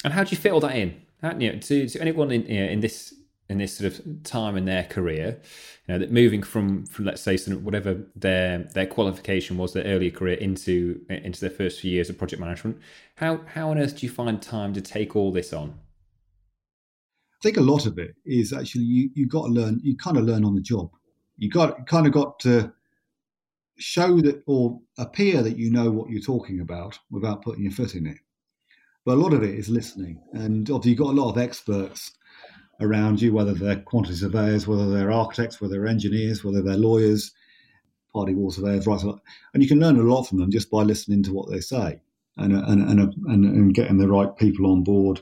And 0.03 0.13
how 0.13 0.23
do 0.23 0.31
you 0.31 0.38
fit 0.38 0.51
all 0.51 0.59
that 0.59 0.75
in? 0.75 1.01
How, 1.21 1.38
you 1.38 1.53
know, 1.53 1.59
to, 1.59 1.88
to 1.88 2.01
anyone 2.01 2.31
in 2.31 2.45
you 2.45 2.59
know, 2.65 2.71
in 2.71 2.79
this 2.81 3.13
in 3.49 3.58
this 3.58 3.77
sort 3.77 3.93
of 3.93 4.23
time 4.23 4.56
in 4.56 4.65
their 4.65 4.84
career, 4.84 5.39
you 5.88 5.93
know, 5.93 5.99
that 5.99 6.12
moving 6.12 6.41
from, 6.41 6.86
from 6.86 7.06
let's 7.06 7.21
say 7.21 7.36
sort 7.38 7.58
of 7.58 7.65
whatever 7.65 8.06
their 8.15 8.60
their 8.60 8.88
qualification 8.88 9.58
was, 9.58 9.73
their 9.73 9.84
earlier 9.84 10.12
career 10.12 10.38
into 10.38 11.06
into 11.10 11.41
their 11.41 11.49
first 11.49 11.82
few 11.82 11.91
years 11.91 12.10
of 12.10 12.17
project 12.17 12.39
management, 12.39 12.79
how 13.15 13.41
how 13.53 13.69
on 13.69 13.77
earth 13.77 13.97
do 13.97 14.06
you 14.06 14.12
find 14.12 14.41
time 14.41 14.73
to 14.73 14.82
take 14.82 15.15
all 15.15 15.32
this 15.32 15.51
on? 15.53 15.77
I 17.39 17.43
think 17.43 17.58
a 17.58 17.62
lot 17.62 17.86
of 17.86 17.99
it 17.99 18.15
is 18.25 18.53
actually 18.53 18.86
you 18.86 19.10
you 19.13 19.27
got 19.27 19.47
to 19.47 19.51
learn. 19.51 19.82
You 19.84 19.97
kind 19.97 20.17
of 20.17 20.23
learn 20.23 20.45
on 20.45 20.56
the 20.56 20.62
job. 20.62 20.89
You 21.38 21.49
got 21.49 21.86
kind 21.88 22.08
of 22.08 22.13
got 22.13 22.39
to 22.41 22.71
show 23.77 24.21
that 24.21 24.41
or 24.45 24.79
appear 24.97 25.41
that 25.41 25.58
you 25.58 25.69
know 25.69 25.91
what 25.91 26.10
you're 26.10 26.21
talking 26.21 26.62
about 26.62 26.97
without 27.12 27.41
putting 27.41 27.63
your 27.63 27.73
foot 27.73 27.95
in 27.95 28.08
it. 28.08 28.17
But 29.03 29.15
a 29.15 29.21
lot 29.21 29.34
of 29.34 29.43
it 29.43 29.56
is 29.56 29.67
listening, 29.67 30.21
and 30.32 30.69
obviously 30.69 30.91
you've 30.91 30.99
got 30.99 31.13
a 31.13 31.21
lot 31.21 31.32
of 31.32 31.38
experts 31.38 32.13
around 32.83 33.21
you, 33.21 33.33
whether 33.33 33.53
they're 33.53 33.79
quantity 33.81 34.15
surveyors, 34.15 34.67
whether 34.67 34.89
they're 34.89 35.11
architects, 35.11 35.59
whether 35.59 35.73
they're 35.73 35.87
engineers, 35.87 36.43
whether 36.43 36.61
they're 36.61 36.77
lawyers, 36.77 37.31
party 38.13 38.33
wall 38.33 38.51
surveyors, 38.51 38.85
right? 38.85 39.01
And 39.53 39.63
you 39.63 39.69
can 39.69 39.79
learn 39.79 39.99
a 39.99 40.03
lot 40.03 40.23
from 40.23 40.39
them 40.39 40.51
just 40.51 40.69
by 40.69 40.83
listening 40.83 41.23
to 41.23 41.33
what 41.33 41.49
they 41.49 41.59
say 41.59 41.99
and 42.37 42.53
and 42.53 42.89
and, 42.89 42.99
and, 42.99 43.45
and 43.45 43.73
getting 43.73 43.97
the 43.97 44.07
right 44.07 44.35
people 44.37 44.71
on 44.71 44.83
board 44.83 45.21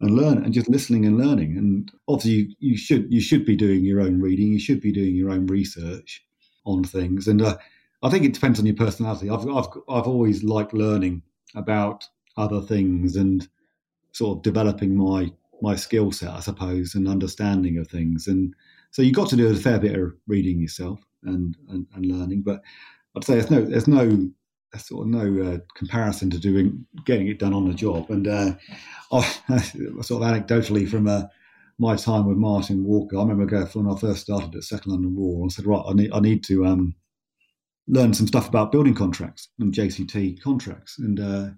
and 0.00 0.16
learn 0.16 0.44
and 0.44 0.54
just 0.54 0.68
listening 0.68 1.04
and 1.04 1.18
learning. 1.18 1.56
And 1.56 1.90
obviously, 2.06 2.32
you, 2.32 2.54
you 2.60 2.76
should 2.76 3.12
you 3.12 3.20
should 3.20 3.44
be 3.44 3.56
doing 3.56 3.84
your 3.84 4.00
own 4.00 4.20
reading. 4.20 4.52
You 4.52 4.60
should 4.60 4.80
be 4.80 4.92
doing 4.92 5.14
your 5.14 5.30
own 5.30 5.46
research 5.46 6.24
on 6.64 6.84
things. 6.84 7.26
And 7.26 7.42
uh, 7.42 7.56
I 8.02 8.10
think 8.10 8.24
it 8.24 8.34
depends 8.34 8.58
on 8.58 8.66
your 8.66 8.76
personality. 8.76 9.30
I've 9.30 9.46
I've 9.48 9.66
I've 9.88 10.06
always 10.06 10.42
liked 10.42 10.74
learning 10.74 11.22
about 11.54 12.06
other 12.36 12.60
things 12.60 13.16
and 13.16 13.48
sort 14.12 14.38
of 14.38 14.42
developing 14.42 14.96
my 14.96 15.32
my 15.62 15.76
skill 15.76 16.12
set, 16.12 16.30
I 16.30 16.40
suppose, 16.40 16.94
and 16.94 17.08
understanding 17.08 17.78
of 17.78 17.88
things. 17.88 18.26
And 18.26 18.54
so 18.90 19.02
you 19.02 19.12
got 19.12 19.28
to 19.30 19.36
do 19.36 19.50
a 19.50 19.54
fair 19.54 19.78
bit 19.78 19.98
of 19.98 20.12
reading 20.26 20.60
yourself 20.60 21.00
and, 21.24 21.56
and, 21.68 21.86
and 21.94 22.06
learning. 22.06 22.42
But 22.42 22.62
I'd 23.16 23.24
say 23.24 23.34
there's 23.34 23.50
no 23.50 23.62
there's 23.62 23.88
no 23.88 24.30
sort 24.76 25.06
of 25.06 25.08
no 25.08 25.42
uh, 25.42 25.58
comparison 25.74 26.30
to 26.30 26.38
doing 26.38 26.84
getting 27.04 27.28
it 27.28 27.38
done 27.38 27.54
on 27.54 27.68
the 27.68 27.74
job. 27.74 28.10
And 28.10 28.28
uh, 28.28 28.54
I, 29.12 29.20
sort 30.02 30.22
of 30.22 30.28
anecdotally 30.28 30.88
from 30.88 31.08
uh, 31.08 31.24
my 31.78 31.96
time 31.96 32.26
with 32.26 32.36
Martin 32.36 32.84
Walker, 32.84 33.16
I 33.16 33.22
remember 33.22 33.46
going 33.46 33.66
when 33.66 33.94
I 33.94 33.98
first 33.98 34.22
started 34.22 34.54
at 34.54 34.64
Second 34.64 34.92
London 34.92 35.16
Wall. 35.16 35.46
I 35.46 35.52
said, 35.52 35.66
right, 35.66 35.84
I 35.86 35.92
need 35.94 36.12
I 36.12 36.20
need 36.20 36.44
to 36.44 36.66
um, 36.66 36.94
learn 37.86 38.14
some 38.14 38.26
stuff 38.26 38.48
about 38.48 38.72
building 38.72 38.94
contracts 38.94 39.48
and 39.58 39.72
JCT 39.72 40.42
contracts. 40.42 40.98
And 40.98 41.20
uh, 41.20 41.50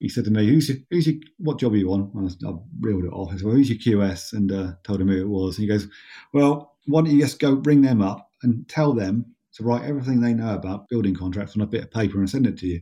he 0.00 0.08
said 0.08 0.24
to 0.24 0.30
me, 0.30 0.48
"Who's 0.48 0.68
your, 0.68 0.78
who's 0.90 1.06
your, 1.06 1.16
what 1.38 1.60
job 1.60 1.74
are 1.74 1.76
you 1.76 1.92
on?" 1.92 2.10
And 2.14 2.28
I, 2.44 2.48
I 2.48 2.54
reeled 2.80 3.04
it 3.04 3.12
off. 3.12 3.30
I 3.30 3.36
said, 3.36 3.46
"Well, 3.46 3.54
who's 3.54 3.70
your 3.70 3.78
QS?" 3.78 4.32
And 4.32 4.50
uh, 4.50 4.72
told 4.82 5.00
him 5.00 5.08
who 5.08 5.20
it 5.20 5.28
was. 5.28 5.56
And 5.56 5.62
he 5.62 5.68
goes, 5.68 5.86
"Well, 6.32 6.74
why 6.86 7.02
don't 7.02 7.12
you 7.12 7.20
just 7.20 7.38
go 7.38 7.54
bring 7.54 7.82
them 7.82 8.02
up 8.02 8.30
and 8.42 8.68
tell 8.68 8.92
them 8.92 9.26
to 9.54 9.64
write 9.64 9.84
everything 9.84 10.20
they 10.20 10.34
know 10.34 10.54
about 10.54 10.88
building 10.88 11.14
contracts 11.14 11.56
on 11.56 11.62
a 11.62 11.66
bit 11.66 11.84
of 11.84 11.90
paper 11.90 12.18
and 12.18 12.30
send 12.30 12.46
it 12.46 12.56
to 12.58 12.66
you, 12.66 12.80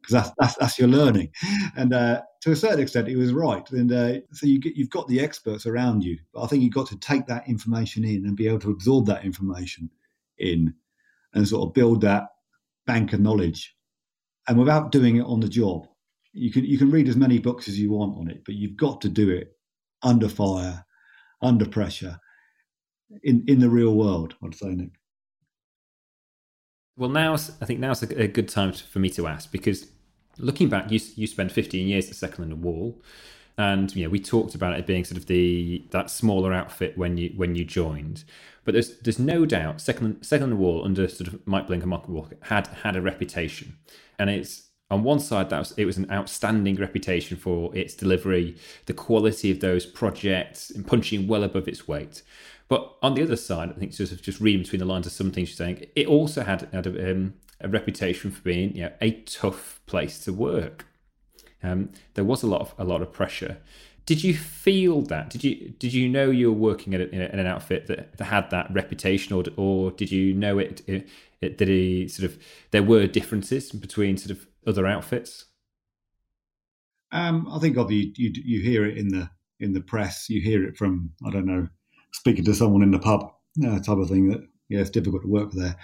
because 0.00 0.12
that's, 0.12 0.30
that's, 0.38 0.54
that's 0.56 0.78
your 0.78 0.88
learning. 0.88 1.30
And 1.76 1.92
uh, 1.92 2.22
to 2.42 2.52
a 2.52 2.56
certain 2.56 2.80
extent, 2.80 3.08
he 3.08 3.16
was 3.16 3.32
right. 3.32 3.68
And 3.70 3.92
uh, 3.92 4.14
so 4.32 4.46
you 4.46 4.60
get, 4.60 4.76
you've 4.76 4.90
got 4.90 5.08
the 5.08 5.20
experts 5.20 5.66
around 5.66 6.04
you, 6.04 6.18
but 6.32 6.42
I 6.42 6.46
think 6.46 6.62
you've 6.62 6.74
got 6.74 6.88
to 6.88 6.98
take 6.98 7.26
that 7.26 7.48
information 7.48 8.04
in 8.04 8.26
and 8.26 8.36
be 8.36 8.48
able 8.48 8.60
to 8.60 8.70
absorb 8.70 9.06
that 9.06 9.24
information 9.24 9.90
in 10.38 10.74
and 11.34 11.48
sort 11.48 11.68
of 11.68 11.74
build 11.74 12.02
that 12.02 12.28
bank 12.86 13.12
of 13.12 13.20
knowledge. 13.20 13.74
And 14.48 14.58
without 14.58 14.92
doing 14.92 15.16
it 15.16 15.26
on 15.26 15.40
the 15.40 15.48
job, 15.48 15.86
you 16.32 16.50
can 16.52 16.64
you 16.64 16.78
can 16.78 16.90
read 16.90 17.08
as 17.08 17.16
many 17.16 17.38
books 17.38 17.68
as 17.68 17.78
you 17.78 17.90
want 17.90 18.18
on 18.18 18.30
it, 18.30 18.42
but 18.44 18.54
you've 18.54 18.76
got 18.76 19.00
to 19.00 19.08
do 19.08 19.30
it 19.30 19.56
under 20.02 20.28
fire, 20.28 20.84
under 21.42 21.66
pressure, 21.66 22.18
in 23.22 23.44
in 23.46 23.58
the 23.60 23.70
real 23.70 23.94
world. 23.94 24.34
I'd 24.42 24.54
say, 24.54 24.68
Nick. 24.68 24.92
Well, 26.96 27.10
now 27.10 27.34
I 27.34 27.64
think 27.64 27.80
now's 27.80 28.02
a, 28.02 28.28
good 28.28 28.48
time 28.48 28.72
for 28.72 28.98
me 28.98 29.08
to 29.10 29.26
ask 29.26 29.50
because 29.50 29.86
looking 30.38 30.68
back, 30.68 30.90
you 30.90 31.00
you 31.16 31.26
spent 31.26 31.50
15 31.52 31.88
years 31.88 32.08
at 32.10 32.16
Second 32.16 32.42
London 32.42 32.62
Wall, 32.62 33.02
and 33.58 33.94
you 33.96 34.04
know 34.04 34.10
we 34.10 34.20
talked 34.20 34.54
about 34.54 34.78
it 34.78 34.86
being 34.86 35.04
sort 35.04 35.18
of 35.18 35.26
the 35.26 35.84
that 35.90 36.10
smaller 36.10 36.52
outfit 36.52 36.96
when 36.96 37.16
you 37.16 37.32
when 37.36 37.54
you 37.54 37.64
joined. 37.64 38.24
But 38.64 38.74
there's 38.74 38.98
there's 38.98 39.18
no 39.18 39.46
doubt 39.46 39.80
Second 39.80 40.22
Second 40.22 40.50
London 40.50 40.58
Wall 40.58 40.84
under 40.84 41.08
sort 41.08 41.28
of 41.28 41.46
Mike 41.46 41.66
Blinko 41.66 41.82
and 41.82 41.86
Mark 41.86 42.08
Walker 42.08 42.36
had 42.42 42.68
had 42.68 42.96
a 42.96 43.02
reputation, 43.02 43.76
and 44.18 44.30
it's 44.30 44.69
on 44.90 45.04
one 45.04 45.20
side 45.20 45.50
that 45.50 45.58
was, 45.58 45.72
it 45.76 45.84
was 45.84 45.96
an 45.96 46.10
outstanding 46.10 46.76
reputation 46.76 47.36
for 47.36 47.74
its 47.76 47.94
delivery, 47.94 48.56
the 48.86 48.94
quality 48.94 49.50
of 49.50 49.60
those 49.60 49.86
projects, 49.86 50.70
and 50.70 50.86
punching 50.86 51.28
well 51.28 51.44
above 51.44 51.68
its 51.68 51.86
weight. 51.86 52.22
But 52.68 52.96
on 53.02 53.14
the 53.14 53.22
other 53.22 53.36
side, 53.36 53.70
I 53.70 53.72
think 53.72 53.98
of 53.98 54.22
just 54.22 54.40
reading 54.40 54.62
between 54.62 54.80
the 54.80 54.84
lines 54.84 55.06
of 55.06 55.12
some 55.12 55.30
things 55.30 55.50
you're 55.50 55.56
saying, 55.56 55.86
it 55.96 56.06
also 56.06 56.42
had, 56.42 56.68
had 56.72 56.86
a, 56.86 57.12
um, 57.12 57.34
a 57.60 57.68
reputation 57.68 58.30
for 58.30 58.40
being 58.42 58.76
you 58.76 58.84
know, 58.84 58.92
a 59.00 59.12
tough 59.22 59.80
place 59.86 60.18
to 60.20 60.32
work. 60.32 60.86
Um, 61.62 61.90
there 62.14 62.24
was 62.24 62.42
a 62.42 62.46
lot 62.46 62.60
of 62.62 62.74
a 62.78 62.84
lot 62.84 63.02
of 63.02 63.12
pressure. 63.12 63.58
Did 64.06 64.24
you 64.24 64.34
feel 64.34 65.02
that? 65.02 65.30
Did 65.30 65.44
you 65.44 65.74
did 65.78 65.92
you 65.92 66.08
know 66.08 66.30
you 66.30 66.50
were 66.50 66.58
working 66.58 66.94
at 66.94 67.00
a, 67.00 67.10
in, 67.14 67.20
an 67.20 67.46
outfit 67.46 67.86
that, 67.88 68.16
that, 68.16 68.24
had 68.24 68.50
that 68.50 68.72
reputation, 68.72 69.34
or 69.34 69.44
or 69.56 69.90
did 69.90 70.10
you 70.10 70.32
know 70.32 70.58
it, 70.58 70.82
it, 70.86 71.08
it 71.40 71.58
that 71.58 71.68
it 71.68 72.10
sort 72.10 72.30
of 72.30 72.38
there 72.70 72.82
were 72.82 73.06
differences 73.06 73.70
between 73.72 74.16
sort 74.16 74.30
of 74.30 74.46
other 74.66 74.86
outfits? 74.86 75.46
Um, 77.12 77.48
I 77.50 77.58
think 77.58 77.76
obviously 77.76 78.12
you, 78.16 78.32
you 78.34 78.42
you 78.44 78.60
hear 78.62 78.86
it 78.86 78.96
in 78.96 79.08
the 79.08 79.30
in 79.58 79.72
the 79.72 79.80
press. 79.80 80.28
You 80.28 80.40
hear 80.40 80.64
it 80.64 80.76
from 80.76 81.12
I 81.26 81.30
don't 81.30 81.46
know 81.46 81.68
speaking 82.12 82.44
to 82.44 82.54
someone 82.54 82.82
in 82.82 82.90
the 82.90 82.98
pub, 82.98 83.32
uh, 83.64 83.80
type 83.80 83.98
of 83.98 84.08
thing. 84.08 84.28
That 84.28 84.46
yeah, 84.68 84.80
it's 84.80 84.90
difficult 84.90 85.22
to 85.22 85.28
work 85.28 85.52
there. 85.52 85.76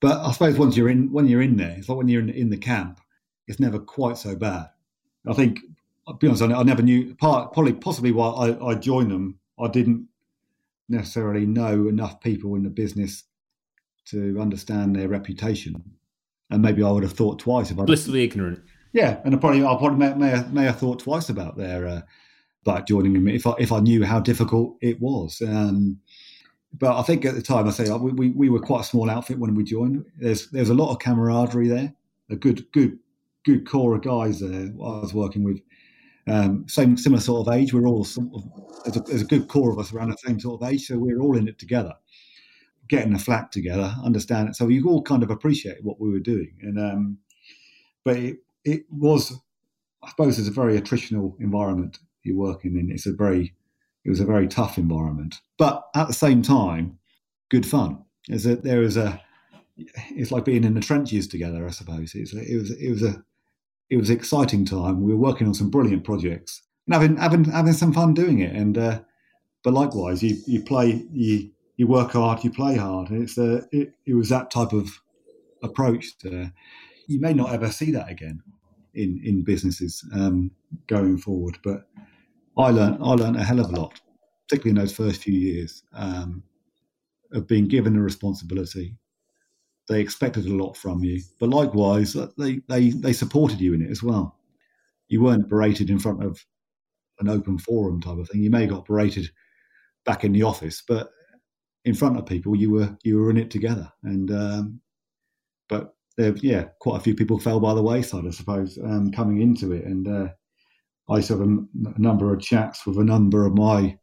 But 0.00 0.18
I 0.20 0.32
suppose 0.32 0.58
once 0.58 0.76
you're 0.76 0.88
in, 0.88 1.12
when 1.12 1.28
you're 1.28 1.42
in 1.42 1.56
there, 1.56 1.74
it's 1.76 1.88
like 1.88 1.98
when 1.98 2.08
you're 2.08 2.22
in, 2.22 2.30
in 2.30 2.50
the 2.50 2.56
camp, 2.56 3.00
it's 3.46 3.60
never 3.60 3.78
quite 3.78 4.16
so 4.16 4.34
bad. 4.34 4.70
I 5.28 5.34
think, 5.34 5.60
I'll 6.08 6.14
be 6.14 6.26
honest, 6.26 6.42
I 6.42 6.62
never 6.62 6.82
knew. 6.82 7.14
Part, 7.16 7.52
probably, 7.52 7.74
possibly, 7.74 8.10
why 8.10 8.28
I, 8.28 8.70
I 8.70 8.74
joined 8.74 9.10
them, 9.10 9.38
I 9.58 9.68
didn't 9.68 10.08
necessarily 10.88 11.44
know 11.44 11.86
enough 11.86 12.20
people 12.20 12.54
in 12.54 12.62
the 12.62 12.70
business 12.70 13.24
to 14.06 14.40
understand 14.40 14.96
their 14.96 15.08
reputation, 15.08 15.84
and 16.50 16.62
maybe 16.62 16.82
I 16.82 16.90
would 16.90 17.02
have 17.02 17.12
thought 17.12 17.38
twice 17.38 17.70
about 17.70 17.86
blissfully 17.86 18.24
ignorant. 18.24 18.60
Yeah, 18.92 19.20
and 19.24 19.34
I 19.34 19.38
probably 19.38 19.64
I 19.64 19.76
probably 19.76 19.98
may, 19.98 20.14
may, 20.14 20.30
have, 20.30 20.52
may 20.52 20.64
have 20.64 20.78
thought 20.78 20.98
twice 20.98 21.28
about 21.28 21.56
their 21.56 21.86
uh, 21.86 22.00
about 22.66 22.86
joining 22.86 23.12
them 23.12 23.28
if 23.28 23.46
I 23.46 23.54
if 23.58 23.72
I 23.72 23.80
knew 23.80 24.04
how 24.04 24.20
difficult 24.20 24.76
it 24.80 25.00
was. 25.00 25.40
Um, 25.42 26.00
but 26.72 26.98
I 26.98 27.02
think 27.02 27.24
at 27.24 27.34
the 27.34 27.42
time, 27.42 27.66
I 27.66 27.70
say 27.70 27.90
we, 27.90 28.12
we, 28.12 28.30
we 28.30 28.48
were 28.48 28.60
quite 28.60 28.82
a 28.82 28.84
small 28.84 29.10
outfit 29.10 29.38
when 29.38 29.54
we 29.54 29.64
joined. 29.64 30.04
There's 30.16 30.48
there's 30.50 30.70
a 30.70 30.74
lot 30.74 30.90
of 30.90 30.98
camaraderie 30.98 31.68
there, 31.68 31.92
a 32.30 32.36
good 32.36 32.70
good 32.72 32.98
good 33.44 33.66
core 33.66 33.94
of 33.94 34.02
guys 34.02 34.40
there. 34.40 34.66
I 34.66 35.00
was 35.00 35.14
working 35.14 35.42
with, 35.42 35.60
um, 36.28 36.66
same 36.68 36.96
similar 36.96 37.20
sort 37.20 37.46
of 37.46 37.54
age. 37.54 37.72
We're 37.72 37.86
all 37.86 38.04
sort 38.04 38.28
of 38.34 38.44
there's 38.84 38.96
a, 38.96 39.00
there's 39.00 39.22
a 39.22 39.26
good 39.26 39.48
core 39.48 39.72
of 39.72 39.78
us 39.78 39.92
around 39.92 40.10
the 40.10 40.18
same 40.18 40.38
sort 40.38 40.62
of 40.62 40.68
age, 40.68 40.86
so 40.86 40.98
we're 40.98 41.20
all 41.20 41.36
in 41.36 41.48
it 41.48 41.58
together, 41.58 41.94
getting 42.90 43.12
the 43.12 43.18
flat 43.18 43.52
together, 43.52 43.94
understand 44.04 44.48
it. 44.48 44.56
So 44.56 44.68
you 44.68 44.86
all 44.88 45.02
kind 45.02 45.22
of 45.22 45.30
appreciate 45.30 45.82
what 45.82 46.00
we 46.00 46.10
were 46.10 46.20
doing, 46.20 46.52
and 46.60 46.78
um, 46.78 47.18
but 48.04 48.16
it 48.16 48.38
it 48.64 48.82
was, 48.90 49.32
I 50.02 50.10
suppose, 50.10 50.38
it's 50.38 50.48
a 50.48 50.52
very 50.52 50.78
attritional 50.78 51.40
environment 51.40 51.98
you're 52.24 52.36
working 52.36 52.76
in. 52.76 52.90
It's 52.90 53.06
a 53.06 53.12
very 53.12 53.54
it 54.04 54.10
was 54.10 54.20
a 54.20 54.26
very 54.26 54.48
tough 54.48 54.76
environment, 54.76 55.36
but 55.56 55.84
at 55.94 56.08
the 56.08 56.12
same 56.12 56.42
time, 56.42 56.98
good 57.48 57.64
fun. 57.64 58.04
Is 58.28 58.44
that 58.44 58.64
there 58.64 58.80
was 58.80 58.96
a 58.96 59.20
it's 59.76 60.32
like 60.32 60.44
being 60.44 60.64
in 60.64 60.74
the 60.74 60.80
trenches 60.80 61.26
together. 61.28 61.66
I 61.66 61.70
suppose 61.70 62.14
it's, 62.14 62.34
it 62.34 62.56
was 62.56 62.70
it 62.72 62.90
was 62.90 63.02
a 63.02 63.22
it 63.88 63.96
was 63.96 64.10
an 64.10 64.16
exciting 64.16 64.64
time. 64.64 65.02
We 65.02 65.14
were 65.14 65.20
working 65.20 65.46
on 65.46 65.54
some 65.54 65.70
brilliant 65.70 66.04
projects 66.04 66.62
and 66.86 66.94
having 66.94 67.16
having 67.16 67.44
having 67.44 67.72
some 67.72 67.92
fun 67.92 68.14
doing 68.14 68.40
it. 68.40 68.54
And 68.54 68.76
uh, 68.76 69.00
but 69.62 69.74
likewise, 69.74 70.22
you 70.22 70.36
you 70.46 70.62
play 70.62 71.06
you 71.12 71.50
you 71.80 71.86
work 71.86 72.12
hard, 72.12 72.44
you 72.44 72.50
play 72.50 72.76
hard, 72.76 73.08
and 73.08 73.22
it's 73.22 73.38
a 73.38 73.64
it, 73.72 73.94
it 74.04 74.12
was 74.12 74.28
that 74.28 74.50
type 74.50 74.74
of 74.74 75.00
approach. 75.62 76.18
To, 76.18 76.52
you 77.06 77.18
may 77.22 77.32
not 77.32 77.54
ever 77.54 77.72
see 77.72 77.90
that 77.92 78.10
again 78.10 78.42
in 78.92 79.18
in 79.24 79.44
businesses 79.44 80.04
um, 80.12 80.50
going 80.88 81.16
forward, 81.16 81.56
but 81.64 81.88
I 82.58 82.68
learned 82.68 82.98
I 83.02 83.12
learned 83.12 83.36
a 83.36 83.42
hell 83.42 83.60
of 83.60 83.72
a 83.72 83.80
lot, 83.80 83.98
particularly 84.46 84.78
in 84.78 84.84
those 84.84 84.94
first 84.94 85.22
few 85.22 85.32
years 85.32 85.82
um, 85.94 86.42
of 87.32 87.46
being 87.46 87.66
given 87.66 87.96
a 87.96 88.02
responsibility. 88.02 88.94
They 89.88 90.02
expected 90.02 90.44
a 90.44 90.54
lot 90.54 90.76
from 90.76 91.02
you, 91.02 91.22
but 91.40 91.48
likewise, 91.48 92.14
uh, 92.14 92.28
they, 92.36 92.60
they, 92.68 92.90
they 92.90 93.14
supported 93.14 93.58
you 93.58 93.72
in 93.72 93.80
it 93.80 93.90
as 93.90 94.02
well. 94.02 94.36
You 95.08 95.22
weren't 95.22 95.48
berated 95.48 95.88
in 95.88 95.98
front 95.98 96.22
of 96.22 96.44
an 97.20 97.28
open 97.28 97.56
forum 97.56 98.02
type 98.02 98.18
of 98.18 98.28
thing. 98.28 98.42
You 98.42 98.50
may 98.50 98.66
got 98.66 98.84
berated 98.84 99.30
back 100.04 100.24
in 100.24 100.32
the 100.32 100.42
office, 100.42 100.82
but 100.86 101.10
in 101.84 101.94
front 101.94 102.18
of 102.18 102.26
people, 102.26 102.54
you 102.56 102.70
were 102.70 102.96
you 103.02 103.18
were 103.18 103.30
in 103.30 103.36
it 103.36 103.50
together. 103.50 103.90
And 104.02 104.30
um, 104.30 104.80
but 105.68 105.94
there, 106.16 106.34
yeah, 106.36 106.64
quite 106.80 106.98
a 106.98 107.02
few 107.02 107.14
people 107.14 107.38
fell 107.38 107.60
by 107.60 107.74
the 107.74 107.82
wayside, 107.82 108.26
I 108.26 108.30
suppose, 108.30 108.78
um, 108.84 109.10
coming 109.12 109.40
into 109.40 109.72
it. 109.72 109.84
And 109.84 110.06
uh, 110.06 110.28
I 111.08 111.20
have 111.20 111.40
a, 111.40 111.44
a, 111.44 111.98
number 111.98 112.34
of 112.34 112.40
chats 112.40 112.86
with 112.86 112.98
a 112.98 113.04
number 113.04 113.46
of 113.46 113.54
my 113.54 113.96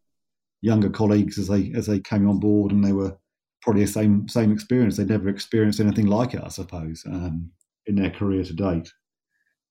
younger 0.62 0.90
colleagues 0.90 1.38
as 1.38 1.48
they 1.48 1.72
as 1.76 1.86
they 1.86 2.00
came 2.00 2.28
on 2.28 2.40
board, 2.40 2.72
and 2.72 2.84
they 2.84 2.94
were 2.94 3.18
probably 3.62 3.86
the 3.86 3.92
same 3.92 4.28
same 4.28 4.52
experience. 4.52 4.98
They'd 4.98 5.10
never 5.10 5.30
experienced 5.30 5.80
anything 5.80 6.08
like 6.08 6.34
it, 6.34 6.42
I 6.44 6.50
suppose, 6.50 7.04
um, 7.06 7.52
in 7.86 7.96
their 7.96 8.12
career 8.12 8.44
to 8.44 8.54
date. 8.54 8.92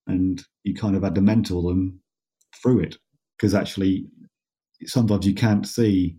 And 0.07 0.41
you 0.63 0.73
kind 0.73 0.95
of 0.95 1.03
had 1.03 1.15
to 1.15 1.21
mentor 1.21 1.61
them 1.63 1.99
through 2.61 2.79
it 2.79 2.95
because 3.37 3.53
actually, 3.53 4.07
sometimes 4.85 5.27
you 5.27 5.33
can't 5.33 5.67
see 5.67 6.17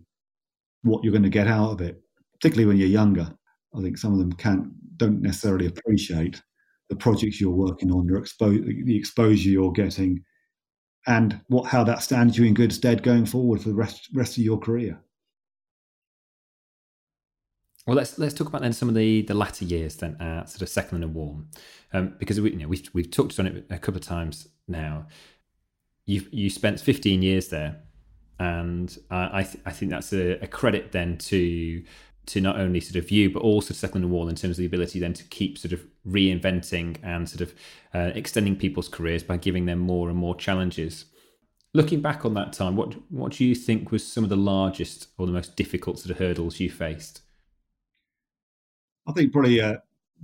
what 0.83 1.03
you're 1.03 1.11
going 1.11 1.23
to 1.23 1.29
get 1.29 1.47
out 1.47 1.71
of 1.71 1.81
it, 1.81 2.01
particularly 2.33 2.67
when 2.67 2.77
you're 2.77 2.87
younger. 2.87 3.31
I 3.75 3.81
think 3.81 3.97
some 3.97 4.13
of 4.13 4.19
them 4.19 4.33
can't 4.33 4.67
don't 4.97 5.21
necessarily 5.21 5.67
appreciate 5.67 6.41
the 6.89 6.95
projects 6.95 7.39
you're 7.39 7.51
working 7.51 7.91
on, 7.91 8.07
your 8.07 8.21
expo- 8.21 8.85
the 8.85 8.97
exposure 8.97 9.49
you're 9.49 9.71
getting, 9.71 10.23
and 11.07 11.39
what 11.47 11.67
how 11.67 11.83
that 11.83 12.01
stands 12.01 12.37
you 12.37 12.45
in 12.45 12.53
good 12.53 12.73
stead 12.73 13.03
going 13.03 13.25
forward 13.25 13.61
for 13.61 13.69
the 13.69 13.75
rest 13.75 14.09
rest 14.13 14.37
of 14.37 14.43
your 14.43 14.59
career. 14.59 14.99
Well, 17.87 17.95
let's 17.95 18.19
let's 18.19 18.33
talk 18.33 18.47
about 18.47 18.61
then 18.61 18.73
some 18.73 18.89
of 18.89 18.95
the 18.95 19.23
the 19.23 19.33
latter 19.33 19.65
years 19.65 19.95
then 19.95 20.15
at 20.19 20.49
sort 20.49 20.61
of 20.61 20.69
Second 20.69 20.99
London 20.99 21.13
Wall, 21.13 21.41
um, 21.93 22.15
because 22.19 22.39
we 22.39 22.51
you 22.51 22.57
know 22.57 22.67
we've 22.67 22.87
we've 22.93 23.09
talked 23.09 23.39
on 23.39 23.47
it 23.47 23.65
a 23.69 23.79
couple 23.79 23.99
of 23.99 24.05
times 24.05 24.47
now. 24.67 25.07
You 26.05 26.25
you 26.31 26.49
spent 26.49 26.79
15 26.79 27.21
years 27.21 27.49
there, 27.49 27.81
and 28.39 28.97
I 29.11 29.39
I, 29.39 29.43
th- 29.43 29.63
I 29.65 29.71
think 29.71 29.91
that's 29.91 30.13
a, 30.13 30.41
a, 30.43 30.47
credit 30.47 30.91
then 30.91 31.17
to 31.17 31.83
to 32.27 32.41
not 32.41 32.59
only 32.59 32.79
sort 32.79 33.03
of 33.03 33.11
you 33.11 33.29
but 33.29 33.41
also 33.41 33.73
Second 33.73 34.01
London 34.01 34.11
Wall 34.11 34.29
in 34.29 34.35
terms 34.35 34.57
of 34.57 34.57
the 34.57 34.65
ability 34.65 34.99
then 34.99 35.13
to 35.13 35.23
keep 35.25 35.57
sort 35.57 35.73
of 35.73 35.85
reinventing 36.07 36.97
and 37.03 37.27
sort 37.27 37.41
of 37.41 37.53
uh, 37.93 38.11
extending 38.15 38.55
people's 38.55 38.87
careers 38.87 39.23
by 39.23 39.37
giving 39.37 39.65
them 39.65 39.79
more 39.79 40.09
and 40.09 40.17
more 40.17 40.35
challenges. 40.35 41.05
Looking 41.73 42.01
back 42.01 42.25
on 42.25 42.33
that 42.33 42.53
time, 42.53 42.75
what 42.75 42.95
what 43.11 43.33
do 43.33 43.45
you 43.45 43.53
think 43.55 43.91
was 43.91 44.05
some 44.05 44.23
of 44.23 44.29
the 44.29 44.37
largest 44.37 45.09
or 45.17 45.25
the 45.25 45.33
most 45.33 45.55
difficult 45.55 45.99
sort 45.99 46.11
of 46.11 46.17
hurdles 46.17 46.59
you 46.59 46.69
faced? 46.69 47.21
I 49.07 49.11
think 49.11 49.31
probably 49.31 49.61
uh, 49.61 49.77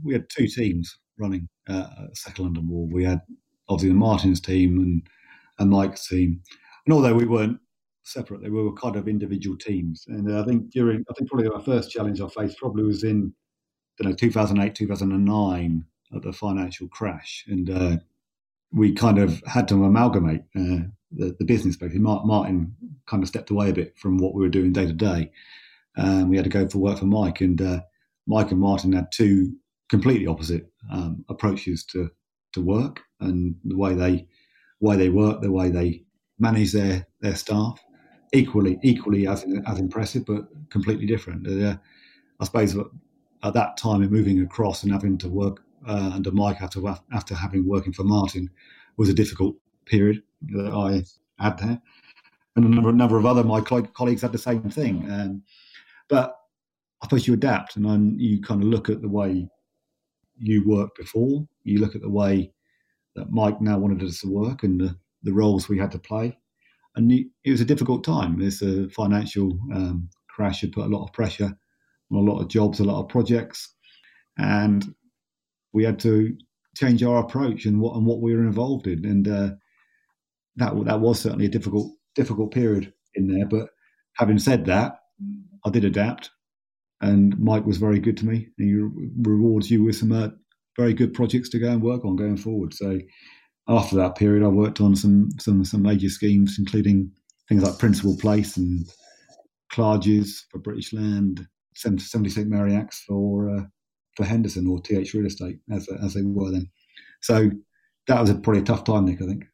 we 0.04 0.14
had 0.14 0.28
two 0.30 0.48
teams 0.48 0.98
running 1.18 1.48
uh, 1.68 1.88
Second 2.14 2.46
London 2.46 2.70
Wall. 2.70 2.88
We 2.92 3.04
had 3.04 3.22
obviously 3.70 3.90
the 3.90 4.00
Martin's 4.00 4.42
team 4.42 4.80
and 4.80 5.08
and 5.60 5.70
Mike's 5.70 6.08
team, 6.08 6.42
and 6.86 6.94
although 6.94 7.14
we 7.14 7.26
weren't 7.26 7.60
separately, 8.06 8.50
we 8.50 8.64
were 8.64 8.74
kind 8.74 8.96
of 8.96 9.08
individual 9.08 9.58
teams. 9.58 10.06
And 10.08 10.34
I 10.34 10.44
think 10.46 10.72
during, 10.72 11.04
I 11.10 11.14
think 11.14 11.30
probably 11.30 11.50
our 11.50 11.62
first 11.62 11.92
challenge 11.92 12.22
I 12.22 12.28
faced 12.28 12.58
probably 12.58 12.84
was 12.84 13.04
in, 13.04 13.34
I 14.00 14.04
don't 14.04 14.12
know, 14.12 14.16
2008, 14.16 14.76
2009 14.76 15.86
at 16.16 16.22
the 16.22 16.34
financial 16.34 16.88
crash, 16.88 17.46
and 17.48 17.70
uh, 17.70 17.98
we 18.72 18.94
kind 18.94 19.18
of 19.18 19.42
had 19.48 19.68
to 19.70 19.84
amalgamate 19.84 20.42
uh, 20.56 20.86
the, 21.12 21.36
the 21.40 21.46
business. 21.46 21.76
Basically, 21.76 22.00
Martin 22.00 22.76
kind 23.08 23.24
of 23.24 23.28
stepped 23.30 23.50
away 23.50 23.70
a 23.70 23.74
bit 23.74 23.98
from 23.98 24.18
what 24.18 24.34
we 24.34 24.42
were 24.42 24.50
doing 24.50 24.72
day 24.72 24.86
to 24.86 24.94
day. 24.94 25.32
We 25.98 26.36
had 26.36 26.44
to 26.46 26.50
go 26.50 26.68
for 26.68 26.78
work 26.80 27.00
for 27.00 27.06
Mike, 27.06 27.42
and 27.42 27.62
uh, 27.62 27.82
Mike 28.28 28.52
and 28.52 28.60
Martin 28.60 28.94
had 28.94 29.12
two 29.12 29.54
completely 29.90 30.28
opposite 30.28 30.72
um, 30.92 31.26
approaches 31.30 31.84
to 31.86 32.10
to 32.54 32.62
work. 32.62 33.02
and 33.20 33.56
the 33.66 33.78
way 33.78 33.94
they 33.94 34.28
way 34.80 34.96
they 34.96 35.10
work, 35.10 35.42
the 35.42 35.52
way 35.52 35.70
they 35.70 36.04
manage 36.40 36.72
their 36.72 37.08
their 37.22 37.36
staff. 37.36 37.80
Equally, 38.36 38.78
equally 38.84 39.28
as 39.28 39.46
as 39.66 39.80
impressive, 39.80 40.26
but 40.26 40.48
completely 40.70 41.06
different. 41.06 41.48
Uh, 41.48 41.78
I 42.40 42.44
suppose 42.46 42.76
at 43.44 43.54
that 43.54 43.78
time, 43.78 44.04
in 44.04 44.12
moving 44.12 44.42
across 44.42 44.84
and 44.84 44.92
having 44.92 45.18
to 45.20 45.30
work 45.30 45.64
uh, 45.88 46.12
under 46.14 46.32
Mike 46.32 46.62
after 46.62 46.82
after 47.14 47.34
having 47.34 47.66
working 47.68 47.94
for 47.94 48.04
Martin 48.04 48.50
was 48.98 49.10
a 49.10 49.14
difficult 49.14 49.56
period 49.86 50.22
that 50.50 50.74
I 50.74 51.06
had 51.42 51.58
there, 51.60 51.82
and 52.56 52.66
a 52.66 52.70
number, 52.70 52.90
a 52.90 52.94
number 52.94 53.18
of 53.18 53.26
other 53.26 53.44
my 53.44 53.62
colleagues 53.62 54.22
had 54.22 54.34
the 54.34 54.38
same 54.38 54.70
thing. 54.70 55.10
Um, 55.10 55.44
but 56.10 56.36
I 57.02 57.06
suppose 57.06 57.28
you 57.28 57.34
adapt, 57.34 57.78
and 57.78 57.86
then 57.86 58.18
you 58.20 58.42
kind 58.42 58.62
of 58.62 58.68
look 58.68 58.90
at 58.90 59.02
the 59.02 59.10
way 59.10 59.48
you 60.38 60.68
worked 60.68 60.98
before. 60.98 61.48
You 61.64 61.80
look 61.80 61.96
at 61.96 62.02
the 62.02 62.10
way 62.10 62.52
that 63.16 63.32
Mike 63.32 63.62
now 63.62 63.78
wanted 63.78 64.04
us 64.04 64.20
to 64.22 64.28
work 64.28 64.64
and 64.64 64.80
the, 64.80 64.98
the 65.24 65.34
roles 65.34 65.70
we 65.70 65.80
had 65.80 65.92
to 65.92 66.00
play. 66.00 66.38
And 66.96 67.12
it 67.12 67.52
was 67.52 67.62
a 67.62 67.66
difficult 67.66 68.04
time. 68.04 68.40
This 68.40 68.62
a 68.62 68.90
financial 68.90 69.60
um, 69.74 70.10
crash 70.30 70.62
had 70.62 70.72
put 70.72 70.86
a 70.86 70.90
lot 70.90 71.06
of 71.06 71.14
pressure 71.14 71.58
on 72.12 72.18
a 72.18 72.32
lot 72.32 72.42
of 72.42 72.48
jobs, 72.50 72.80
a 72.80 72.84
lot 72.84 73.02
of 73.02 73.10
projects, 73.10 73.74
and 74.38 74.86
we 75.74 75.84
had 75.84 76.00
to 76.00 76.36
change 76.76 77.04
our 77.04 77.20
approach 77.20 77.66
and 77.66 77.80
what 77.80 77.96
and 77.96 78.06
what 78.06 78.22
we 78.22 78.34
were 78.34 78.44
involved 78.44 78.88
in. 78.88 79.06
And 79.06 79.28
uh, 79.28 79.50
that 80.58 80.74
that 80.86 81.02
was 81.02 81.20
certainly 81.20 81.46
a 81.46 81.50
difficult 81.50 81.92
difficult 82.16 82.54
period 82.54 82.94
in 83.14 83.28
there. 83.28 83.46
But 83.46 83.70
having 84.14 84.40
said 84.40 84.66
that, 84.66 85.00
I 85.66 85.70
did 85.70 85.84
adapt, 85.84 86.32
and 87.02 87.38
Mike 87.40 87.66
was 87.66 87.78
very 87.78 88.00
good 88.00 88.18
to 88.18 88.26
me. 88.26 88.50
He 88.58 88.74
rewards 89.22 89.70
you 89.70 89.84
with 89.84 89.98
some 89.98 90.12
uh, 90.12 90.30
very 90.78 90.94
good 90.94 91.14
projects 91.14 91.50
to 91.50 91.60
go 91.60 91.72
and 91.72 91.82
work 91.82 92.06
on 92.06 92.16
going 92.16 92.38
forward. 92.38 92.74
So 92.74 93.00
after 93.68 93.96
that 93.96 94.16
period, 94.16 94.44
I 94.44 94.48
worked 94.48 94.82
on 94.82 94.96
some 94.96 95.30
some 95.40 95.66
some 95.66 95.82
major 95.82 96.10
schemes, 96.10 96.58
including 96.60 97.12
things 97.50 97.64
like 97.64 97.80
Principal 97.80 98.18
Place 98.18 98.58
and 98.58 98.86
Clarges 99.72 100.46
for 100.52 100.60
British 100.60 100.94
Land, 100.94 101.48
70 101.76 102.30
St 102.30 102.48
Mary 102.48 102.76
Axe 102.76 103.04
for 103.08 103.50
uh, 103.50 103.64
for 104.16 104.26
Henderson 104.26 104.68
or 104.68 104.80
TH 104.82 105.14
Real 105.14 105.26
Estate 105.26 105.60
as 105.72 105.88
as 106.04 106.14
they 106.14 106.22
were 106.24 106.52
then. 106.52 106.70
So 107.22 107.50
that 108.08 108.22
was 108.22 108.30
a, 108.30 108.36
probably 108.36 108.62
a 108.62 108.66
tough 108.66 108.84
time, 108.84 109.06
Nick. 109.06 109.22
I 109.22 109.26
think 109.26 109.46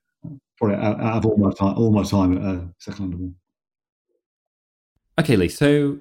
probably 0.57 0.77
out, 0.77 0.99
of 0.99 1.25
all 1.25 1.37
my 1.37 1.51
time, 1.51 1.77
all 1.77 1.91
my 1.91 2.03
time 2.03 2.37
at 2.37 2.43
uh, 2.43 2.61
Second 2.79 3.11
London. 3.11 3.35
Okay, 5.19 5.35
Lee. 5.35 5.49
So 5.49 5.97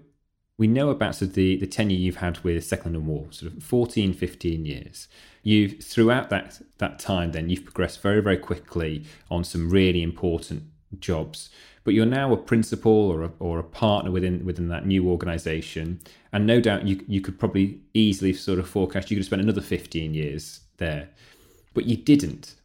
we 0.60 0.68
know 0.68 0.90
about 0.90 1.14
sort 1.14 1.30
of 1.30 1.34
the, 1.34 1.56
the 1.56 1.66
tenure 1.66 1.96
you've 1.96 2.16
had 2.16 2.38
with 2.40 2.62
Second 2.62 2.92
London 2.92 3.06
Wall, 3.06 3.28
sort 3.30 3.50
of 3.50 3.62
14, 3.62 4.12
15 4.12 4.66
years. 4.66 5.08
You've 5.42 5.82
throughout 5.82 6.28
that 6.28 6.60
that 6.76 6.98
time, 6.98 7.32
then 7.32 7.48
you've 7.48 7.64
progressed 7.64 8.02
very, 8.02 8.20
very 8.20 8.36
quickly 8.36 9.06
on 9.30 9.42
some 9.42 9.70
really 9.70 10.02
important 10.02 10.64
jobs. 10.98 11.48
But 11.82 11.94
you're 11.94 12.04
now 12.04 12.30
a 12.34 12.36
principal 12.36 12.92
or 12.92 13.22
a, 13.22 13.30
or 13.38 13.58
a 13.58 13.64
partner 13.64 14.10
within 14.10 14.44
within 14.44 14.68
that 14.68 14.84
new 14.84 15.08
organisation, 15.08 15.98
and 16.30 16.46
no 16.46 16.60
doubt 16.60 16.86
you 16.86 17.02
you 17.08 17.22
could 17.22 17.38
probably 17.38 17.80
easily 17.94 18.34
sort 18.34 18.58
of 18.58 18.68
forecast 18.68 19.10
you 19.10 19.16
could 19.16 19.22
have 19.22 19.28
spent 19.28 19.40
another 19.40 19.62
15 19.62 20.12
years 20.12 20.60
there, 20.76 21.08
but 21.72 21.86
you 21.86 21.96
didn't. 21.96 22.56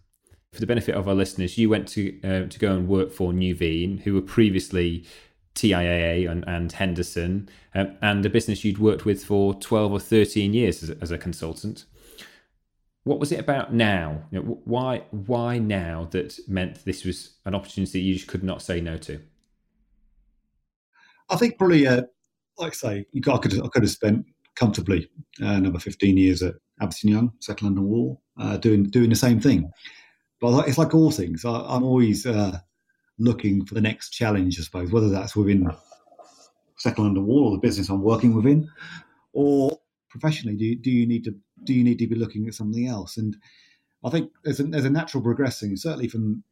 For 0.52 0.60
the 0.60 0.68
benefit 0.68 0.96
of 0.96 1.08
our 1.08 1.16
listeners, 1.16 1.58
you 1.58 1.70
went 1.70 1.88
to 1.90 2.20
uh, 2.26 2.50
to 2.50 2.60
go 2.60 2.76
and 2.76 2.90
work 2.90 3.14
for 3.14 3.32
Nuveen, 3.32 4.02
who 4.02 4.16
were 4.16 4.22
previously 4.22 5.06
TIAA 5.56 6.30
and, 6.30 6.44
and 6.48 6.72
Henderson, 6.72 7.50
um, 7.74 7.96
and 8.02 8.26
a 8.26 8.30
business 8.30 8.64
you'd 8.64 8.78
worked 8.78 9.06
with 9.06 9.24
for 9.24 9.54
12 9.56 9.92
or 9.92 10.00
13 10.00 10.54
years 10.54 10.84
as, 10.84 10.90
as 11.02 11.12
a 11.12 11.18
consultant. 11.18 11.86
What 13.04 13.20
was 13.20 13.32
it 13.32 13.40
about 13.40 13.74
now? 13.74 14.24
You 14.32 14.40
know, 14.40 14.62
why 14.66 15.04
why 15.12 15.60
now 15.60 16.08
that 16.12 16.40
meant 16.48 16.84
this 16.86 17.06
was 17.06 17.36
an 17.46 17.54
opportunity 17.54 18.02
you 18.02 18.16
just 18.16 18.28
could 18.28 18.44
not 18.44 18.62
say 18.62 18.82
no 18.82 18.98
to? 18.98 19.22
I 21.30 21.38
think 21.38 21.58
probably, 21.58 21.88
uh, 21.88 22.04
like 22.58 22.74
I 22.74 22.76
say, 22.76 23.06
you 23.12 23.22
I 23.32 23.38
could 23.38 23.54
I 23.64 23.68
could 23.68 23.84
have 23.84 23.92
spent 23.92 24.26
comfortably 24.56 25.10
uh, 25.42 25.48
another 25.48 25.80
15 25.80 26.18
years 26.18 26.42
at 26.42 26.56
Abington 26.82 27.10
Young, 27.10 27.32
Second 27.40 27.66
London 27.68 27.86
Wall, 27.86 28.22
uh, 28.40 28.58
doing 28.58 28.84
doing 28.84 29.10
the 29.10 29.16
same 29.16 29.40
thing. 29.40 29.72
But 30.42 30.68
it's 30.68 30.78
like 30.78 30.94
all 30.94 31.12
things. 31.12 31.46
I, 31.46 31.76
am 31.76 31.84
always 31.84 32.26
uh, 32.26 32.58
looking 33.18 33.66
for 33.66 33.74
the 33.74 33.82
next 33.82 34.10
challenge, 34.10 34.60
I 34.60 34.64
suppose, 34.64 34.92
whether 34.92 35.10
that's 35.10 35.36
within 35.36 35.70
Second 36.78 37.04
London 37.04 37.26
Wall 37.26 37.48
or 37.48 37.52
the 37.52 37.68
business 37.68 37.90
I'm 37.90 38.02
working 38.02 38.36
within, 38.36 38.68
or 39.34 39.78
professionally. 40.10 40.58
Do 40.58 40.66
you, 40.66 40.76
do 40.78 40.92
you 40.92 41.08
need 41.08 41.24
to 41.26 41.36
do 41.64 41.74
you 41.74 41.84
need 41.84 42.00
to 42.00 42.08
be 42.08 42.16
looking 42.16 42.48
at 42.48 42.54
something 42.54 42.88
else? 42.88 43.18
And 43.18 43.36
I 44.04 44.10
think 44.10 44.32
there's 44.44 44.60
a, 44.60 44.64
there's 44.64 44.86
a 44.86 44.90
natural 44.90 45.24
progressing, 45.24 45.76
certainly 45.78 46.08
from 46.08 46.44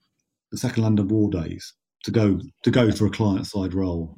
the 0.51 0.57
Second 0.57 0.83
London 0.83 1.07
Wall 1.07 1.29
days, 1.29 1.73
to 2.03 2.11
go 2.11 2.39
to 2.63 2.71
go 2.71 2.91
for 2.91 3.05
a 3.05 3.11
client 3.11 3.47
side 3.47 3.73
role. 3.73 4.15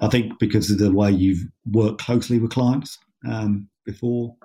I 0.00 0.08
think 0.08 0.38
because 0.38 0.70
of 0.70 0.78
the 0.78 0.92
way 0.92 1.10
you've 1.10 1.42
worked 1.66 2.00
closely 2.00 2.38
with 2.38 2.52
clients 2.52 2.98
um, 3.28 3.68
before, 3.84 4.36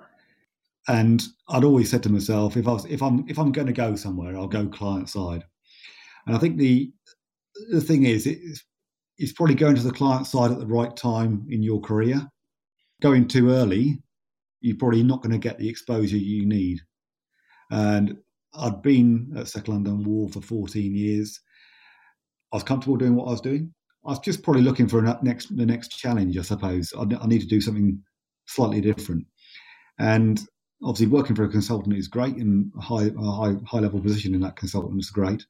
and 0.88 1.22
I'd 1.48 1.64
always 1.64 1.90
said 1.90 2.02
to 2.04 2.12
myself, 2.12 2.56
if 2.56 2.66
I 2.66 2.72
was, 2.72 2.84
if 2.86 3.02
I'm 3.02 3.24
if 3.28 3.38
I'm 3.38 3.52
going 3.52 3.68
to 3.68 3.72
go 3.72 3.94
somewhere, 3.94 4.36
I'll 4.36 4.48
go 4.48 4.66
client 4.66 5.08
side. 5.08 5.44
And 6.26 6.34
I 6.34 6.38
think 6.38 6.56
the 6.56 6.92
the 7.70 7.80
thing 7.80 8.04
is, 8.04 8.26
it's, 8.26 8.64
it's 9.18 9.32
probably 9.32 9.54
going 9.54 9.76
to 9.76 9.82
the 9.82 9.92
client 9.92 10.26
side 10.26 10.50
at 10.50 10.58
the 10.58 10.66
right 10.66 10.94
time 10.96 11.46
in 11.50 11.62
your 11.62 11.80
career. 11.80 12.26
Going 13.00 13.28
too 13.28 13.50
early, 13.50 14.02
you're 14.60 14.76
probably 14.76 15.02
not 15.02 15.22
going 15.22 15.32
to 15.32 15.38
get 15.38 15.58
the 15.58 15.68
exposure 15.68 16.16
you 16.16 16.46
need. 16.46 16.80
And 17.70 18.18
I'd 18.54 18.82
been 18.82 19.34
at 19.36 19.48
Second 19.48 19.74
London 19.74 20.04
Wall 20.04 20.28
for 20.28 20.40
14 20.40 20.94
years. 20.94 21.40
I 22.52 22.56
was 22.56 22.62
comfortable 22.62 22.96
doing 22.96 23.16
what 23.16 23.26
I 23.26 23.32
was 23.32 23.40
doing. 23.40 23.74
I 24.06 24.10
was 24.10 24.20
just 24.20 24.42
probably 24.42 24.62
looking 24.62 24.88
for 24.88 25.04
a 25.04 25.18
next 25.22 25.56
the 25.56 25.66
next 25.66 25.88
challenge, 25.88 26.36
I 26.38 26.42
suppose. 26.42 26.92
I, 26.96 27.02
I 27.02 27.26
need 27.26 27.40
to 27.40 27.46
do 27.46 27.60
something 27.60 28.02
slightly 28.46 28.80
different. 28.80 29.26
And 29.98 30.40
obviously, 30.82 31.06
working 31.06 31.34
for 31.34 31.44
a 31.44 31.48
consultant 31.48 31.96
is 31.96 32.08
great, 32.08 32.36
and 32.36 32.70
a 32.78 32.82
high 32.82 33.10
a 33.18 33.30
high 33.30 33.56
high 33.66 33.80
level 33.80 34.00
position 34.00 34.34
in 34.34 34.42
that 34.42 34.56
consultant 34.56 35.00
is 35.00 35.10
great. 35.10 35.46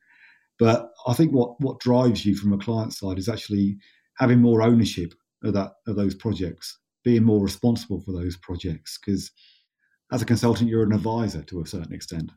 But 0.59 0.91
I 1.07 1.15
think 1.15 1.33
what 1.33 1.61
what 1.61 1.81
drives 1.81 2.25
you 2.25 2.37
from 2.37 2.53
a 2.53 2.59
client 2.59 2.93
side 2.93 3.19
is 3.19 3.29
actually 3.29 3.77
having 4.19 4.41
more 4.41 4.63
ownership 4.63 5.15
of 5.43 5.55
that 5.55 5.73
of 5.87 5.97
those 5.97 6.15
projects, 6.15 6.79
being 7.03 7.25
more 7.25 7.43
responsible 7.43 8.01
for 8.01 8.13
those 8.13 8.37
projects. 8.37 8.99
Because 8.99 9.31
as 10.13 10.23
a 10.23 10.27
consultant, 10.27 10.71
you're 10.71 10.85
an 10.85 10.93
advisor 10.93 11.43
to 11.43 11.61
a 11.63 11.67
certain 11.67 11.93
extent. 11.93 12.31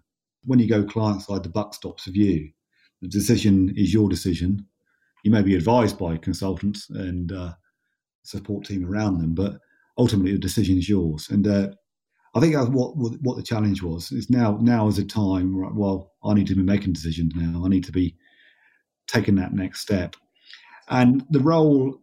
When 0.43 0.59
you 0.59 0.68
go 0.68 0.84
client 0.84 1.22
side, 1.22 1.43
the 1.43 1.49
buck 1.49 1.74
stops 1.74 2.05
with 2.07 2.15
you. 2.15 2.51
The 3.01 3.07
decision 3.07 3.74
is 3.76 3.93
your 3.93 4.09
decision. 4.09 4.65
You 5.24 5.32
may 5.32 5.41
be 5.41 5.55
advised 5.55 5.99
by 5.99 6.18
consultants 6.18 6.89
and 6.89 7.32
uh, 7.32 7.53
support 8.24 8.65
team 8.65 8.86
around 8.86 9.20
them, 9.20 9.36
but 9.36 9.59
ultimately 9.97 10.32
the 10.32 10.39
decision 10.39 10.78
is 10.78 10.89
yours. 10.89 11.30
And 11.30 11.47
uh, 11.47 11.70
I 12.36 12.39
think 12.39 12.55
that's 12.55 12.69
what 12.69 12.95
what 12.95 13.38
the 13.38 13.43
challenge 13.43 13.82
was. 13.82 14.11
Is 14.11 14.30
now 14.30 14.57
now 14.61 14.88
is 14.88 14.99
a 14.99 15.05
time. 15.05 15.55
Right, 15.55 15.73
well, 15.73 16.13
I 16.23 16.34
need 16.34 16.47
to 16.47 16.55
be 16.55 16.63
making 16.63 16.93
decisions 16.93 17.34
now. 17.36 17.63
I 17.65 17.69
need 17.69 17.84
to 17.86 17.91
be 17.91 18.15
taking 19.07 19.36
that 19.36 19.53
next 19.53 19.82
step. 19.82 20.15
And 20.89 21.25
the 21.30 21.39
role, 21.39 21.99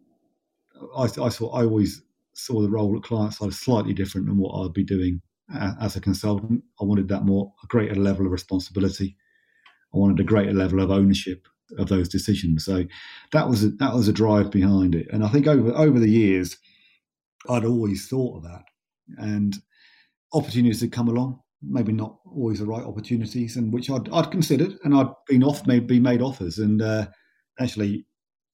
I, 0.97 1.03
I 1.03 1.29
saw. 1.29 1.49
I 1.51 1.63
always 1.63 2.01
saw 2.33 2.61
the 2.61 2.69
role 2.69 2.95
at 2.97 3.03
client 3.03 3.33
side 3.33 3.53
slightly 3.53 3.93
different 3.93 4.27
than 4.27 4.37
what 4.37 4.53
I'd 4.53 4.73
be 4.73 4.83
doing 4.83 5.21
as 5.79 5.95
a 5.95 6.01
consultant. 6.01 6.63
I 6.81 6.85
wanted 6.85 7.07
that 7.09 7.23
more 7.23 7.53
a 7.63 7.67
greater 7.67 7.95
level 7.95 8.25
of 8.25 8.31
responsibility. 8.31 9.15
I 9.93 9.97
wanted 9.97 10.19
a 10.19 10.23
greater 10.23 10.53
level 10.53 10.81
of 10.81 10.91
ownership 10.91 11.47
of 11.77 11.87
those 11.87 12.09
decisions. 12.09 12.65
So 12.65 12.85
that 13.31 13.47
was 13.49 13.63
a, 13.63 13.69
that 13.69 13.93
was 13.93 14.07
a 14.07 14.13
drive 14.13 14.51
behind 14.51 14.95
it. 14.95 15.07
And 15.11 15.23
I 15.23 15.29
think 15.29 15.47
over 15.47 15.71
over 15.71 15.99
the 15.99 16.09
years, 16.09 16.57
I'd 17.49 17.65
always 17.65 18.07
thought 18.07 18.37
of 18.37 18.43
that. 18.43 18.63
And 19.17 19.55
opportunities 20.35 20.81
had 20.81 20.91
come 20.91 21.07
along, 21.07 21.39
maybe 21.63 21.93
not 21.93 22.19
always 22.25 22.59
the 22.59 22.65
right 22.65 22.83
opportunities, 22.83 23.55
and 23.55 23.73
which 23.73 23.89
I'd, 23.89 24.09
I'd 24.09 24.31
considered, 24.31 24.77
and 24.83 24.93
I'd 24.93 25.09
been 25.27 25.43
off, 25.43 25.65
maybe 25.65 25.99
made 25.99 26.21
offers, 26.21 26.59
and 26.59 26.81
uh, 26.81 27.07
actually 27.59 28.05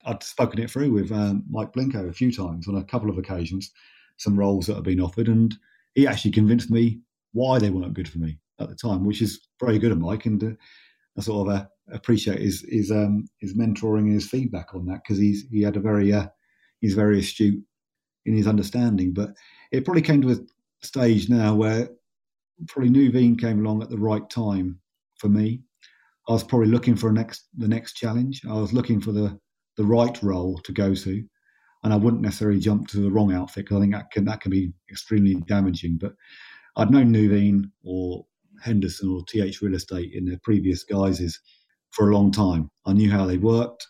I'd 0.06 0.24
spoken 0.24 0.62
it 0.62 0.70
through 0.70 0.92
with 0.92 1.12
um, 1.12 1.44
Mike 1.50 1.74
Blinko 1.74 2.08
a 2.08 2.14
few 2.14 2.32
times 2.32 2.68
on 2.68 2.78
a 2.78 2.84
couple 2.84 3.10
of 3.10 3.18
occasions, 3.18 3.72
some 4.18 4.38
roles 4.38 4.68
that 4.68 4.76
had 4.76 4.84
been 4.84 5.02
offered, 5.02 5.28
and 5.28 5.54
he 5.96 6.08
actually 6.08 6.32
convinced 6.32 6.70
me 6.70 7.02
why 7.34 7.60
they 7.60 7.70
weren't 7.70 7.94
good 7.94 8.08
for 8.08 8.20
me 8.20 8.38
at 8.60 8.70
the 8.70 8.76
time, 8.76 9.04
which 9.04 9.22
is 9.22 9.48
very 9.60 9.80
good 9.80 9.92
of 9.92 10.00
Mike, 10.00 10.26
and 10.28 10.44
uh, 10.44 10.52
I 11.18 11.22
sort 11.22 11.50
of 11.50 11.56
uh, 11.56 11.66
appreciate 11.92 12.40
his 12.40 12.66
his 12.70 12.92
um, 12.92 13.28
his 13.40 13.56
mentoring 13.56 14.06
and 14.06 14.14
his 14.14 14.30
feedback 14.30 14.76
on 14.76 14.86
that 14.86 15.02
because 15.04 15.18
he's 15.18 15.46
he 15.52 15.62
had 15.64 15.78
a 15.78 15.82
very 15.82 16.14
uh, 16.14 16.28
he's 16.80 16.94
very 16.94 17.20
astute 17.20 17.62
in 18.26 18.36
his 18.36 18.48
understanding, 18.48 19.14
but 19.14 19.32
it 19.72 19.84
probably 19.84 20.04
came 20.04 20.22
to 20.22 20.32
a 20.32 20.38
stage 20.84 21.30
now 21.30 21.56
where 21.56 21.90
probably 22.68 22.90
Nuveen 22.90 23.40
came 23.40 23.60
along 23.60 23.82
at 23.82 23.90
the 23.90 23.98
right 23.98 24.28
time 24.30 24.80
for 25.18 25.30
me. 25.30 25.62
I 26.28 26.34
was 26.34 26.44
probably 26.44 26.68
looking 26.68 26.96
for 26.96 27.12
next 27.12 27.48
the 27.58 27.68
next 27.68 27.94
challenge. 27.94 28.42
I 28.50 28.54
was 28.54 28.74
looking 28.74 29.02
for 29.02 29.12
the 29.12 29.40
the 29.78 29.86
right 29.86 30.22
role 30.22 30.58
to 30.60 30.72
go 30.72 30.94
to, 30.94 31.24
and 31.84 31.94
I 31.94 31.96
wouldn't 31.96 32.22
necessarily 32.22 32.60
jump 32.60 32.88
to 32.90 33.00
the 33.00 33.12
wrong 33.12 33.34
outfit 33.34 33.66
because 33.66 33.78
I 33.78 33.82
think 33.82 33.94
that 33.94 34.12
can 34.12 34.26
that 34.26 34.42
can 34.42 34.52
be 34.52 34.74
extremely 34.90 35.36
damaging. 35.36 35.98
But 35.98 36.14
I'd 36.76 36.92
known 36.92 37.14
Nuveen 37.14 37.72
or 37.84 38.26
Henderson 38.62 39.10
or 39.10 39.24
TH 39.26 39.62
Real 39.62 39.76
Estate 39.76 40.14
in 40.14 40.26
their 40.26 40.40
previous 40.44 40.84
guises 40.84 41.40
for 41.90 42.10
a 42.10 42.14
long 42.14 42.32
time. 42.32 42.70
I 42.86 42.94
knew 42.94 43.12
how 43.12 43.26
they 43.26 43.38
worked. 43.38 43.88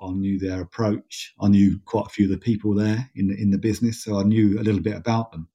I 0.00 0.10
knew 0.10 0.38
their 0.38 0.60
approach. 0.60 1.32
I 1.40 1.48
knew 1.48 1.78
quite 1.84 2.06
a 2.06 2.10
few 2.10 2.26
of 2.26 2.30
the 2.32 2.38
people 2.38 2.74
there 2.74 3.08
in 3.14 3.28
the, 3.28 3.40
in 3.40 3.50
the 3.50 3.58
business, 3.58 4.02
so 4.02 4.18
I 4.18 4.24
knew 4.24 4.58
a 4.58 4.62
little 4.64 4.80
bit 4.80 4.96
about 4.96 5.30
them 5.30 5.48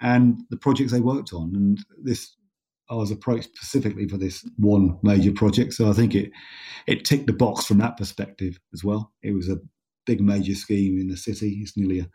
and 0.00 0.42
the 0.50 0.56
projects 0.56 0.92
they 0.92 1.00
worked 1.00 1.32
on. 1.32 1.54
And 1.54 1.78
this, 2.02 2.36
I 2.88 2.94
was 2.94 3.10
approached 3.10 3.56
specifically 3.56 4.08
for 4.08 4.16
this 4.16 4.48
one 4.56 4.98
major 5.02 5.32
project, 5.32 5.74
so 5.74 5.88
I 5.88 5.92
think 5.92 6.14
it 6.14 6.30
it 6.86 7.04
ticked 7.04 7.26
the 7.26 7.32
box 7.32 7.66
from 7.66 7.78
that 7.78 7.96
perspective 7.96 8.58
as 8.72 8.82
well. 8.82 9.12
It 9.22 9.32
was 9.32 9.48
a 9.48 9.60
big 10.06 10.20
major 10.20 10.54
scheme 10.54 10.98
in 10.98 11.08
the 11.08 11.16
city. 11.16 11.58
It's 11.60 11.76
nearly 11.76 12.00
a 12.00 12.08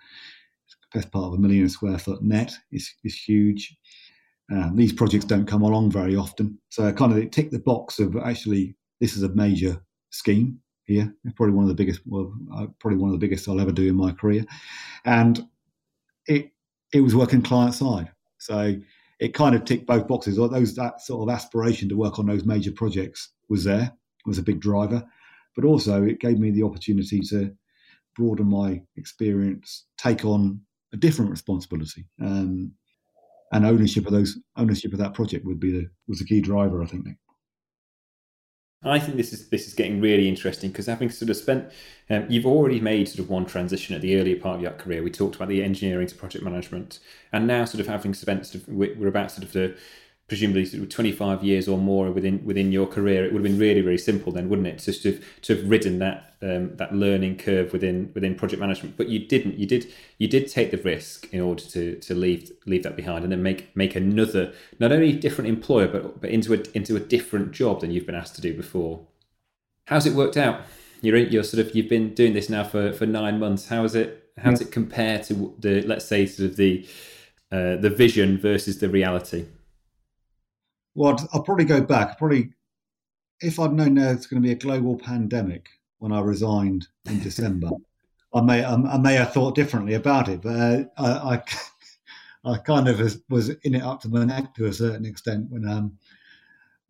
best 0.93 1.11
part 1.11 1.25
of 1.25 1.33
a 1.33 1.37
million 1.37 1.69
square 1.69 1.97
foot 1.97 2.21
net. 2.23 2.53
It's, 2.71 2.93
it's 3.03 3.15
huge. 3.15 3.75
Um, 4.51 4.75
these 4.75 4.93
projects 4.93 5.25
don't 5.25 5.47
come 5.47 5.63
along 5.63 5.91
very 5.91 6.15
often, 6.15 6.59
so 6.69 6.91
kind 6.93 7.11
of 7.11 7.17
it 7.17 7.31
ticked 7.31 7.51
the 7.51 7.59
box 7.59 7.99
of 7.99 8.15
actually 8.15 8.75
this 9.01 9.17
is 9.17 9.23
a 9.23 9.29
major 9.29 9.81
scheme 10.11 10.59
here. 10.83 11.13
Probably 11.35 11.55
one 11.55 11.63
of 11.63 11.69
the 11.69 11.75
biggest, 11.75 12.01
well, 12.05 12.31
uh, 12.55 12.67
probably 12.79 12.99
one 12.99 13.09
of 13.09 13.19
the 13.19 13.25
biggest 13.25 13.47
I'll 13.47 13.59
ever 13.59 13.71
do 13.71 13.89
in 13.89 13.95
my 13.95 14.11
career, 14.11 14.45
and 15.03 15.47
it 16.27 16.51
it 16.95 17.01
was 17.01 17.13
working 17.13 17.41
client 17.41 17.73
side, 17.73 18.09
so 18.37 18.73
it 19.19 19.33
kind 19.33 19.53
of 19.53 19.65
ticked 19.65 19.85
both 19.85 20.07
boxes. 20.07 20.37
Those 20.37 20.75
that 20.75 21.01
sort 21.01 21.27
of 21.27 21.33
aspiration 21.33 21.89
to 21.89 21.97
work 21.97 22.19
on 22.19 22.25
those 22.25 22.45
major 22.45 22.71
projects 22.71 23.33
was 23.49 23.65
there, 23.65 23.91
was 24.25 24.37
a 24.37 24.43
big 24.43 24.61
driver, 24.61 25.03
but 25.57 25.65
also 25.65 26.03
it 26.03 26.21
gave 26.21 26.39
me 26.39 26.51
the 26.51 26.63
opportunity 26.63 27.19
to 27.19 27.53
broaden 28.15 28.47
my 28.47 28.81
experience, 28.95 29.87
take 29.97 30.23
on 30.23 30.61
a 30.93 30.97
different 30.97 31.31
responsibility. 31.31 32.05
Um, 32.21 32.71
and 33.51 33.65
ownership 33.65 34.05
of 34.05 34.13
those 34.13 34.39
ownership 34.55 34.93
of 34.93 34.99
that 34.99 35.13
project 35.13 35.45
would 35.45 35.59
be 35.59 35.71
the 35.71 35.89
was 36.07 36.19
the 36.19 36.25
key 36.25 36.39
driver, 36.39 36.81
I 36.81 36.85
think. 36.85 37.07
I 38.83 38.99
think 38.99 39.17
this 39.17 39.33
is 39.33 39.49
this 39.49 39.67
is 39.67 39.73
getting 39.73 39.99
really 39.99 40.29
interesting 40.29 40.69
because 40.69 40.85
having 40.85 41.09
sort 41.09 41.29
of 41.29 41.37
spent, 41.37 41.71
um, 42.09 42.27
you've 42.29 42.45
already 42.45 42.79
made 42.79 43.07
sort 43.07 43.19
of 43.19 43.29
one 43.29 43.45
transition 43.45 43.95
at 43.95 44.01
the 44.01 44.19
earlier 44.19 44.39
part 44.39 44.57
of 44.57 44.61
your 44.61 44.71
career. 44.71 45.01
We 45.01 45.09
talked 45.09 45.35
about 45.35 45.47
the 45.47 45.63
engineering 45.63 46.07
to 46.07 46.15
project 46.15 46.43
management, 46.43 46.99
and 47.31 47.47
now 47.47 47.65
sort 47.65 47.81
of 47.81 47.87
having 47.87 48.13
spent 48.13 48.45
sort 48.45 48.63
of 48.63 48.69
we're 48.69 49.07
about 49.07 49.31
sort 49.31 49.43
of 49.43 49.53
the 49.53 49.75
presumably 50.27 50.65
sort 50.65 50.81
of 50.81 50.89
25 50.89 51.43
years 51.43 51.67
or 51.67 51.77
more 51.77 52.09
within 52.11 52.43
within 52.43 52.71
your 52.71 52.87
career, 52.87 53.25
it 53.25 53.31
would 53.31 53.43
have 53.43 53.51
been 53.51 53.59
really 53.59 53.81
really 53.81 53.97
simple 53.97 54.31
then, 54.31 54.49
wouldn't 54.49 54.67
it, 54.67 54.79
just 54.79 55.03
to 55.03 55.13
have, 55.13 55.23
to 55.41 55.55
have 55.55 55.69
ridden 55.69 55.99
that 55.99 56.35
um, 56.41 56.75
that 56.77 56.93
learning 56.93 57.37
curve 57.37 57.73
within 57.73 58.11
within 58.13 58.35
project 58.35 58.59
management. 58.59 58.97
But 58.97 59.09
you 59.09 59.19
didn't. 59.19 59.57
You 59.57 59.65
did 59.65 59.91
you 60.17 60.27
did 60.27 60.47
take 60.47 60.71
the 60.71 60.77
risk 60.77 61.31
in 61.33 61.41
order 61.41 61.63
to 61.63 61.99
to 61.99 62.15
leave 62.15 62.51
leave 62.65 62.83
that 62.83 62.95
behind 62.95 63.23
and 63.23 63.31
then 63.31 63.43
make 63.43 63.75
make 63.75 63.95
another 63.95 64.53
not 64.79 64.91
only 64.91 65.11
different 65.13 65.49
employer 65.49 65.87
but 65.87 66.21
but 66.21 66.29
into 66.29 66.53
a 66.53 66.63
into 66.73 66.95
a 66.95 66.99
different 66.99 67.51
job 67.51 67.81
than 67.81 67.91
you've 67.91 68.05
been 68.05 68.15
asked 68.15 68.35
to 68.35 68.41
do 68.41 68.53
before. 68.53 69.05
How's 69.87 70.05
it 70.05 70.13
worked 70.13 70.37
out? 70.37 70.61
You're 71.01 71.17
you're 71.17 71.43
sort 71.43 71.65
of 71.65 71.75
you've 71.75 71.89
been 71.89 72.13
doing 72.13 72.33
this 72.33 72.49
now 72.49 72.63
for 72.63 72.93
for 72.93 73.05
nine 73.05 73.39
months. 73.39 73.67
How 73.67 73.83
is 73.83 73.95
it? 73.95 74.23
How 74.37 74.49
does 74.49 74.61
it 74.61 74.71
compare 74.71 75.19
to 75.23 75.55
the 75.59 75.81
let's 75.83 76.05
say 76.05 76.25
sort 76.25 76.49
of 76.49 76.57
the 76.57 76.87
uh, 77.51 77.75
the 77.77 77.89
vision 77.89 78.37
versus 78.37 78.79
the 78.79 78.89
reality? 78.89 79.45
Well, 80.95 81.17
I'll 81.33 81.43
probably 81.43 81.65
go 81.65 81.81
back. 81.81 82.17
Probably, 82.17 82.51
if 83.41 83.59
I'd 83.59 83.73
known 83.73 83.95
there 83.95 84.15
was 84.15 84.27
going 84.27 84.41
to 84.41 84.47
be 84.47 84.53
a 84.53 84.57
global 84.57 84.97
pandemic 84.97 85.67
when 85.99 86.11
I 86.11 86.21
resigned 86.21 86.87
in 87.05 87.19
December, 87.19 87.69
I 88.33 88.41
may 88.41 88.65
I 88.65 88.97
may 88.97 89.15
have 89.15 89.33
thought 89.33 89.55
differently 89.55 89.93
about 89.93 90.29
it. 90.29 90.41
But 90.41 90.55
uh, 90.55 90.83
I, 90.97 91.35
I, 91.35 91.43
I 92.53 92.57
kind 92.57 92.87
of 92.87 92.99
was 93.29 93.49
in 93.49 93.75
it 93.75 93.83
up 93.83 94.01
to 94.01 94.09
my 94.09 94.23
neck 94.23 94.55
to 94.55 94.65
a 94.65 94.73
certain 94.73 95.05
extent 95.05 95.47
when 95.49 95.67
um, 95.67 95.97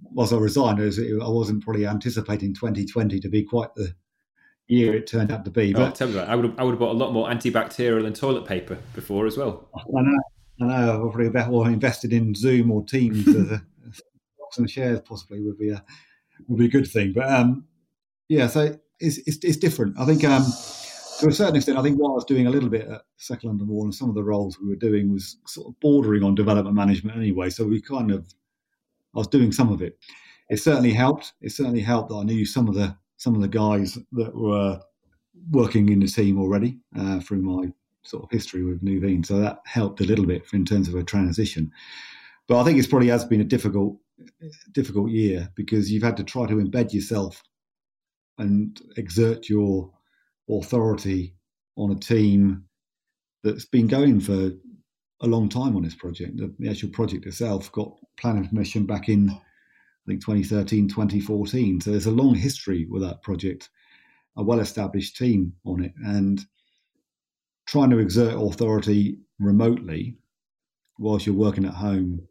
was 0.02 0.32
I 0.32 0.38
resigned. 0.38 0.80
Was, 0.80 1.00
I 1.00 1.28
wasn't 1.28 1.64
probably 1.64 1.88
anticipating 1.88 2.54
2020 2.54 3.20
to 3.20 3.30
be 3.30 3.44
quite 3.44 3.74
the 3.76 3.94
year 4.68 4.96
it 4.96 5.08
turned 5.08 5.32
out 5.32 5.46
to 5.46 5.52
be. 5.52 5.74
Oh, 5.76 5.80
but 5.80 5.96
tell 5.96 6.08
me 6.08 6.14
that. 6.14 6.30
I 6.30 6.36
would 6.36 6.46
have, 6.46 6.60
I 6.60 6.64
would 6.64 6.72
have 6.72 6.80
bought 6.80 6.96
a 6.96 6.98
lot 6.98 7.14
more 7.14 7.30
antibacterial 7.30 8.06
and 8.06 8.16
toilet 8.16 8.46
paper 8.46 8.78
before 8.94 9.26
as 9.26 9.38
well. 9.38 9.68
I 9.76 10.02
know. 10.02 10.20
I 10.62 10.66
know. 10.66 11.06
I've 11.06 11.12
probably 11.12 11.30
better 11.30 11.70
invested 11.70 12.14
in 12.14 12.34
Zoom 12.36 12.72
or 12.72 12.84
Teams 12.84 13.28
as 13.28 13.52
a 13.52 13.64
and 14.58 14.70
shares 14.70 15.02
possibly 15.02 15.42
would 15.42 15.58
be 15.58 15.70
a 15.70 15.84
would 16.48 16.60
be 16.60 16.66
a 16.66 16.70
good 16.70 16.88
thing. 16.88 17.14
But 17.14 17.30
um, 17.30 17.66
yeah, 18.28 18.48
so 18.48 18.78
it's, 19.00 19.18
it's, 19.20 19.38
it's 19.44 19.58
different. 19.58 20.00
I 20.00 20.06
think 20.06 20.24
um, 20.24 20.46
to 21.20 21.28
a 21.28 21.32
certain 21.32 21.56
extent, 21.56 21.78
I 21.78 21.82
think 21.82 22.00
what 22.00 22.10
I 22.10 22.14
was 22.14 22.26
doing 22.26 22.48
a 22.48 22.50
little 22.50 22.70
bit 22.70 22.88
at 22.88 23.02
Second 23.18 23.50
London 23.50 23.68
Wall 23.68 23.84
and 23.84 23.96
some 23.96 24.10
of 24.10 24.16
the 24.16 24.24
roles 24.24 24.60
we 24.60 24.70
were 24.70 24.76
doing 24.76 25.12
was 25.12 25.38
sort 25.48 25.68
of 25.68 25.80
bordering 25.80 26.24
on 26.24 26.36
development 26.36 26.76
management 26.76 27.18
anyway. 27.18 27.50
So 27.50 27.66
we 27.66 27.82
kind 27.82 28.12
of 28.12 28.26
I 29.16 29.20
was 29.20 29.28
doing 29.28 29.52
some 29.52 29.72
of 29.72 29.82
it. 29.82 29.98
It 30.50 30.58
certainly 30.58 30.94
helped. 30.94 31.34
It 31.42 31.52
certainly 31.52 31.82
helped 31.82 32.10
that 32.10 32.16
I 32.16 32.24
knew 32.24 32.46
some 32.46 32.68
of 32.68 32.76
the 32.76 32.96
some 33.18 33.36
of 33.36 33.42
the 33.42 33.48
guys 33.48 33.98
that 34.12 34.36
were 34.36 34.80
working 35.52 35.90
in 35.90 36.00
the 36.00 36.08
team 36.08 36.40
already 36.40 36.80
uh, 36.98 37.20
through 37.22 37.42
my 37.42 37.72
sort 38.04 38.24
of 38.24 38.30
history 38.32 38.64
with 38.64 38.84
Nuveen. 38.84 39.26
So 39.26 39.40
that 39.40 39.60
helped 39.66 40.02
a 40.02 40.06
little 40.06 40.26
bit 40.26 40.44
in 40.54 40.66
terms 40.66 40.88
of 40.88 40.96
a 40.96 41.04
transition. 41.04 41.72
But 42.48 42.60
I 42.60 42.64
think 42.64 42.78
it's 42.78 42.88
probably 42.88 43.08
has 43.08 43.26
been 43.26 43.42
a 43.42 43.46
difficult 43.46 43.98
difficult 44.72 45.10
year 45.10 45.50
because 45.56 45.92
you've 45.92 46.04
had 46.04 46.18
to 46.18 46.24
try 46.24 46.46
to 46.46 46.56
embed 46.56 46.94
yourself 46.94 47.42
and 48.38 48.80
exert 48.98 49.50
your 49.50 49.92
authority 50.50 51.36
on 51.78 51.92
a 51.92 52.00
team 52.00 52.66
that's 53.44 53.66
been 53.66 53.88
going 53.88 54.20
for 54.20 54.52
a 55.22 55.28
long 55.28 55.50
time 55.50 55.76
on 55.76 55.84
this 55.84 55.96
project. 55.96 56.38
The, 56.38 56.54
the 56.60 56.70
actual 56.70 56.90
project 56.90 57.26
itself 57.26 57.72
got 57.72 57.94
planning 58.18 58.48
permission 58.48 58.86
back 58.86 59.10
in, 59.10 59.30
I 59.30 60.06
think, 60.08 60.22
2013, 60.26 60.90
2014. 60.90 61.82
So 61.82 61.92
there's 61.92 62.06
a 62.06 62.12
long 62.12 62.36
history 62.36 62.86
with 62.90 63.02
that 63.02 63.22
project, 63.22 63.70
a 64.38 64.44
well 64.44 64.60
established 64.60 65.18
team 65.18 65.54
on 65.66 65.84
it. 65.84 65.94
And 66.04 66.46
trying 67.66 67.90
to 67.90 68.00
exert 68.00 68.36
authority 68.36 69.20
remotely 69.40 70.18
whilst 71.00 71.26
you're 71.26 71.36
working 71.36 71.66
at 71.66 71.74
home 71.74 72.22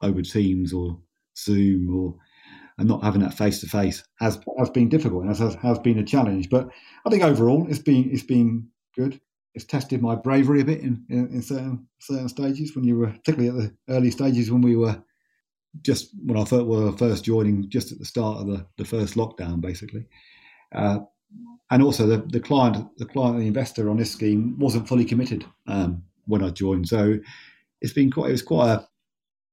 over 0.00 0.22
Teams 0.22 0.72
or 0.72 0.98
Zoom 1.36 1.94
or 1.94 2.16
and 2.78 2.88
not 2.88 3.02
having 3.02 3.20
that 3.20 3.34
face 3.34 3.60
to 3.60 3.66
face 3.68 4.02
has 4.18 4.38
has 4.58 4.70
been 4.70 4.88
difficult 4.88 5.24
and 5.24 5.36
has 5.36 5.54
has 5.54 5.78
been 5.78 5.98
a 5.98 6.04
challenge. 6.04 6.48
But 6.50 6.68
I 7.06 7.10
think 7.10 7.22
overall 7.22 7.66
it's 7.68 7.78
been 7.78 8.10
it's 8.10 8.22
been 8.22 8.68
good. 8.96 9.20
It's 9.54 9.66
tested 9.66 10.00
my 10.00 10.14
bravery 10.14 10.62
a 10.62 10.64
bit 10.64 10.80
in, 10.80 11.04
in, 11.10 11.28
in 11.28 11.42
certain 11.42 11.86
certain 12.00 12.28
stages 12.28 12.74
when 12.74 12.84
you 12.84 12.98
were 12.98 13.08
particularly 13.08 13.48
at 13.48 13.54
the 13.56 13.94
early 13.94 14.10
stages 14.10 14.50
when 14.50 14.62
we 14.62 14.76
were 14.76 15.02
just 15.82 16.10
when 16.24 16.38
I 16.38 16.44
first, 16.44 16.66
were 16.66 16.92
first 16.92 17.24
joining 17.24 17.68
just 17.70 17.92
at 17.92 17.98
the 17.98 18.04
start 18.04 18.38
of 18.38 18.46
the, 18.46 18.66
the 18.78 18.84
first 18.84 19.14
lockdown 19.14 19.60
basically. 19.60 20.06
Uh, 20.74 21.00
and 21.70 21.82
also 21.82 22.06
the, 22.06 22.18
the 22.28 22.40
client 22.40 22.86
the 22.98 23.06
client 23.06 23.38
the 23.38 23.46
investor 23.46 23.90
on 23.90 23.96
this 23.96 24.10
scheme 24.10 24.58
wasn't 24.58 24.88
fully 24.88 25.04
committed 25.04 25.44
um, 25.66 26.02
when 26.26 26.42
I 26.42 26.50
joined. 26.50 26.88
So 26.88 27.18
it's 27.80 27.92
been 27.92 28.10
quite 28.10 28.28
it 28.28 28.32
was 28.32 28.42
quite 28.42 28.70
a 28.70 28.88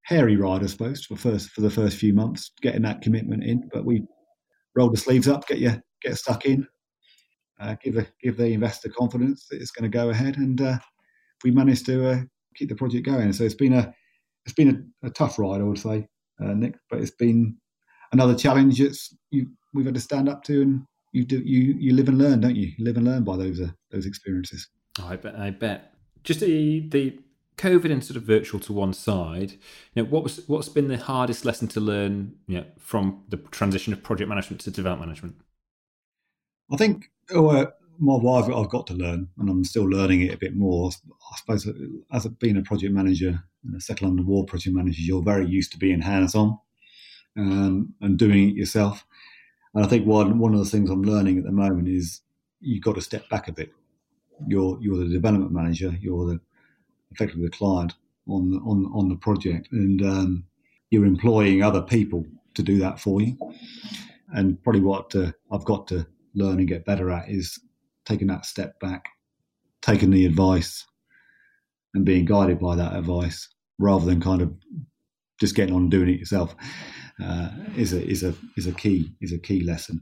hairy 0.10 0.36
ride, 0.36 0.64
I 0.64 0.66
suppose, 0.66 1.05
for 1.05 1.16
first 1.16 1.51
for 1.51 1.62
the 1.62 1.70
first 1.70 1.97
few 1.97 2.14
months, 2.14 2.51
getting 2.62 2.82
that 2.82 3.01
commitment 3.01 3.43
in. 3.43 3.70
But 3.72 3.86
we 3.86 4.03
roll 4.76 4.89
the 4.89 4.97
sleeves 4.97 5.28
up, 5.28 5.47
get 5.47 5.60
you 5.60 5.80
get 6.01 6.18
stuck 6.18 6.45
in, 6.45 6.68
uh, 7.60 7.76
give 7.84 7.93
the 7.93 8.07
give 8.22 8.36
the 8.36 8.47
investor 8.47 8.89
confidence 8.89 9.47
that 9.49 9.62
it's 9.62 9.72
going 9.72 9.89
to 9.89 9.95
go 9.95 10.10
ahead, 10.10 10.38
and 10.38 10.60
uh, 10.60 10.80
we 11.43 11.51
managed 11.51 11.86
to 11.86 12.10
uh, 12.10 12.22
keep 12.55 12.70
the 12.70 12.76
project 12.76 13.05
going. 13.05 13.32
So 13.34 13.43
it's 13.43 13.53
been 13.53 13.74
a 13.74 13.93
it's 14.45 14.55
been 14.55 14.91
a, 15.03 15.07
a 15.07 15.12
tough 15.12 15.38
ride, 15.38 15.62
I 15.62 15.66
would 15.66 15.78
say, 15.78 16.07
uh, 16.41 16.53
Nick, 16.53 16.76
but 16.89 17.01
it's 17.01 17.12
been 17.12 17.55
another 18.12 18.36
challenge. 18.36 18.82
It's 18.82 19.16
you 19.30 19.47
we've 19.76 19.86
had 19.86 19.93
to 19.93 20.01
stand 20.01 20.28
up 20.28 20.43
to, 20.45 20.64
and 20.64 20.82
you 21.14 21.24
do 21.24 21.38
you 21.39 21.76
you 21.78 21.93
live 21.93 22.10
and 22.10 22.18
learn, 22.18 22.41
don't 22.41 22.55
you? 22.55 22.72
You 22.78 22.84
live 22.84 22.97
and 22.97 23.05
learn 23.05 23.24
by 23.24 23.38
those 23.38 23.62
uh, 23.62 23.70
those 23.91 24.07
experiences. 24.07 24.68
I 25.03 25.18
bet. 25.18 25.36
I 25.36 25.51
bet. 25.51 25.93
Just 26.24 26.39
the 26.39 26.89
the 26.89 27.20
COVID 27.60 27.91
and 27.91 28.03
sort 28.03 28.16
of 28.16 28.24
virtual 28.24 28.60
to 28.62 28.74
one 28.74 28.93
side, 28.93 29.51
you 29.93 30.03
know, 30.03 30.05
what 30.05 30.24
was 30.24 30.41
what's 30.47 30.70
been 30.70 30.88
the 30.88 30.97
hardest 30.97 31.43
lesson 31.43 31.68
to 31.70 31.80
learn, 31.82 32.36
you 32.47 32.57
know, 32.57 32.66
from 32.80 33.24
the 33.28 33.38
transition 33.38 33.91
of 33.91 34.01
project 34.01 34.30
management 34.30 34.62
to 34.62 34.72
development 34.72 35.10
management? 35.10 35.36
I 36.72 36.78
think 36.78 37.12
oh, 37.32 37.68
more 37.99 38.20
what 38.22 38.43
I've, 38.43 38.55
I've, 38.55 38.70
got 38.70 38.88
to 38.88 38.93
learn, 38.93 39.28
and 39.38 39.49
I'm 39.49 39.64
still 39.66 39.84
learning 39.84 40.22
it 40.22 40.34
a 40.34 40.38
bit 40.38 40.55
more. 40.55 40.89
I 40.89 41.38
suppose 41.38 41.68
as 42.14 42.28
being 42.39 42.57
a 42.57 42.62
project 42.62 42.93
manager, 42.93 43.43
a 43.76 43.82
Second 43.82 44.07
London 44.07 44.26
Wall 44.26 44.45
project 44.45 44.76
manager, 44.76 45.01
you're 45.01 45.22
very 45.22 45.45
used 45.45 45.74
to 45.74 45.78
being 45.78 46.01
hands-on 46.01 46.57
um, 47.38 47.93
and 48.01 48.18
doing 48.18 48.49
it 48.49 48.55
yourself. 48.55 49.05
And 49.74 49.86
I 49.86 49.88
think 49.88 50.07
one 50.07 50.39
one 50.39 50.53
of 50.53 50.60
the 50.60 50.70
things 50.70 50.89
I'm 50.89 51.03
learning 51.03 51.38
at 51.38 51.43
the 51.43 51.51
moment 51.51 51.89
is 51.89 52.22
you've 52.62 52.84
got 52.84 52.95
to 52.95 53.01
step 53.01 53.28
back 53.30 53.47
a 53.47 53.51
bit. 53.51 53.72
You're 54.47 54.78
you're 54.82 54.97
the 54.97 55.10
development 55.10 55.51
manager. 55.51 55.93
You're 55.99 56.26
the 56.26 56.39
effectively 57.12 57.45
the 57.45 57.51
client 57.51 57.93
on 58.28 58.62
on 58.66 58.86
on 58.93 59.10
the 59.10 59.16
project, 59.16 59.70
and 59.72 60.01
um, 60.01 60.43
you're 60.89 61.05
employing 61.05 61.64
other 61.64 61.82
people 61.82 62.26
to 62.55 62.64
do 62.64 62.78
that 62.80 62.99
for 62.99 63.22
you. 63.22 63.38
And 64.34 64.62
probably 64.64 64.82
what 64.82 65.16
uh, 65.16 65.32
I've 65.51 65.66
got 65.66 65.88
to 65.88 66.05
learn 66.36 66.60
and 66.60 66.68
get 66.68 66.86
better 66.86 67.10
at 67.10 67.30
is 67.30 67.60
taking 68.05 68.28
that 68.28 68.45
step 68.45 68.80
back, 68.80 69.05
taking 69.82 70.12
the 70.12 70.26
advice, 70.26 70.86
and 71.93 72.05
being 72.05 72.26
guided 72.26 72.60
by 72.60 72.76
that 72.76 72.95
advice, 72.95 73.49
rather 73.80 74.05
than 74.05 74.22
kind 74.22 74.41
of 74.41 74.53
just 75.39 75.55
getting 75.55 75.74
on 75.74 75.84
and 75.84 75.91
doing 75.91 76.10
it 76.10 76.20
yourself 76.20 76.55
uh, 77.24 77.49
is 77.76 77.93
a 77.93 78.05
is 78.05 78.24
a 78.24 78.36
is 78.57 78.68
a 78.68 78.74
key 78.74 79.12
is 79.22 79.34
a 79.34 79.39
key 79.39 79.64
lesson 79.64 80.01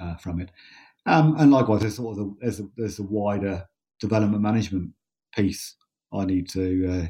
uh, 0.00 0.16
from 0.16 0.40
it. 0.40 0.50
Um, 1.06 1.34
and 1.38 1.50
likewise, 1.50 1.80
there's 1.80 1.96
sort 1.96 2.18
of 2.18 2.34
there's 2.40 2.60
a, 2.60 2.68
there's 2.76 2.98
a 2.98 3.02
wider 3.04 3.66
development 4.00 4.42
management 4.42 4.92
piece 5.34 5.76
I 6.12 6.24
need 6.24 6.48
to 6.50 6.88
uh, 6.92 7.06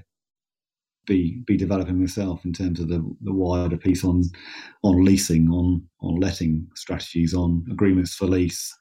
be 1.06 1.42
be 1.46 1.56
developing 1.56 1.98
myself 2.00 2.44
in 2.44 2.52
terms 2.52 2.80
of 2.80 2.88
the, 2.88 2.98
the 3.22 3.32
wider 3.32 3.76
piece 3.76 4.04
on 4.04 4.24
on 4.82 5.04
leasing, 5.04 5.50
on 5.50 5.82
on 6.00 6.20
letting 6.20 6.68
strategies, 6.74 7.34
on 7.34 7.66
agreements 7.70 8.14
for 8.14 8.26
lease, 8.26 8.74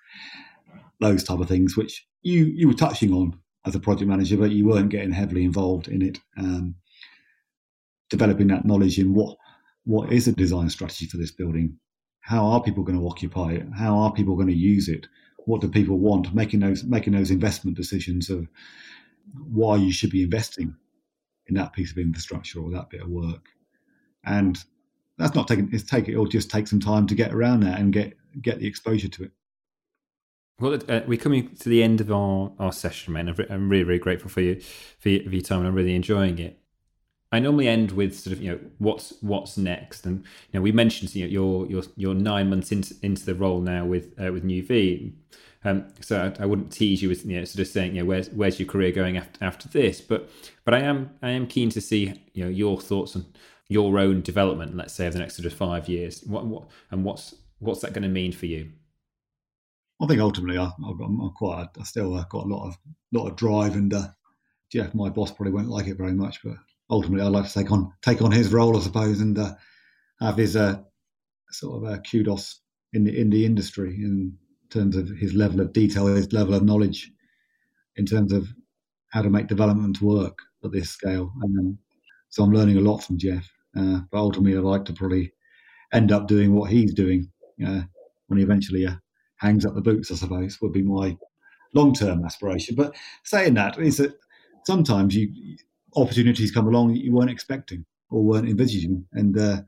those 0.99 1.23
type 1.23 1.39
of 1.39 1.47
things, 1.47 1.77
which 1.77 2.05
you 2.21 2.45
you 2.45 2.67
were 2.67 2.73
touching 2.73 3.13
on 3.13 3.37
as 3.65 3.75
a 3.75 3.79
project 3.79 4.09
manager, 4.09 4.37
but 4.37 4.51
you 4.51 4.67
weren't 4.67 4.89
getting 4.89 5.11
heavily 5.11 5.43
involved 5.43 5.87
in 5.87 6.01
it. 6.01 6.19
Um, 6.37 6.75
developing 8.09 8.47
that 8.47 8.65
knowledge 8.65 8.99
in 8.99 9.13
what 9.13 9.37
what 9.85 10.11
is 10.11 10.27
a 10.27 10.31
design 10.33 10.69
strategy 10.69 11.05
for 11.05 11.17
this 11.17 11.31
building? 11.31 11.77
How 12.21 12.45
are 12.45 12.61
people 12.61 12.83
going 12.83 12.99
to 12.99 13.07
occupy 13.07 13.53
it? 13.53 13.65
How 13.75 13.97
are 13.97 14.13
people 14.13 14.35
going 14.35 14.47
to 14.47 14.53
use 14.53 14.87
it? 14.87 15.07
What 15.45 15.61
do 15.61 15.69
people 15.69 15.97
want? 15.97 16.33
Making 16.35 16.59
those 16.59 16.83
making 16.83 17.13
those 17.13 17.31
investment 17.31 17.77
decisions 17.77 18.29
of 18.29 18.47
why 19.33 19.75
you 19.75 19.91
should 19.91 20.11
be 20.11 20.23
investing 20.23 20.75
in 21.47 21.55
that 21.55 21.73
piece 21.73 21.91
of 21.91 21.97
infrastructure 21.97 22.59
or 22.59 22.71
that 22.71 22.89
bit 22.89 23.01
of 23.01 23.09
work. 23.09 23.47
And 24.25 24.57
that's 25.17 25.35
not 25.35 25.47
taking 25.47 25.69
it's 25.71 25.83
take 25.83 26.07
it'll 26.07 26.25
just 26.25 26.49
take 26.49 26.67
some 26.67 26.79
time 26.79 27.07
to 27.07 27.15
get 27.15 27.33
around 27.33 27.61
that 27.61 27.79
and 27.79 27.91
get 27.91 28.13
get 28.41 28.59
the 28.59 28.67
exposure 28.67 29.09
to 29.09 29.23
it. 29.23 29.31
Well, 30.59 30.77
uh, 30.89 31.01
we're 31.07 31.17
coming 31.17 31.55
to 31.55 31.69
the 31.69 31.81
end 31.81 32.01
of 32.01 32.11
our, 32.11 32.51
our 32.59 32.73
session, 32.73 33.13
man. 33.13 33.33
I'm 33.49 33.69
really, 33.69 33.85
really 33.85 33.99
grateful 33.99 34.29
for 34.29 34.41
you 34.41 34.59
for 34.99 35.07
your, 35.07 35.23
for 35.23 35.29
your 35.29 35.41
time, 35.41 35.59
and 35.59 35.67
I'm 35.69 35.73
really 35.73 35.95
enjoying 35.95 36.37
it. 36.37 36.59
I 37.31 37.39
normally 37.39 37.67
end 37.67 37.91
with 37.91 38.17
sort 38.17 38.35
of 38.35 38.41
you 38.41 38.51
know 38.51 38.59
what's 38.79 39.13
what's 39.21 39.57
next, 39.57 40.05
and 40.05 40.19
you 40.19 40.59
know 40.59 40.61
we 40.61 40.71
mentioned 40.71 41.13
you 41.15 41.25
know, 41.25 41.31
you're 41.31 41.67
you're 41.67 41.83
you're 41.95 42.13
nine 42.13 42.49
months 42.49 42.71
into 42.71 42.95
into 43.01 43.25
the 43.25 43.35
role 43.35 43.61
now 43.61 43.85
with 43.85 44.13
uh, 44.19 44.31
with 44.33 44.43
Nuveen, 44.43 45.13
um, 45.63 45.87
so 45.99 46.33
I, 46.39 46.43
I, 46.43 46.45
wouldn't 46.45 46.71
tease 46.71 47.01
you 47.01 47.09
with 47.09 47.25
you 47.25 47.37
know 47.37 47.43
sort 47.43 47.61
of 47.61 47.67
saying 47.67 47.95
you 47.95 48.01
know 48.01 48.07
where's 48.07 48.29
where's 48.29 48.59
your 48.59 48.67
career 48.67 48.91
going 48.91 49.17
after 49.17 49.43
after 49.43 49.67
this, 49.69 50.01
but 50.01 50.29
but 50.65 50.73
I 50.73 50.79
am 50.79 51.11
I 51.21 51.31
am 51.31 51.47
keen 51.47 51.69
to 51.71 51.81
see 51.81 52.13
you 52.33 52.43
know 52.43 52.49
your 52.49 52.79
thoughts 52.79 53.15
on 53.15 53.25
your 53.67 53.99
own 53.99 54.21
development, 54.21 54.75
let's 54.75 54.93
say 54.93 55.05
over 55.05 55.13
the 55.13 55.19
next 55.19 55.35
sort 55.35 55.45
of 55.45 55.53
five 55.53 55.89
years, 55.89 56.23
what 56.25 56.45
what 56.45 56.69
and 56.91 57.03
what's 57.03 57.35
what's 57.59 57.81
that 57.81 57.93
going 57.93 58.03
to 58.03 58.09
mean 58.09 58.31
for 58.31 58.45
you? 58.45 58.71
I 60.01 60.07
think 60.07 60.21
ultimately 60.21 60.57
I, 60.57 60.65
am 60.65 61.31
quite 61.35 61.67
I 61.79 61.83
still 61.83 62.15
uh, 62.15 62.23
got 62.29 62.45
a 62.45 62.47
lot 62.47 62.67
of 62.67 62.77
lot 63.11 63.27
of 63.27 63.35
drive 63.35 63.75
and 63.75 63.93
uh, 63.93 64.07
Jeff, 64.71 64.93
my 64.93 65.09
boss, 65.09 65.31
probably 65.31 65.53
won't 65.53 65.69
like 65.69 65.87
it 65.87 65.97
very 65.97 66.13
much, 66.13 66.43
but 66.43 66.55
ultimately, 66.89 67.25
I'd 67.25 67.31
like 67.31 67.47
to 67.47 67.53
take 67.53 67.71
on 67.71 67.91
take 68.01 68.21
on 68.21 68.31
his 68.31 68.53
role, 68.53 68.77
I 68.77 68.81
suppose, 68.81 69.19
and 69.19 69.37
uh, 69.37 69.55
have 70.19 70.37
his 70.37 70.55
uh, 70.55 70.81
sort 71.51 71.83
of 71.83 71.91
uh, 71.91 71.97
kudos 72.01 72.61
in 72.93 73.03
the 73.03 73.19
in 73.19 73.29
the 73.29 73.45
industry. 73.45 73.95
In 73.95 74.37
terms 74.69 74.95
of 74.95 75.09
his 75.09 75.33
level 75.33 75.61
of 75.61 75.73
detail, 75.73 76.07
his 76.07 76.31
level 76.33 76.53
of 76.53 76.63
knowledge, 76.63 77.11
in 77.95 78.05
terms 78.05 78.31
of 78.31 78.47
how 79.09 79.21
to 79.21 79.29
make 79.29 79.47
development 79.47 80.01
work 80.01 80.37
at 80.63 80.71
this 80.71 80.89
scale. 80.89 81.31
And 81.41 81.59
um, 81.59 81.77
so 82.29 82.43
I'm 82.43 82.51
learning 82.51 82.77
a 82.77 82.81
lot 82.81 82.99
from 82.99 83.17
Jeff. 83.17 83.49
Uh, 83.77 83.99
but 84.11 84.19
ultimately, 84.19 84.57
I'd 84.57 84.63
like 84.63 84.85
to 84.85 84.93
probably 84.93 85.31
end 85.93 86.11
up 86.11 86.27
doing 86.27 86.53
what 86.53 86.69
he's 86.69 86.93
doing 86.93 87.29
uh, 87.65 87.81
when 88.27 88.37
he 88.37 88.43
eventually 88.43 88.85
uh, 88.85 88.95
hangs 89.37 89.65
up 89.65 89.75
the 89.75 89.81
boots. 89.81 90.11
I 90.11 90.15
suppose 90.15 90.59
would 90.61 90.73
be 90.73 90.81
my 90.81 91.17
long 91.73 91.93
term 91.93 92.25
aspiration. 92.25 92.75
But 92.75 92.95
saying 93.23 93.55
that 93.55 93.77
is 93.79 93.97
that 93.97 94.17
sometimes 94.65 95.15
you 95.15 95.57
opportunities 95.95 96.51
come 96.51 96.67
along 96.67 96.89
that 96.89 97.03
you 97.03 97.11
weren't 97.11 97.31
expecting 97.31 97.85
or 98.09 98.23
weren't 98.23 98.49
envisaging. 98.49 99.05
And 99.13 99.37
uh, 99.37 99.61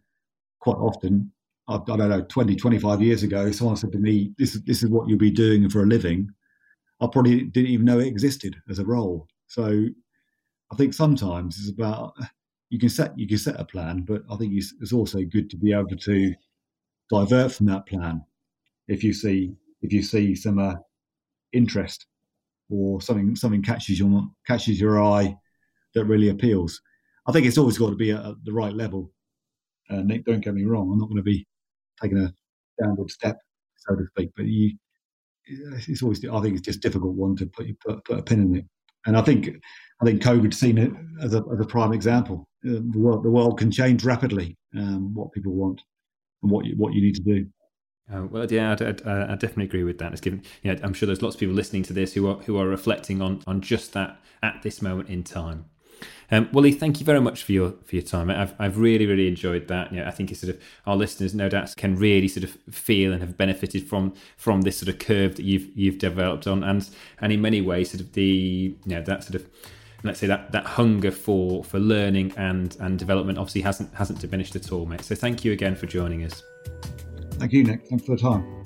quite 0.59 0.77
often, 0.77 1.31
I, 1.67 1.79
don't 1.85 2.09
know, 2.09 2.21
20, 2.21 2.55
25 2.55 3.01
years 3.01 3.23
ago, 3.23 3.51
someone 3.51 3.77
said 3.77 3.91
to 3.93 3.97
me, 3.99 4.33
this 4.37 4.55
is, 4.55 4.63
this 4.63 4.83
is 4.83 4.89
what 4.89 5.07
you'll 5.07 5.17
be 5.17 5.31
doing 5.31 5.69
for 5.69 5.83
a 5.83 5.85
living. 5.85 6.29
I 6.99 7.07
probably 7.11 7.43
didn't 7.43 7.71
even 7.71 7.85
know 7.85 7.99
it 7.99 8.07
existed 8.07 8.55
as 8.69 8.79
a 8.79 8.85
role. 8.85 9.27
So 9.47 9.85
I 10.71 10.75
think 10.75 10.93
sometimes 10.93 11.57
it's 11.59 11.69
about 11.69 12.13
you 12.69 12.79
can 12.79 12.89
set 12.89 13.17
you 13.17 13.27
can 13.27 13.37
set 13.37 13.59
a 13.59 13.65
plan, 13.65 14.01
but 14.01 14.23
I 14.31 14.37
think 14.37 14.53
it's, 14.53 14.73
it's 14.81 14.93
also 14.93 15.23
good 15.23 15.49
to 15.49 15.57
be 15.57 15.73
able 15.73 15.97
to 15.97 16.33
divert 17.09 17.51
from 17.51 17.65
that 17.67 17.85
plan 17.85 18.23
if 18.87 19.03
you 19.03 19.13
see 19.13 19.53
if 19.81 19.91
you 19.91 20.01
see 20.01 20.35
some 20.35 20.59
uh, 20.59 20.75
interest 21.51 22.05
or 22.69 23.01
something 23.01 23.35
something 23.35 23.61
catches 23.61 23.99
your 23.99 24.23
catches 24.47 24.79
your 24.79 25.03
eye 25.03 25.35
that 25.93 26.05
really 26.05 26.29
appeals. 26.29 26.81
I 27.27 27.31
think 27.31 27.45
it's 27.45 27.57
always 27.57 27.77
got 27.77 27.89
to 27.89 27.95
be 27.95 28.11
at, 28.11 28.23
the 28.45 28.53
right 28.53 28.73
level. 28.73 29.11
Uh, 29.89 30.01
Nick, 30.01 30.25
don't 30.25 30.43
get 30.43 30.53
me 30.53 30.63
wrong. 30.63 30.89
I'm 30.91 30.97
not 30.99 31.09
going 31.09 31.17
to 31.17 31.23
be 31.23 31.45
taking 32.01 32.17
a 32.17 32.33
downward 32.81 33.11
step, 33.11 33.37
so 33.77 33.95
to 33.95 34.05
speak. 34.07 34.29
But 34.35 34.45
you, 34.45 34.75
it's 35.45 36.01
always. 36.01 36.23
I 36.25 36.41
think 36.41 36.55
it's 36.55 36.65
just 36.65 36.81
difficult 36.81 37.15
one 37.15 37.35
to 37.37 37.45
put 37.47 37.67
put, 37.79 38.03
put 38.05 38.19
a 38.19 38.23
pin 38.23 38.41
in 38.41 38.55
it. 38.57 38.65
And 39.05 39.17
I 39.17 39.21
think 39.21 39.49
I 40.01 40.05
think 40.05 40.21
COVID's 40.21 40.59
seen 40.59 40.77
it 40.77 40.91
as 41.21 41.33
a, 41.33 41.43
as 41.51 41.59
a 41.59 41.65
prime 41.65 41.93
example. 41.93 42.47
Uh, 42.65 42.79
the 42.91 42.99
world 42.99 43.23
the 43.23 43.31
world 43.31 43.57
can 43.57 43.71
change 43.71 44.03
rapidly. 44.03 44.57
Um, 44.77 45.13
what 45.13 45.31
people 45.33 45.53
want 45.53 45.81
and 46.41 46.51
what 46.51 46.65
you, 46.65 46.75
what 46.77 46.93
you 46.93 47.01
need 47.01 47.15
to 47.15 47.21
do. 47.21 47.45
Uh, 48.11 48.25
well, 48.29 48.51
yeah, 48.51 48.75
I, 48.79 49.09
I, 49.09 49.33
I, 49.33 49.35
definitely 49.35 49.65
agree 49.65 49.83
with 49.83 49.97
that. 49.99 50.11
It's 50.11 50.21
given, 50.21 50.43
know, 50.63 50.79
I'm 50.83 50.93
sure 50.93 51.07
there's 51.07 51.21
lots 51.21 51.35
of 51.35 51.39
people 51.39 51.55
listening 51.55 51.83
to 51.83 51.93
this 51.93 52.13
who 52.13 52.27
are 52.27 52.35
who 52.35 52.57
are 52.57 52.67
reflecting 52.67 53.21
on 53.21 53.41
on 53.47 53.61
just 53.61 53.93
that 53.93 54.19
at 54.43 54.61
this 54.63 54.81
moment 54.81 55.09
in 55.09 55.23
time. 55.23 55.65
Um, 56.33 56.47
Wally, 56.53 56.71
thank 56.71 56.99
you 56.99 57.05
very 57.05 57.19
much 57.19 57.43
for 57.43 57.51
your 57.51 57.73
for 57.83 57.95
your 57.95 58.03
time. 58.03 58.29
I've 58.29 58.53
I've 58.57 58.77
really 58.77 59.05
really 59.05 59.27
enjoyed 59.27 59.67
that. 59.67 59.91
Know, 59.91 60.05
I 60.05 60.11
think 60.11 60.33
sort 60.35 60.55
of 60.55 60.61
our 60.85 60.95
listeners, 60.95 61.35
no 61.35 61.49
doubt, 61.49 61.75
can 61.75 61.97
really 61.97 62.29
sort 62.29 62.45
of 62.45 62.57
feel 62.73 63.11
and 63.11 63.21
have 63.21 63.37
benefited 63.37 63.87
from 63.87 64.13
from 64.37 64.61
this 64.61 64.77
sort 64.77 64.89
of 64.89 64.99
curve 64.99 65.35
that 65.35 65.43
you've 65.43 65.69
you've 65.75 65.97
developed 65.97 66.47
on, 66.47 66.63
and 66.63 66.89
and 67.19 67.33
in 67.33 67.41
many 67.41 67.61
ways, 67.61 67.91
sort 67.91 68.01
of 68.01 68.13
the 68.13 68.23
you 68.23 68.77
know 68.85 69.01
that 69.01 69.23
sort 69.23 69.35
of 69.35 69.45
let's 70.03 70.19
say 70.19 70.27
that 70.27 70.51
that 70.53 70.65
hunger 70.65 71.11
for 71.11 71.63
for 71.63 71.79
learning 71.79 72.33
and 72.37 72.77
and 72.79 72.97
development 72.97 73.37
obviously 73.37 73.61
hasn't 73.61 73.93
hasn't 73.93 74.19
diminished 74.19 74.55
at 74.55 74.71
all, 74.71 74.85
mate. 74.85 75.03
So 75.03 75.15
thank 75.15 75.43
you 75.43 75.51
again 75.51 75.75
for 75.75 75.85
joining 75.85 76.23
us. 76.23 76.43
Thank 77.33 77.51
you, 77.51 77.63
Nick. 77.63 77.87
Thanks 77.87 78.05
for 78.05 78.15
the 78.15 78.21
time. 78.21 78.60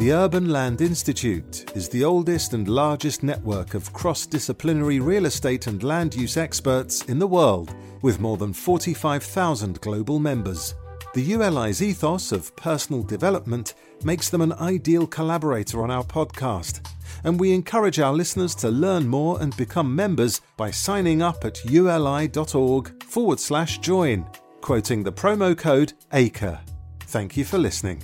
The 0.00 0.14
Urban 0.14 0.48
Land 0.48 0.80
Institute 0.80 1.76
is 1.76 1.86
the 1.90 2.04
oldest 2.04 2.54
and 2.54 2.66
largest 2.66 3.22
network 3.22 3.74
of 3.74 3.92
cross 3.92 4.24
disciplinary 4.24 4.98
real 4.98 5.26
estate 5.26 5.66
and 5.66 5.82
land 5.82 6.14
use 6.14 6.38
experts 6.38 7.04
in 7.04 7.18
the 7.18 7.26
world, 7.26 7.74
with 8.00 8.18
more 8.18 8.38
than 8.38 8.54
45,000 8.54 9.78
global 9.82 10.18
members. 10.18 10.74
The 11.12 11.20
ULI's 11.20 11.82
ethos 11.82 12.32
of 12.32 12.56
personal 12.56 13.02
development 13.02 13.74
makes 14.02 14.30
them 14.30 14.40
an 14.40 14.54
ideal 14.54 15.06
collaborator 15.06 15.82
on 15.82 15.90
our 15.90 16.04
podcast, 16.04 16.80
and 17.24 17.38
we 17.38 17.52
encourage 17.52 18.00
our 18.00 18.14
listeners 18.14 18.54
to 18.54 18.70
learn 18.70 19.06
more 19.06 19.42
and 19.42 19.54
become 19.58 19.94
members 19.94 20.40
by 20.56 20.70
signing 20.70 21.20
up 21.20 21.44
at 21.44 21.62
uli.org 21.66 23.02
forward 23.02 23.38
slash 23.38 23.76
join, 23.80 24.24
quoting 24.62 25.02
the 25.02 25.12
promo 25.12 25.54
code 25.54 25.92
ACRE. 26.10 26.58
Thank 27.00 27.36
you 27.36 27.44
for 27.44 27.58
listening. 27.58 28.02